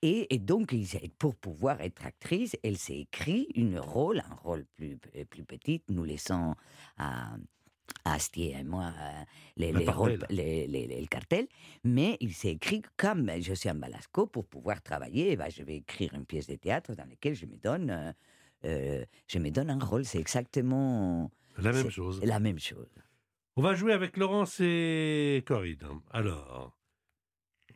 Et, 0.02 0.34
et 0.34 0.38
donc, 0.38 0.74
pour 1.18 1.34
pouvoir 1.36 1.80
être 1.80 2.04
actrice, 2.06 2.56
elle 2.62 2.76
s'est 2.76 3.00
écrit 3.06 3.48
une 3.54 3.78
rôle, 3.78 4.18
un 4.30 4.34
rôle 4.34 4.64
plus, 4.76 4.98
plus 5.32 5.44
petit, 5.44 5.82
nous 5.88 6.04
laissons 6.04 6.54
à, 6.98 7.36
à 8.04 8.14
Astier 8.14 8.54
et 8.58 8.64
moi 8.64 8.92
les, 9.56 9.72
Le 9.72 9.78
les 9.80 9.88
rôles, 9.98 10.18
les, 10.30 10.66
le 11.00 11.06
cartel, 11.06 11.46
mais 11.84 12.16
il 12.20 12.32
s'est 12.34 12.52
écrit 12.52 12.82
comme 12.96 13.30
je 13.40 13.54
suis 13.54 13.68
un 13.68 13.74
balasco 13.74 14.26
pour 14.26 14.44
pouvoir 14.46 14.82
travailler. 14.82 15.32
eh 15.32 15.36
ben, 15.36 15.50
je 15.50 15.62
vais 15.62 15.76
écrire 15.76 16.12
une 16.14 16.26
pièce 16.26 16.48
de 16.48 16.56
théâtre 16.56 16.94
dans 16.94 17.08
laquelle 17.08 17.34
je 17.34 17.46
me 17.46 17.56
donne, 17.56 18.14
euh, 18.64 19.04
je 19.28 19.38
me 19.38 19.50
donne 19.50 19.70
un 19.70 19.78
rôle. 19.78 20.04
C'est 20.04 20.18
exactement 20.18 21.30
La 21.58 21.72
même 21.72 21.90
chose. 21.90 22.20
La 22.22 22.40
même 22.40 22.58
chose. 22.58 22.88
On 23.56 23.62
va 23.62 23.74
jouer 23.74 23.92
avec 23.92 24.16
Laurence 24.16 24.60
et 24.60 25.42
Corinne. 25.46 25.76
Alors, 26.10 26.76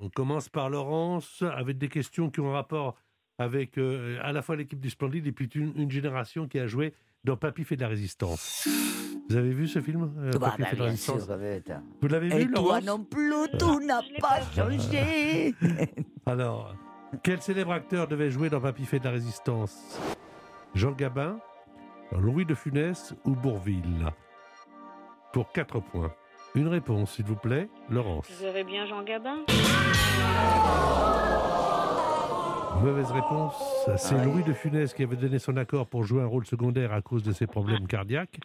on 0.00 0.08
commence 0.08 0.48
par 0.48 0.70
Laurence 0.70 1.42
avec 1.42 1.78
des 1.78 1.88
questions 1.88 2.30
qui 2.30 2.40
ont 2.40 2.52
rapport 2.52 2.96
avec 3.38 3.76
euh, 3.76 4.18
à 4.22 4.32
la 4.32 4.40
fois 4.40 4.56
l'équipe 4.56 4.80
du 4.80 4.88
Splendide 4.88 5.26
et 5.26 5.32
puis 5.32 5.46
une, 5.54 5.72
une 5.76 5.90
génération 5.90 6.48
qui 6.48 6.58
a 6.58 6.66
joué 6.66 6.94
dans 7.24 7.36
Papy 7.36 7.64
fait 7.64 7.76
de 7.76 7.82
la 7.82 7.88
résistance. 7.88 8.66
Vous 9.28 9.36
avez 9.36 9.50
vu 9.52 9.66
ce 9.68 9.80
film 9.82 10.14
euh, 10.18 10.30
Bah, 10.32 10.50
Papy 10.56 10.62
bah, 10.62 10.68
fait 10.68 10.76
de 10.76 10.80
la 10.80 10.84
bien 10.84 10.90
résistance 10.92 11.18
sûr, 11.18 11.28
Babette. 11.28 11.72
Vous 12.00 12.08
l'avez 12.08 12.28
Et 12.28 12.44
vu, 12.46 12.52
toi 12.52 12.80
Laurence 12.80 12.84
non 12.84 13.04
plus, 13.04 13.32
tout 13.58 13.80
n'a 13.80 14.00
pas 14.20 14.40
changé. 14.54 15.54
Alors, 16.24 16.74
quel 17.22 17.42
célèbre 17.42 17.72
acteur 17.72 18.08
devait 18.08 18.30
jouer 18.30 18.48
dans 18.48 18.60
Papy 18.60 18.84
fait 18.86 18.98
de 19.00 19.04
la 19.04 19.10
résistance? 19.10 20.00
Jean 20.76 20.92
Gabin, 20.92 21.38
Louis 22.12 22.44
de 22.44 22.54
Funès 22.54 23.14
ou 23.24 23.34
Bourville? 23.34 24.12
Pour 25.32 25.50
4 25.50 25.80
points. 25.80 26.12
Une 26.54 26.68
réponse, 26.68 27.12
s'il 27.14 27.24
vous 27.24 27.34
plaît, 27.34 27.70
Laurence. 27.88 28.30
Vous 28.30 28.44
avez 28.44 28.62
bien 28.62 28.84
Jean 28.84 29.02
Gabin 29.02 29.38
Mauvaise 32.82 33.10
réponse. 33.10 33.54
C'est 33.96 34.16
Ah 34.16 34.18
oui. 34.18 34.24
Louis 34.26 34.44
de 34.44 34.52
Funès 34.52 34.92
qui 34.92 35.02
avait 35.02 35.16
donné 35.16 35.38
son 35.38 35.56
accord 35.56 35.86
pour 35.86 36.04
jouer 36.04 36.20
un 36.20 36.26
rôle 36.26 36.44
secondaire 36.44 36.92
à 36.92 37.00
cause 37.00 37.22
de 37.22 37.32
ses 37.32 37.46
problèmes 37.46 37.86
cardiaques. 37.86 38.38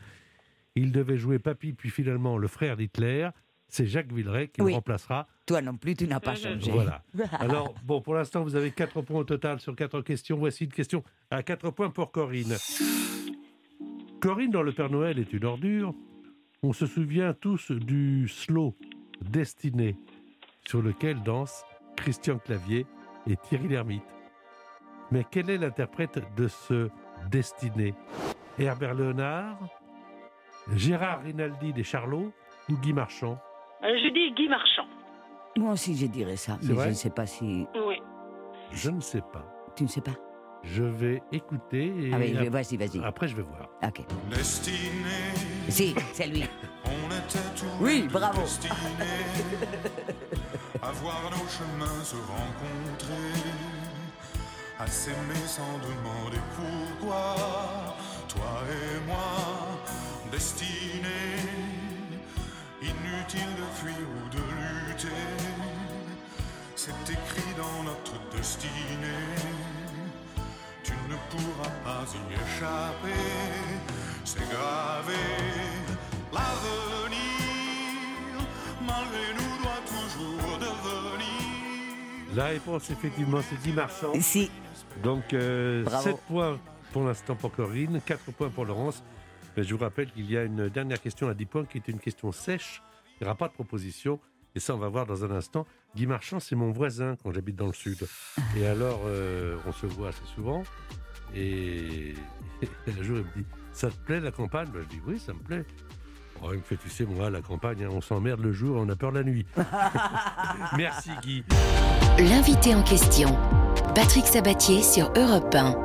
Il 0.75 0.93
devait 0.93 1.17
jouer 1.17 1.37
Papy, 1.37 1.73
puis 1.73 1.89
finalement 1.89 2.37
le 2.37 2.47
frère 2.47 2.77
d'Hitler. 2.77 3.27
C'est 3.73 3.85
Jacques 3.87 4.11
Villeray 4.11 4.49
qui 4.49 4.61
Oui. 4.61 4.71
le 4.71 4.75
remplacera. 4.75 5.27
Toi 5.45 5.61
non 5.61 5.77
plus, 5.77 5.95
tu 5.95 6.05
n'as 6.05 6.19
pas 6.19 6.35
changé. 6.35 6.71
Voilà. 6.71 7.03
Alors, 7.39 7.73
bon, 7.85 8.01
pour 8.01 8.13
l'instant, 8.15 8.43
vous 8.43 8.57
avez 8.57 8.71
4 8.71 9.01
points 9.01 9.21
au 9.21 9.23
total 9.23 9.61
sur 9.61 9.73
4 9.77 10.01
questions. 10.01 10.37
Voici 10.37 10.65
une 10.65 10.71
question 10.73 11.03
à 11.29 11.41
4 11.41 11.71
points 11.71 11.89
pour 11.89 12.11
Corinne. 12.11 12.53
Corinne, 14.19 14.51
dans 14.51 14.61
Le 14.61 14.73
Père 14.73 14.89
Noël 14.89 15.17
est 15.19 15.31
une 15.33 15.45
ordure. 15.45 15.95
On 16.63 16.73
se 16.73 16.85
souvient 16.85 17.33
tous 17.33 17.71
du 17.71 18.27
slow 18.27 18.75
Destiné, 19.21 19.95
sur 20.67 20.81
lequel 20.81 21.23
dansent 21.23 21.63
Christian 21.95 22.39
Clavier 22.39 22.85
et 23.25 23.37
Thierry 23.37 23.69
Lhermitte. 23.69 24.03
Mais 25.11 25.25
quel 25.31 25.49
est 25.49 25.57
l'interprète 25.57 26.19
de 26.35 26.47
ce 26.49 26.89
Destiné? 27.31 27.93
Herbert 28.59 28.95
Léonard 28.95 29.57
Gérard 30.75 31.23
Rinaldi 31.23 31.71
des 31.73 31.83
Charlots 31.83 32.31
ou 32.69 32.75
Guy 32.77 32.93
Marchand? 32.93 33.39
Je 33.81 34.09
dis 34.13 34.33
Guy 34.35 34.47
Marchand. 34.47 34.85
Moi 35.57 35.73
aussi, 35.73 35.95
je 35.97 36.05
dirais 36.07 36.35
ça, 36.37 36.57
mais 36.63 36.73
vrai 36.73 36.85
je 36.85 36.89
ne 36.89 36.95
sais 36.95 37.09
pas 37.09 37.25
si 37.25 37.65
Oui. 37.87 37.95
Je 38.71 38.89
ne 38.89 39.01
sais 39.01 39.21
pas. 39.33 39.45
tu 39.75 39.83
ne 39.83 39.87
sais 39.89 40.01
pas. 40.01 40.11
Je 40.63 40.83
vais 40.83 41.21
écouter 41.31 41.87
et 41.87 42.11
Ah 42.13 42.17
oui, 42.19 42.37
ap- 42.37 42.49
vas-y, 42.49 42.77
vas-y. 42.77 43.03
après 43.03 43.27
je 43.27 43.35
vais 43.35 43.41
voir. 43.41 43.67
Ok. 43.83 44.01
Destiné, 44.29 45.33
Si, 45.69 45.95
c'est 46.13 46.27
lui. 46.27 46.43
on 46.85 47.07
était 47.09 47.39
tous 47.55 47.65
Oui, 47.83 48.07
bravo. 48.11 48.41
destinés 48.41 48.71
à 50.83 50.91
voir 50.93 51.21
nos 51.31 51.47
chemins 51.49 52.03
se 52.03 52.15
rencontrer, 52.15 53.49
à 54.79 54.87
s'aimer 54.87 55.35
sans 55.47 55.79
demander 55.79 56.39
pourquoi. 56.55 57.35
Toi 58.29 58.63
et 58.69 59.07
moi, 59.07 59.81
destinés, 60.31 61.09
inutile 62.81 63.53
de 63.57 63.65
fuir 63.79 63.95
ou 63.99 64.29
de 64.29 64.37
lutter, 64.89 65.07
c'est 66.75 67.09
écrit 67.09 67.53
dans 67.57 67.83
notre 67.83 68.13
destinée. 68.35 68.67
Tu 70.83 70.93
ne 71.09 71.15
pourras 71.29 71.69
pas 71.83 72.05
y 72.13 72.33
échapper, 72.33 73.23
c'est 74.25 74.49
gravé. 74.49 75.13
L'avenir, 76.33 77.19
malgré 78.81 79.33
nous, 79.35 79.63
doit 79.63 79.83
toujours 79.85 80.57
devenir. 80.57 82.35
La 82.35 82.45
réponse, 82.45 82.89
effectivement, 82.89 83.41
c'est 83.47 83.61
Guy 83.61 83.73
Marchand. 83.73 84.13
Si. 84.19 84.49
Donc, 85.03 85.33
euh, 85.33 85.83
Bravo. 85.83 86.03
7 86.03 86.17
points 86.27 86.59
pour 86.91 87.03
l'instant 87.03 87.35
pour 87.35 87.51
Corinne, 87.51 88.01
4 88.05 88.31
points 88.31 88.49
pour 88.49 88.65
Laurence. 88.65 89.03
Mais 89.57 89.63
je 89.63 89.73
vous 89.73 89.81
rappelle 89.81 90.11
qu'il 90.11 90.29
y 90.29 90.37
a 90.37 90.43
une 90.43 90.69
dernière 90.69 91.01
question 91.01 91.27
à 91.27 91.33
10 91.33 91.45
points 91.45 91.65
qui 91.65 91.77
est 91.77 91.87
une 91.87 91.99
question 91.99 92.31
sèche. 92.31 92.81
Il 93.19 93.23
n'y 93.23 93.27
aura 93.27 93.35
pas 93.35 93.47
de 93.47 93.53
proposition. 93.53 94.19
Et 94.55 94.59
ça, 94.59 94.75
on 94.75 94.77
va 94.77 94.89
voir 94.89 95.05
dans 95.05 95.23
un 95.23 95.31
instant. 95.31 95.65
Guy 95.95 96.07
Marchand, 96.07 96.39
c'est 96.39 96.55
mon 96.55 96.71
voisin 96.71 97.15
quand 97.23 97.31
j'habite 97.31 97.55
dans 97.55 97.67
le 97.67 97.73
sud. 97.73 98.05
Et 98.57 98.65
alors, 98.65 99.01
euh, 99.05 99.57
on 99.65 99.71
se 99.71 99.85
voit 99.85 100.09
assez 100.09 100.25
souvent. 100.35 100.63
Et 101.35 102.13
un 102.87 103.03
jour, 103.03 103.17
il 103.17 103.23
me 103.23 103.43
dit 103.43 103.45
Ça 103.71 103.89
te 103.89 103.95
plaît 104.05 104.19
la 104.19 104.31
campagne? 104.31 104.67
Ben, 104.73 104.81
Je 104.83 104.87
dis 104.95 105.01
Oui, 105.05 105.19
ça 105.19 105.33
me 105.33 105.39
plaît. 105.39 105.65
Oh, 106.43 106.49
il 106.51 106.57
me 106.57 106.63
fait 106.63 106.77
Tu 106.77 106.89
sais, 106.89 107.05
moi, 107.05 107.29
la 107.29 107.41
campagne, 107.41 107.83
hein, 107.83 107.89
on 107.91 108.01
s'emmerde 108.01 108.41
le 108.41 108.51
jour 108.51 108.77
et 108.77 108.79
on 108.79 108.89
a 108.89 108.95
peur 108.95 109.11
la 109.11 109.23
nuit. 109.23 109.45
Merci, 110.77 111.11
Guy. 111.21 111.43
L'invité 112.17 112.75
en 112.75 112.83
question, 112.83 113.37
Patrick 113.95 114.25
Sabatier 114.25 114.81
sur 114.81 115.13
Europe 115.15 115.53
1. 115.53 115.75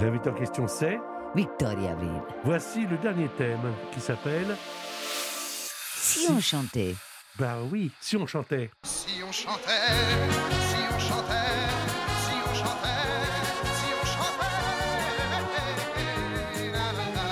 L'invité 0.00 0.30
en 0.30 0.34
question, 0.34 0.66
c'est? 0.66 0.98
Victoria 1.34 1.94
V. 1.94 2.06
Voici 2.44 2.86
le 2.86 2.98
dernier 2.98 3.28
thème 3.38 3.72
qui 3.92 4.00
s'appelle 4.00 4.56
Si 5.94 6.26
on 6.30 6.40
chantait. 6.40 6.94
Bah 7.38 7.56
oui, 7.70 7.90
si 8.00 8.16
on 8.18 8.26
chantait. 8.26 8.70
Si 8.82 9.22
on 9.26 9.32
chantait, 9.32 9.62
si 9.62 10.76
on 10.94 10.98
chantait, 10.98 11.32
si 12.26 12.34
on 12.44 12.54
chantait, 12.54 13.22
si 13.72 13.88
on 13.98 14.04
chantait, 14.04 14.66
la 16.70 16.92
la 16.92 17.06
la. 17.16 17.28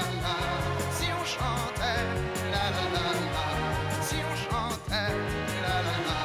Si 0.96 1.07
on 1.12 1.24
chantait, 1.26 2.05
la 2.51 2.64
la. 2.72 3.07
Si 4.03 4.16
on 4.16 4.34
chantait, 4.48 5.12
la 5.62 5.76
la. 5.84 6.18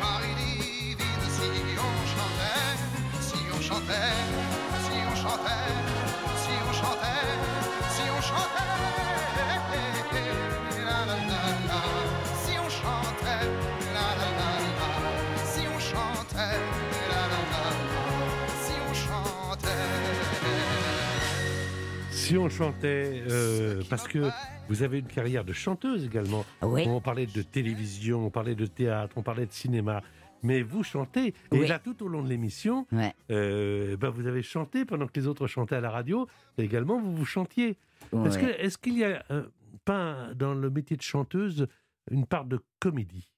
Marie 0.00 0.34
divine, 0.38 1.26
si 1.28 1.48
on 1.76 1.92
chantait, 2.14 2.78
si 3.20 3.38
on 3.52 3.60
chantait. 3.60 4.27
Si 22.28 22.36
on 22.36 22.50
chantait, 22.50 23.22
euh, 23.30 23.80
parce 23.88 24.06
que 24.06 24.28
vous 24.68 24.82
avez 24.82 24.98
une 24.98 25.06
carrière 25.06 25.44
de 25.46 25.54
chanteuse 25.54 26.04
également. 26.04 26.44
Oui. 26.60 26.84
On 26.86 27.00
parlait 27.00 27.24
de 27.24 27.40
télévision, 27.40 28.26
on 28.26 28.28
parlait 28.28 28.54
de 28.54 28.66
théâtre, 28.66 29.14
on 29.16 29.22
parlait 29.22 29.46
de 29.46 29.50
cinéma. 29.52 30.02
Mais 30.42 30.60
vous 30.60 30.82
chantez. 30.84 31.28
Et 31.28 31.60
Oui. 31.60 31.66
là, 31.66 31.78
tout 31.78 32.02
au 32.04 32.08
long 32.08 32.22
de 32.22 32.28
l'émission, 32.28 32.86
Ouais. 32.92 33.14
euh, 33.30 33.96
ben, 33.96 34.10
vous 34.10 34.26
avez 34.26 34.42
chanté 34.42 34.84
pendant 34.84 35.06
que 35.06 35.18
les 35.18 35.26
autres 35.26 35.46
chantaient 35.46 35.76
à 35.76 35.80
la 35.80 35.88
radio. 35.88 36.28
Et 36.58 36.64
également, 36.64 37.00
vous 37.00 37.16
vous 37.16 37.24
chantiez. 37.24 37.78
Est-ce 38.26 38.36
que- 38.38 38.44
Ouais. 38.44 38.60
est-ce 38.62 38.76
qu'il 38.76 38.98
y 38.98 39.04
a 39.04 39.24
euh, 39.30 39.46
pas 39.86 40.28
dans 40.34 40.52
le 40.52 40.68
métier 40.68 40.98
de 40.98 41.02
chanteuse 41.02 41.66
une 42.10 42.26
part 42.26 42.44
de 42.44 42.60
comédie? 42.78 43.32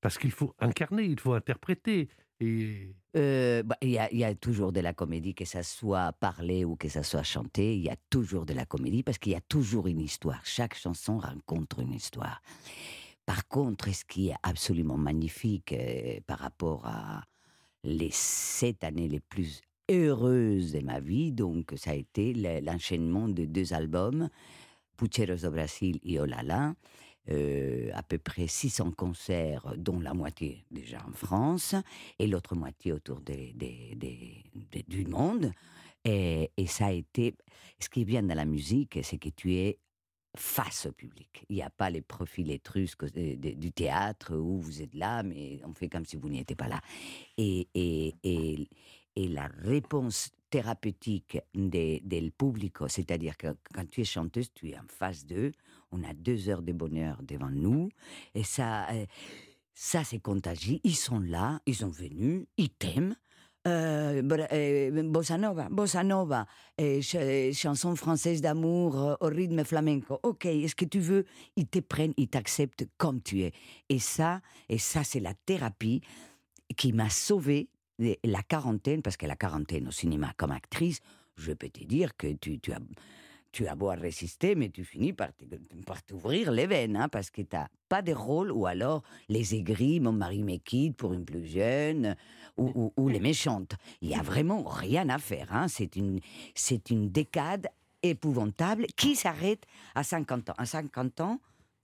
Parce 0.00 0.18
qu'il 0.18 0.32
faut 0.32 0.52
incarner, 0.58 1.04
il 1.04 1.20
faut 1.20 1.32
interpréter. 1.34 2.08
Euh, 2.42 3.62
bah, 3.62 3.76
Il 3.80 3.90
y, 3.90 4.24
a- 4.24 4.34
toujours 4.34 4.72
de 4.72 4.80
la 4.80 4.92
comédie, 4.92 5.34
que 5.34 5.44
ça 5.44 5.62
soit 5.62 6.12
parlé 6.20 6.64
ou 6.64 6.76
que 6.76 6.88
ça 6.88 7.02
soit 7.02 7.22
chanté, 7.22 7.74
il 7.76 7.82
y 7.82 7.88
a 7.88 7.96
toujours 8.10 8.44
de 8.44 8.52
la 8.52 8.66
comédie 8.66 9.02
parce 9.02 9.18
qu'il 9.18 9.32
y 9.32 9.36
a 9.36 9.40
toujours 9.40 9.86
une 9.86 10.00
histoire. 10.00 10.40
Chaque 10.44 10.74
chanson 10.74 11.18
rencontre 11.18 11.80
une 11.80 11.94
histoire. 11.94 12.42
Par 13.24 13.48
contre, 13.48 13.92
ce 13.94 14.04
qui 14.04 14.28
est 14.28 14.36
absolument 14.42 14.98
magnifique 14.98 15.72
euh, 15.72 16.20
par 16.26 16.38
rapport 16.38 16.86
à 16.86 17.24
les 17.84 18.10
sept 18.12 18.84
années 18.84 19.08
les 19.08 19.20
plus 19.20 19.62
heureuses 19.90 20.72
de 20.72 20.80
ma 20.80 21.00
vie, 21.00 21.32
donc 21.32 21.72
ça 21.76 21.92
a 21.92 21.94
été 21.94 22.34
le- 22.34 22.60
l'enchaînement 22.60 23.28
de 23.28 23.44
deux 23.46 23.72
albums, 23.72 24.28
Pucheros 24.96 25.42
do 25.42 25.50
Brasil 25.50 25.98
et 26.04 26.20
Olala, 26.20 26.74
euh, 27.30 27.90
à 27.94 28.02
peu 28.02 28.18
près 28.18 28.46
600 28.46 28.92
concerts, 28.92 29.74
dont 29.76 30.00
la 30.00 30.14
moitié 30.14 30.64
déjà 30.70 31.04
en 31.06 31.12
France, 31.12 31.74
et 32.18 32.26
l'autre 32.26 32.54
moitié 32.54 32.92
autour 32.92 33.20
du 33.20 35.06
monde. 35.06 35.52
Et, 36.04 36.50
ça 36.66 36.86
a 36.86 36.92
été... 36.92 37.34
Ce 37.80 37.88
qui 37.88 38.02
est 38.02 38.04
bien 38.04 38.22
dans 38.22 38.34
la 38.34 38.44
musique, 38.44 38.98
c'est 39.02 39.18
que 39.18 39.28
tu 39.28 39.54
es 39.54 39.80
face 40.36 40.86
au 40.86 40.92
public. 40.92 41.44
Il 41.48 41.56
n'y 41.56 41.62
a 41.62 41.70
pas 41.70 41.90
les 41.90 42.02
profils 42.02 42.50
étrusques 42.50 43.10
de- 43.12 43.54
du 43.54 43.72
théâtre 43.72 44.36
où 44.36 44.60
vous 44.60 44.82
êtes 44.82 44.94
là, 44.94 45.22
mais 45.22 45.60
on 45.64 45.72
fait 45.72 45.88
comme 45.88 46.04
si 46.04 46.16
vous 46.16 46.28
n'y 46.28 46.40
étiez 46.40 46.56
pas 46.56 46.68
là. 46.68 46.80
Et, 47.38 47.68
et 49.16 49.28
la 49.28 49.48
réponse 49.64 50.30
thérapeutique 50.50 51.38
des- 51.54 52.00
del 52.04 52.30
public, 52.30 52.76
c'est-à-dire 52.88 53.36
que 53.36 53.48
quand 53.74 53.88
tu 53.88 54.02
es 54.02 54.04
chanteuse, 54.04 54.52
tu 54.54 54.68
es 54.70 54.78
en 54.78 54.86
face 54.88 55.26
d'eux, 55.26 55.52
on 55.90 56.02
a 56.04 56.14
deux 56.14 56.48
heures 56.48 56.62
de 56.62 56.72
bonheur 56.72 57.20
devant 57.22 57.50
nous, 57.50 57.88
et 58.34 58.44
ça, 58.44 58.88
euh, 58.90 59.06
ça 59.74 60.04
c'est 60.04 60.20
contagieux. 60.20 60.78
Ils 60.84 60.94
sont 60.96 61.18
là, 61.18 61.60
ils 61.66 61.74
sont 61.76 61.88
venus, 61.88 62.46
ils 62.56 62.70
t'aiment. 62.70 63.16
Euh, 63.66 64.22
euh, 64.52 65.02
bossa 65.02 65.36
nova, 65.36 65.68
bossa 65.68 66.04
nova, 66.04 66.46
euh, 66.80 67.02
ch- 67.02 67.52
chanson 67.52 67.96
française 67.96 68.40
d'amour 68.40 69.16
au 69.20 69.26
rythme 69.26 69.64
flamenco. 69.64 70.20
Ok, 70.22 70.46
est-ce 70.46 70.76
que 70.76 70.84
tu 70.84 71.00
veux? 71.00 71.24
Ils 71.56 71.66
te 71.66 71.80
prennent, 71.80 72.14
ils 72.16 72.28
t'acceptent 72.28 72.86
comme 72.96 73.20
tu 73.20 73.40
es. 73.42 73.52
Et 73.88 73.98
ça, 73.98 74.40
et 74.68 74.78
ça 74.78 75.02
c'est 75.02 75.18
la 75.18 75.34
thérapie 75.34 76.00
qui 76.76 76.92
m'a 76.92 77.10
sauvée 77.10 77.68
la 77.98 78.42
quarantaine, 78.42 79.02
parce 79.02 79.16
que 79.16 79.26
la 79.26 79.36
quarantaine 79.36 79.88
au 79.88 79.92
cinéma 79.92 80.32
comme 80.36 80.52
actrice, 80.52 81.00
je 81.36 81.52
peux 81.52 81.68
te 81.68 81.84
dire 81.84 82.16
que 82.16 82.32
tu, 82.34 82.58
tu 82.58 82.72
as 82.72 82.78
tu 83.52 83.66
as 83.68 83.74
beau 83.74 83.86
résister, 83.88 84.54
mais 84.54 84.68
tu 84.68 84.84
finis 84.84 85.14
par 85.14 85.30
t'ouvrir 86.04 86.50
les 86.52 86.66
veines, 86.66 86.94
hein, 86.94 87.08
parce 87.08 87.30
que 87.30 87.40
tu 87.40 87.56
n'as 87.56 87.68
pas 87.88 88.02
de 88.02 88.12
rôle, 88.12 88.52
ou 88.52 88.66
alors 88.66 89.02
les 89.30 89.54
aigris, 89.54 89.98
mon 89.98 90.12
mari 90.12 90.42
me 90.42 90.56
quitte 90.58 90.94
pour 90.96 91.14
une 91.14 91.24
plus 91.24 91.46
jeune, 91.46 92.16
ou, 92.58 92.92
ou- 92.98 93.08
les 93.08 93.20
méchantes. 93.20 93.74
Il 94.02 94.08
n'y 94.08 94.14
a 94.14 94.20
vraiment 94.20 94.62
rien 94.62 95.08
à 95.08 95.16
faire. 95.16 95.54
hein. 95.54 95.68
C'est 95.68 95.96
une, 95.96 96.20
une 96.90 97.08
décade 97.08 97.68
épouvantable 98.02 98.86
qui 98.94 99.16
s'arrête 99.16 99.64
à 99.94 100.02
50 100.02 100.50
ans. 100.50 100.54
À 100.58 100.66
50 100.66 101.20
ans, 101.22 101.40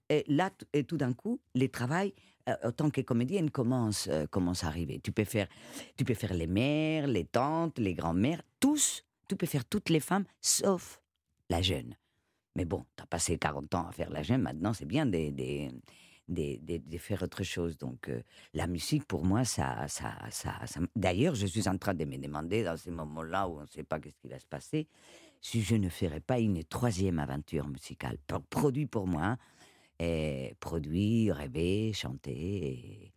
et 0.09 0.23
là, 0.27 0.51
et 0.73 0.83
tout 0.83 0.97
d'un 0.97 1.13
coup, 1.13 1.39
les 1.55 1.69
travail 1.69 2.13
euh, 2.49 2.55
en 2.63 2.71
tant 2.71 2.89
que 2.89 3.01
comédienne 3.01 3.49
commence, 3.51 4.07
euh, 4.09 4.25
commence 4.27 4.63
à 4.63 4.67
arriver. 4.67 4.99
Tu 5.03 5.11
peux, 5.11 5.23
faire, 5.23 5.47
tu 5.97 6.03
peux 6.03 6.13
faire 6.13 6.33
les 6.33 6.47
mères, 6.47 7.07
les 7.07 7.25
tantes, 7.25 7.79
les 7.79 7.93
grands-mères, 7.93 8.41
tous. 8.59 9.03
Tu 9.29 9.35
peux 9.35 9.45
faire 9.45 9.65
toutes 9.65 9.89
les 9.89 9.99
femmes, 9.99 10.25
sauf 10.41 11.01
la 11.49 11.61
jeune. 11.61 11.95
Mais 12.55 12.65
bon, 12.65 12.85
tu 12.95 13.03
as 13.03 13.07
passé 13.07 13.37
40 13.37 13.73
ans 13.75 13.87
à 13.87 13.91
faire 13.91 14.09
la 14.11 14.21
jeune, 14.21 14.41
maintenant 14.41 14.73
c'est 14.73 14.85
bien 14.85 15.05
de, 15.05 15.29
de, 15.31 15.71
de- 16.27 16.97
faire 16.97 17.23
autre 17.23 17.43
chose. 17.43 17.77
Donc 17.77 18.09
euh, 18.09 18.21
la 18.53 18.67
musique, 18.67 19.05
pour 19.05 19.25
moi, 19.25 19.43
ça... 19.45 19.87
ça, 19.87 20.13
ça, 20.29 20.53
ça- 20.65 20.79
D'ailleurs, 20.95 21.35
je 21.35 21.45
suis 21.47 21.67
en 21.67 21.77
train 21.77 21.93
de 21.93 22.05
me 22.05 22.17
demander, 22.17 22.63
dans 22.63 22.77
ces 22.77 22.91
moments-là 22.91 23.47
où 23.47 23.57
on 23.57 23.61
ne 23.61 23.67
sait 23.67 23.83
pas 23.83 23.99
qu'est-ce 23.99 24.17
qui 24.19 24.27
va 24.27 24.39
se 24.39 24.45
passer, 24.45 24.87
si 25.41 25.61
je 25.61 25.75
ne 25.75 25.89
ferais 25.89 26.19
pas 26.21 26.39
une 26.39 26.63
troisième 26.63 27.19
aventure 27.19 27.67
musicale, 27.67 28.17
pro- 28.27 28.39
produit 28.39 28.85
pour 28.85 29.07
moi, 29.07 29.37
et 30.03 30.55
produit, 30.59 31.31
rêver, 31.31 31.93
chanter, 31.93 32.31
et 32.31 33.13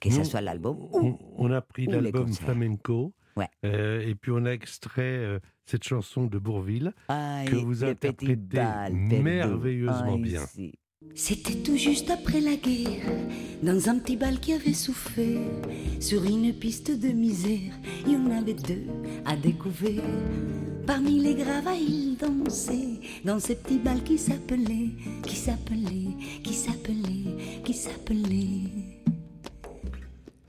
que 0.00 0.10
ce 0.10 0.24
soit 0.24 0.40
l'album 0.40 0.88
on, 0.92 1.18
on 1.36 1.50
a 1.50 1.60
pris 1.60 1.86
l'album 1.86 2.32
flamenco. 2.32 3.12
Ouais. 3.36 3.48
euh, 3.64 4.00
et 4.06 4.14
puis 4.16 4.32
on 4.34 4.44
a 4.44 4.50
extrait 4.50 5.02
euh, 5.02 5.38
cette 5.64 5.84
chanson 5.84 6.26
de 6.26 6.38
Bourville 6.38 6.92
que 7.08 7.54
vous 7.54 7.84
interprétez 7.84 8.36
bal 8.36 8.92
merveilleusement 8.92 10.18
bien. 10.18 10.44
C'était 11.14 11.54
tout 11.54 11.76
juste 11.76 12.10
après 12.10 12.40
la 12.40 12.56
guerre, 12.56 13.10
dans 13.62 13.88
un 13.88 13.98
petit 13.98 14.16
bal 14.16 14.38
qui 14.38 14.52
avait 14.52 14.74
souffert, 14.74 15.40
sur 15.98 16.24
une 16.24 16.52
piste 16.52 16.90
de 16.90 17.08
misère, 17.08 17.72
il 18.06 18.12
y 18.12 18.16
en 18.16 18.30
avait 18.30 18.54
deux 18.54 18.84
à 19.24 19.34
découvrir. 19.34 20.02
Parmi 20.86 21.18
les 21.20 21.34
gravats, 21.34 21.74
ils 21.74 22.16
dansaient 22.16 23.00
dans 23.24 23.40
ce 23.40 23.54
petit 23.54 23.78
bal 23.78 24.02
qui 24.02 24.18
s'appelait, 24.18 24.90
qui 25.22 25.36
s'appelait, 25.36 26.16
qui 26.44 26.52
s'appelait, 26.52 27.62
qui 27.64 27.74
s'appelait. 27.74 28.70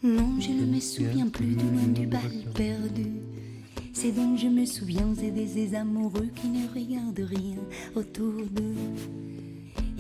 Non, 0.04 0.40
je 0.40 0.52
ne 0.52 0.66
me 0.66 0.80
souviens 0.80 1.28
plus 1.28 1.56
du 1.56 1.66
nom 1.66 1.88
du 1.88 2.08
bal 2.08 2.32
perdu. 2.54 3.08
C'est 3.94 4.12
dont 4.12 4.36
je 4.36 4.48
me 4.48 4.66
souviens, 4.66 5.14
c'est 5.18 5.32
de 5.32 5.46
ces 5.46 5.76
amoureux 5.76 6.30
qui 6.36 6.48
ne 6.48 6.68
regardent 6.74 7.30
rien 7.30 7.58
autour 7.96 8.46
d'eux. 8.52 9.31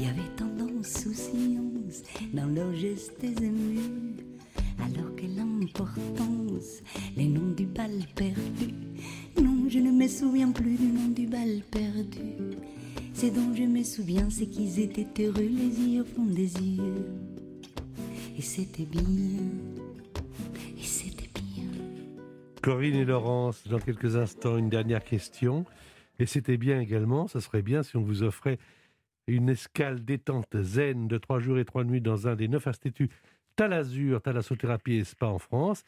Il 0.01 0.07
y 0.07 0.09
avait 0.09 0.35
tant 0.35 0.47
d'insouciance 0.47 2.01
dans 2.33 2.47
leurs 2.47 2.73
gestes 2.73 3.23
émus, 3.23 4.15
alors 4.79 5.15
que 5.15 5.27
l'importance, 5.27 6.81
les 7.15 7.27
noms 7.27 7.51
du 7.55 7.67
bal 7.67 7.91
perdu. 8.15 8.73
Non, 9.39 9.69
je 9.69 9.77
ne 9.77 9.91
me 9.91 10.07
souviens 10.07 10.51
plus 10.51 10.75
du 10.75 10.87
nom 10.87 11.09
du 11.09 11.27
bal 11.27 11.61
perdu. 11.69 12.57
C'est 13.13 13.29
dont 13.29 13.53
je 13.53 13.61
me 13.61 13.83
souviens, 13.83 14.27
c'est 14.31 14.47
qu'ils 14.47 14.79
étaient 14.79 15.05
heureux, 15.23 15.35
les 15.35 15.79
yeux 15.79 16.01
au 16.01 16.05
fond 16.05 16.25
des 16.25 16.51
yeux. 16.51 17.05
Et 18.35 18.41
c'était 18.41 18.87
bien, 18.87 19.03
et 20.79 20.83
c'était 20.83 21.29
bien. 21.35 21.69
Corinne 22.63 22.95
et 22.95 23.05
Laurence, 23.05 23.67
dans 23.67 23.79
quelques 23.79 24.15
instants, 24.15 24.57
une 24.57 24.69
dernière 24.69 25.03
question. 25.03 25.63
Et 26.17 26.25
c'était 26.25 26.57
bien 26.57 26.81
également, 26.81 27.27
ça 27.27 27.39
serait 27.39 27.61
bien 27.61 27.83
si 27.83 27.97
on 27.97 28.01
vous 28.01 28.23
offrait 28.23 28.57
une 29.31 29.49
escale 29.49 30.03
détente 30.03 30.61
zen 30.61 31.07
de 31.07 31.17
trois 31.17 31.39
jours 31.39 31.57
et 31.57 31.65
trois 31.65 31.83
nuits 31.83 32.01
dans 32.01 32.27
un 32.27 32.35
des 32.35 32.47
neuf 32.47 32.67
instituts 32.67 33.09
Talazur, 33.55 34.21
Thalassothérapie 34.21 34.95
et 34.95 35.03
Spa 35.03 35.27
en 35.27 35.39
France. 35.39 35.83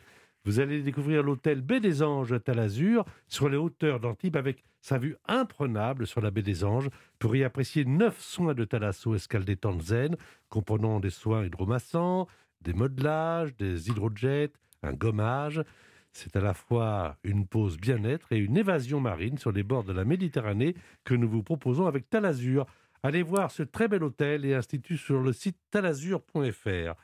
Vous 0.46 0.60
allez 0.60 0.82
découvrir 0.82 1.24
l'hôtel 1.24 1.62
Baie 1.62 1.80
des 1.80 2.04
Anges 2.04 2.36
Talazur 2.44 3.06
sur 3.28 3.48
les 3.50 3.58
hauteurs 3.58 4.00
d'Antibes 4.00 4.36
avec 4.36 4.64
sa 4.82 4.98
vue 4.98 5.16
imprenable 5.28 6.06
sur 6.06 6.20
la 6.20 6.30
baie 6.30 6.42
des 6.42 6.66
Anges 6.66 6.90
pour 7.18 7.36
y 7.36 7.44
apprécier 7.44 7.86
neuf 7.86 8.20
soins 8.20 8.54
de 8.54 8.66
thalasso 8.66 9.16
escale 9.16 9.46
détente 9.46 9.82
zen 9.82 10.18
comprenant 10.50 11.00
des 11.00 11.10
soins 11.10 11.46
hydromassants, 11.46 12.28
des 12.62 12.74
modelages, 12.74 13.56
des 13.56 13.90
hydrojets, 13.90 14.52
un 14.82 14.94
gommage. 14.94 15.64
C'est 16.12 16.36
à 16.36 16.42
la 16.42 16.54
fois 16.54 17.18
une 17.24 17.48
pause 17.48 17.78
bien-être 17.78 18.32
et 18.34 18.38
une 18.38 18.58
évasion 18.58 19.00
marine 19.00 19.38
sur 19.38 19.52
les 19.52 19.64
bords 19.64 19.86
de 19.86 19.94
la 19.94 20.04
Méditerranée 20.04 20.76
que 21.06 21.16
nous 21.16 21.30
vous 21.30 21.44
proposons 21.44 21.88
avec 21.88 22.10
Talazur. 22.10 22.66
Allez 23.04 23.22
voir 23.22 23.52
ce 23.52 23.64
très 23.64 23.90
bel 23.90 24.02
hôtel 24.02 24.46
et 24.46 24.54
institut 24.54 24.98
sur 24.98 25.22
le 25.22 25.34
site 25.34 25.58
talazur.fr. 25.72 26.96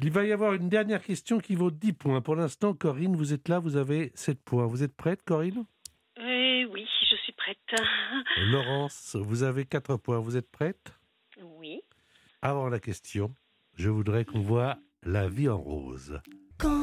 Il 0.00 0.10
va 0.10 0.24
y 0.24 0.32
avoir 0.32 0.52
une 0.52 0.68
dernière 0.68 1.02
question 1.02 1.38
qui 1.38 1.54
vaut 1.54 1.70
10 1.70 1.92
points. 1.92 2.20
Pour 2.20 2.34
l'instant, 2.34 2.74
Corinne, 2.74 3.14
vous 3.14 3.32
êtes 3.32 3.48
là, 3.48 3.60
vous 3.60 3.76
avez 3.76 4.10
7 4.14 4.42
points. 4.42 4.66
Vous 4.66 4.82
êtes 4.82 4.94
prête, 4.94 5.22
Corinne? 5.22 5.64
Eh 6.18 6.66
oui, 6.70 6.86
je 7.08 7.16
suis 7.16 7.32
prête. 7.32 7.56
Laurence, 8.50 9.16
vous 9.18 9.44
avez 9.44 9.64
4 9.64 9.96
points. 9.96 10.18
Vous 10.18 10.36
êtes 10.36 10.50
prête? 10.50 10.92
Oui. 11.40 11.80
Avant 12.42 12.68
la 12.68 12.80
question, 12.80 13.32
je 13.74 13.88
voudrais 13.88 14.24
qu'on 14.24 14.40
voit 14.40 14.76
la 15.04 15.28
vie 15.28 15.48
en 15.48 15.58
rose. 15.58 16.20
Quand 16.58 16.82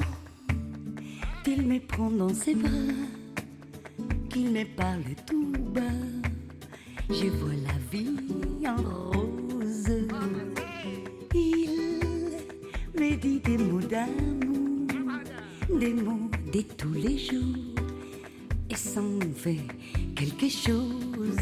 il 1.46 1.68
me 1.68 1.80
prend 1.86 2.10
dans 2.10 2.34
ses 2.34 2.56
bras, 2.56 2.70
qu'il 4.30 4.52
me 4.52 4.76
parle 4.76 5.04
tout 5.28 5.52
bas, 5.52 5.82
je 7.14 7.28
vois 7.28 7.54
la 7.54 7.78
vie 7.92 8.18
en 8.66 8.76
rose. 8.76 9.92
Il 11.36 12.00
me 13.00 13.16
dit 13.16 13.40
des 13.40 13.58
mots 13.58 13.80
d'amour, 13.80 14.88
des 15.80 15.94
mots 15.94 16.32
de 16.52 16.62
tous 16.76 16.94
les 16.94 17.18
jours, 17.20 17.76
et 18.70 18.76
ça 18.76 19.02
me 19.02 19.32
fait 19.36 19.60
quelque 20.16 20.50
chose. 20.50 21.38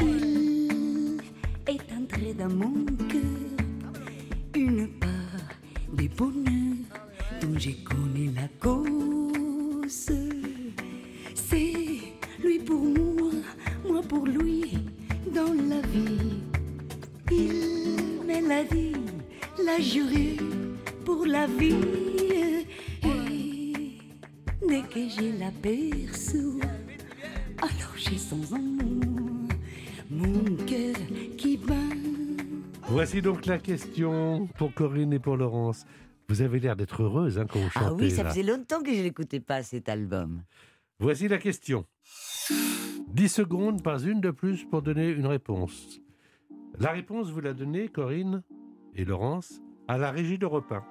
Il 0.00 1.18
est 1.66 1.92
entré 1.92 2.32
dans 2.34 2.54
mon 2.54 2.84
cœur 3.08 3.96
une 4.54 4.86
part 5.00 5.50
de 5.92 6.06
bonheur 6.16 6.76
dont 7.40 7.58
j'ai 7.58 7.76
connu 7.82 8.30
la 8.34 8.48
cause. 8.60 10.29
Pour 14.10 14.26
lui 14.26 14.76
dans 15.32 15.54
la 15.54 15.80
vie. 15.86 16.42
Il 17.30 18.26
me 18.26 18.48
l'a 18.48 18.64
dit, 18.64 18.96
l'a 19.64 19.78
juré 19.78 20.36
pour 21.04 21.24
la 21.26 21.46
vie. 21.46 22.66
Et 23.04 23.98
dès 24.66 24.82
que 24.82 25.08
je 25.08 25.38
l'aperçois, 25.38 26.68
alors 27.58 27.94
j'ai 27.96 28.18
sans 28.18 28.52
amour 28.52 29.48
mon 30.10 30.56
cœur 30.66 30.96
qui 31.38 31.56
bat. 31.56 31.74
Voici 32.88 33.22
donc 33.22 33.46
la 33.46 33.58
question 33.58 34.48
pour 34.58 34.74
Corinne 34.74 35.12
et 35.12 35.20
pour 35.20 35.36
Laurence. 35.36 35.86
Vous 36.28 36.42
avez 36.42 36.58
l'air 36.58 36.74
d'être 36.74 37.04
heureuse 37.04 37.38
hein, 37.38 37.46
quand 37.48 37.60
vous 37.60 37.70
chantez. 37.70 37.86
Ah 37.86 37.94
oui, 37.94 38.10
ça 38.10 38.24
là. 38.24 38.30
faisait 38.30 38.42
longtemps 38.42 38.82
que 38.82 38.92
je 38.92 39.02
l'écoutais 39.02 39.38
pas 39.38 39.62
cet 39.62 39.88
album. 39.88 40.42
Voici 40.98 41.28
la 41.28 41.38
question. 41.38 41.86
10 43.12 43.28
secondes, 43.28 43.82
pas 43.82 43.98
une 43.98 44.20
de 44.20 44.30
plus 44.30 44.64
pour 44.64 44.82
donner 44.82 45.08
une 45.08 45.26
réponse. 45.26 46.00
La 46.78 46.90
réponse, 46.92 47.30
vous 47.30 47.40
la 47.40 47.52
donnez, 47.52 47.88
Corinne 47.88 48.42
et 48.94 49.04
Laurence, 49.04 49.60
à 49.88 49.98
la 49.98 50.10
régie 50.10 50.38
d'Europe 50.38 50.70
1, 50.70 50.84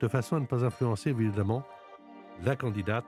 de 0.00 0.08
façon 0.08 0.36
à 0.36 0.40
ne 0.40 0.46
pas 0.46 0.64
influencer, 0.64 1.10
évidemment, 1.10 1.64
la 2.44 2.54
candidate 2.54 3.04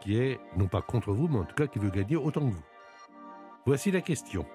qui 0.00 0.16
est, 0.16 0.40
non 0.56 0.66
pas 0.66 0.80
contre 0.80 1.12
vous, 1.12 1.28
mais 1.28 1.38
en 1.38 1.44
tout 1.44 1.54
cas 1.54 1.66
qui 1.66 1.78
veut 1.78 1.90
gagner 1.90 2.16
autant 2.16 2.40
que 2.40 2.54
vous. 2.54 2.64
Voici 3.66 3.90
la 3.90 4.00
question. 4.00 4.46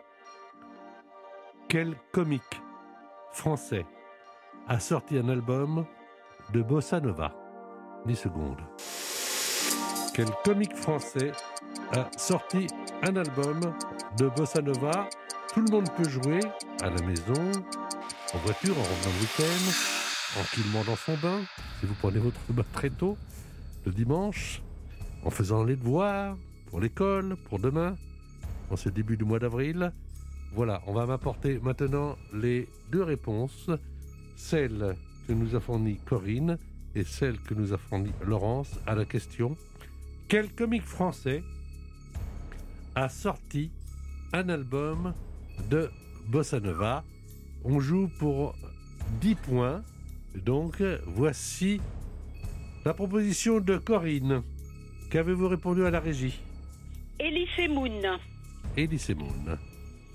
Quel 1.67 1.95
comique 2.11 2.61
français 3.31 3.85
a 4.67 4.79
sorti 4.79 5.17
un 5.17 5.29
album 5.29 5.85
de 6.51 6.61
bossa 6.63 6.99
nova? 6.99 7.35
10 8.05 8.15
secondes. 8.15 8.61
Quel 10.15 10.29
comique 10.43 10.75
français 10.75 11.31
a 11.91 12.09
sorti 12.17 12.67
un 13.03 13.15
album 13.17 13.59
de 14.17 14.29
bossa 14.29 14.61
nova. 14.61 15.09
Tout 15.53 15.61
le 15.61 15.71
monde 15.71 15.89
peut 15.95 16.09
jouer 16.09 16.39
à 16.81 16.89
la 16.89 17.01
maison, 17.05 17.51
en 18.33 18.37
voiture, 18.39 18.77
en 18.77 18.81
revenant 18.81 19.15
le 19.15 19.21
week-end, 19.21 19.71
tranquillement 20.33 20.83
dans 20.85 20.95
son 20.95 21.17
bain, 21.17 21.41
si 21.79 21.85
vous 21.85 21.93
prenez 21.95 22.19
votre 22.19 22.39
bain 22.49 22.63
très 22.71 22.89
tôt, 22.89 23.17
le 23.85 23.91
dimanche, 23.91 24.61
en 25.23 25.29
faisant 25.29 25.63
les 25.63 25.75
devoirs, 25.75 26.37
pour 26.69 26.79
l'école, 26.79 27.35
pour 27.49 27.59
demain, 27.59 27.95
en 28.71 28.77
ce 28.77 28.89
début 28.89 29.17
du 29.17 29.25
mois 29.25 29.39
d'avril. 29.39 29.91
Voilà, 30.53 30.81
on 30.87 30.93
va 30.93 31.05
m'apporter 31.05 31.59
maintenant 31.61 32.15
les 32.33 32.67
deux 32.91 33.03
réponses, 33.03 33.69
celle 34.37 34.95
que 35.27 35.33
nous 35.33 35.55
a 35.55 35.59
fournie 35.59 35.97
Corinne 36.05 36.57
et 36.95 37.03
celle 37.03 37.39
que 37.39 37.53
nous 37.53 37.73
a 37.73 37.77
fournie 37.77 38.13
Laurence 38.25 38.79
à 38.87 38.95
la 38.95 39.05
question 39.05 39.57
quel 40.33 40.51
comique 40.51 40.85
français 40.85 41.43
a 42.95 43.09
sorti 43.09 43.71
un 44.33 44.49
album 44.49 45.13
de 45.69 45.89
bossa 46.27 46.59
nova 46.59 47.03
On 47.63 47.79
joue 47.79 48.09
pour 48.19 48.55
10 49.21 49.35
points. 49.35 49.83
Donc 50.35 50.81
voici 51.07 51.79
la 52.85 52.93
proposition 52.93 53.59
de 53.59 53.77
Corinne. 53.77 54.41
Qu'avez-vous 55.11 55.47
répondu 55.47 55.85
à 55.85 55.91
la 55.91 55.99
régie? 55.99 56.39
Elise 57.19 57.69
Moon. 57.69 58.01
Elise 58.75 59.09
Moon. 59.15 59.57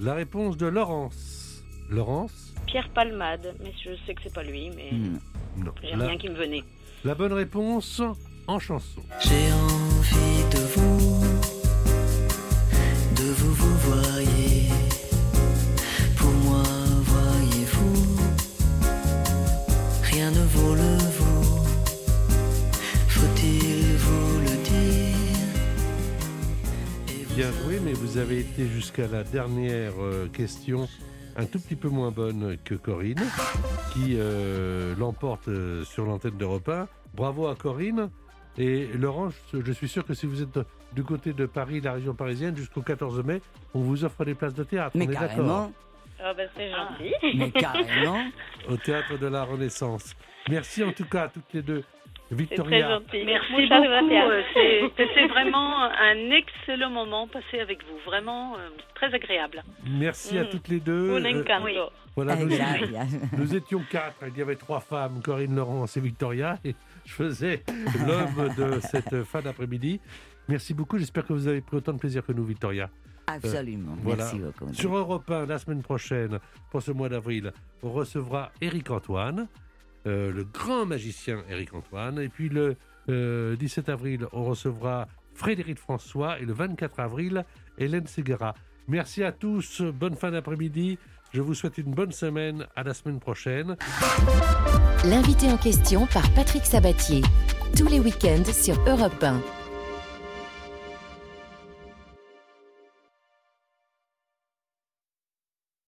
La 0.00 0.14
réponse 0.14 0.56
de 0.56 0.66
Laurence. 0.66 1.62
Laurence? 1.88 2.54
Pierre 2.66 2.90
Palmade, 2.90 3.54
mais 3.62 3.72
je 3.82 3.90
sais 4.06 4.14
que 4.14 4.20
c'est 4.24 4.34
pas 4.34 4.42
lui, 4.42 4.70
mais 4.76 4.90
Non. 5.56 5.72
La, 5.82 6.06
rien 6.08 6.18
qui 6.18 6.28
me 6.28 6.34
venait. 6.34 6.62
la 7.04 7.14
bonne 7.14 7.32
réponse 7.32 8.02
en 8.46 8.58
chanson. 8.58 9.00
J'ai 9.20 9.52
envie 9.52 10.44
de 10.52 10.58
vous, 10.74 10.97
vous 28.18 28.24
avez 28.24 28.40
été 28.40 28.66
jusqu'à 28.66 29.06
la 29.06 29.22
dernière 29.22 29.92
euh, 30.00 30.26
question 30.26 30.88
un 31.36 31.46
tout 31.46 31.60
petit 31.60 31.76
peu 31.76 31.88
moins 31.88 32.10
bonne 32.10 32.58
que 32.64 32.74
Corinne, 32.74 33.22
qui 33.92 34.16
euh, 34.18 34.92
l'emporte 34.98 35.46
euh, 35.46 35.84
sur 35.84 36.04
l'antenne 36.04 36.36
d'Europe 36.36 36.68
1. 36.68 36.88
Bravo 37.14 37.46
à 37.46 37.54
Corinne. 37.54 38.10
Et 38.56 38.88
Laurent, 38.88 39.28
je 39.52 39.70
suis 39.70 39.86
sûr 39.86 40.04
que 40.04 40.14
si 40.14 40.26
vous 40.26 40.42
êtes 40.42 40.58
du 40.94 41.04
côté 41.04 41.32
de 41.32 41.46
Paris, 41.46 41.80
la 41.80 41.92
région 41.92 42.12
parisienne, 42.12 42.56
jusqu'au 42.56 42.82
14 42.82 43.22
mai, 43.22 43.40
on 43.72 43.82
vous 43.82 44.04
offre 44.04 44.24
des 44.24 44.34
places 44.34 44.54
de 44.54 44.64
théâtre. 44.64 44.96
Mais 44.96 45.06
on 45.06 45.10
est 45.12 45.14
carrément. 45.14 45.72
Ah 46.20 46.34
ben 46.34 46.48
c'est 46.56 46.70
gentil. 46.72 47.14
Mais 47.36 47.52
carrément. 47.52 48.24
Au 48.68 48.76
théâtre 48.76 49.16
de 49.16 49.28
la 49.28 49.44
Renaissance. 49.44 50.16
Merci 50.50 50.82
en 50.82 50.90
tout 50.90 51.04
cas 51.04 51.24
à 51.24 51.28
toutes 51.28 51.52
les 51.52 51.62
deux. 51.62 51.84
C'est 52.30 52.34
très 52.36 52.44
Victoria, 52.44 52.88
gentil. 52.90 53.24
Merci 53.24 53.52
Moi, 53.52 53.60
beaucoup. 53.62 54.12
euh, 54.12 54.42
c'est- 54.52 54.80
C'était 54.98 55.26
vraiment 55.28 55.82
un 55.84 56.30
excellent 56.30 56.90
moment 56.90 57.26
passé 57.26 57.60
avec 57.60 57.78
vous. 57.84 57.98
Vraiment 58.04 58.54
euh, 58.56 58.68
très 58.94 59.12
agréable. 59.14 59.62
merci 59.86 60.38
à 60.38 60.44
Mm. 60.44 60.48
toutes 60.50 60.68
les 60.68 60.80
deux. 60.80 61.16
Un 61.16 61.24
Euh, 61.24 61.40
encanto. 61.40 61.92
Voilà, 62.16 62.36
nous, 63.38 63.54
étions 63.54 63.82
quatre. 63.90 64.16
Il 64.26 64.36
y 64.36 64.42
avait 64.42 64.56
trois 64.56 64.80
femmes, 64.80 65.20
Corinne, 65.22 65.54
Laurence 65.56 65.96
et 65.96 66.00
Victoria. 66.00 66.58
Et 66.64 66.74
je 67.06 67.12
faisais 67.14 67.62
l'homme 68.06 68.54
de 68.56 68.80
cette 68.80 69.22
fin 69.24 69.40
d'après-midi. 69.40 70.00
Merci 70.48 70.74
beaucoup. 70.74 70.98
J'espère 70.98 71.24
que 71.26 71.32
vous 71.32 71.46
avez 71.48 71.60
pris 71.60 71.76
autant 71.76 71.92
de 71.92 71.98
plaisir 71.98 72.24
que 72.26 72.32
nous, 72.32 72.44
Victoria. 72.44 72.90
Absolument. 73.26 73.94
voilà. 74.02 74.24
Merci 74.24 74.38
beaucoup. 74.38 74.72
Sur 74.74 74.96
Europe 74.96 75.30
1, 75.30 75.46
la 75.46 75.58
semaine 75.58 75.82
prochaine, 75.82 76.38
pour 76.70 76.80
ce 76.82 76.90
mois 76.92 77.08
d'avril, 77.10 77.52
on 77.82 77.90
recevra 77.90 78.50
Éric 78.62 78.90
Antoine, 78.90 79.46
euh, 80.08 80.32
le 80.32 80.44
grand 80.44 80.86
magicien 80.86 81.42
Éric 81.50 81.74
Antoine. 81.74 82.18
Et 82.18 82.28
puis 82.28 82.48
le 82.48 82.76
euh, 83.08 83.56
17 83.56 83.88
avril, 83.88 84.26
on 84.32 84.44
recevra 84.44 85.06
Frédéric 85.34 85.78
François. 85.78 86.40
Et 86.40 86.44
le 86.44 86.52
24 86.52 87.00
avril, 87.00 87.44
Hélène 87.78 88.06
Seguera. 88.06 88.54
Merci 88.88 89.22
à 89.22 89.32
tous. 89.32 89.82
Bonne 89.82 90.16
fin 90.16 90.30
d'après-midi. 90.30 90.98
Je 91.32 91.42
vous 91.42 91.54
souhaite 91.54 91.78
une 91.78 91.92
bonne 91.92 92.12
semaine. 92.12 92.66
À 92.74 92.82
la 92.82 92.94
semaine 92.94 93.20
prochaine. 93.20 93.76
L'invité 95.04 95.50
en 95.52 95.58
question 95.58 96.06
par 96.06 96.28
Patrick 96.32 96.64
Sabatier. 96.64 97.22
Tous 97.76 97.86
les 97.86 98.00
week-ends 98.00 98.50
sur 98.52 98.80
Europe 98.88 99.22
1. 99.22 99.57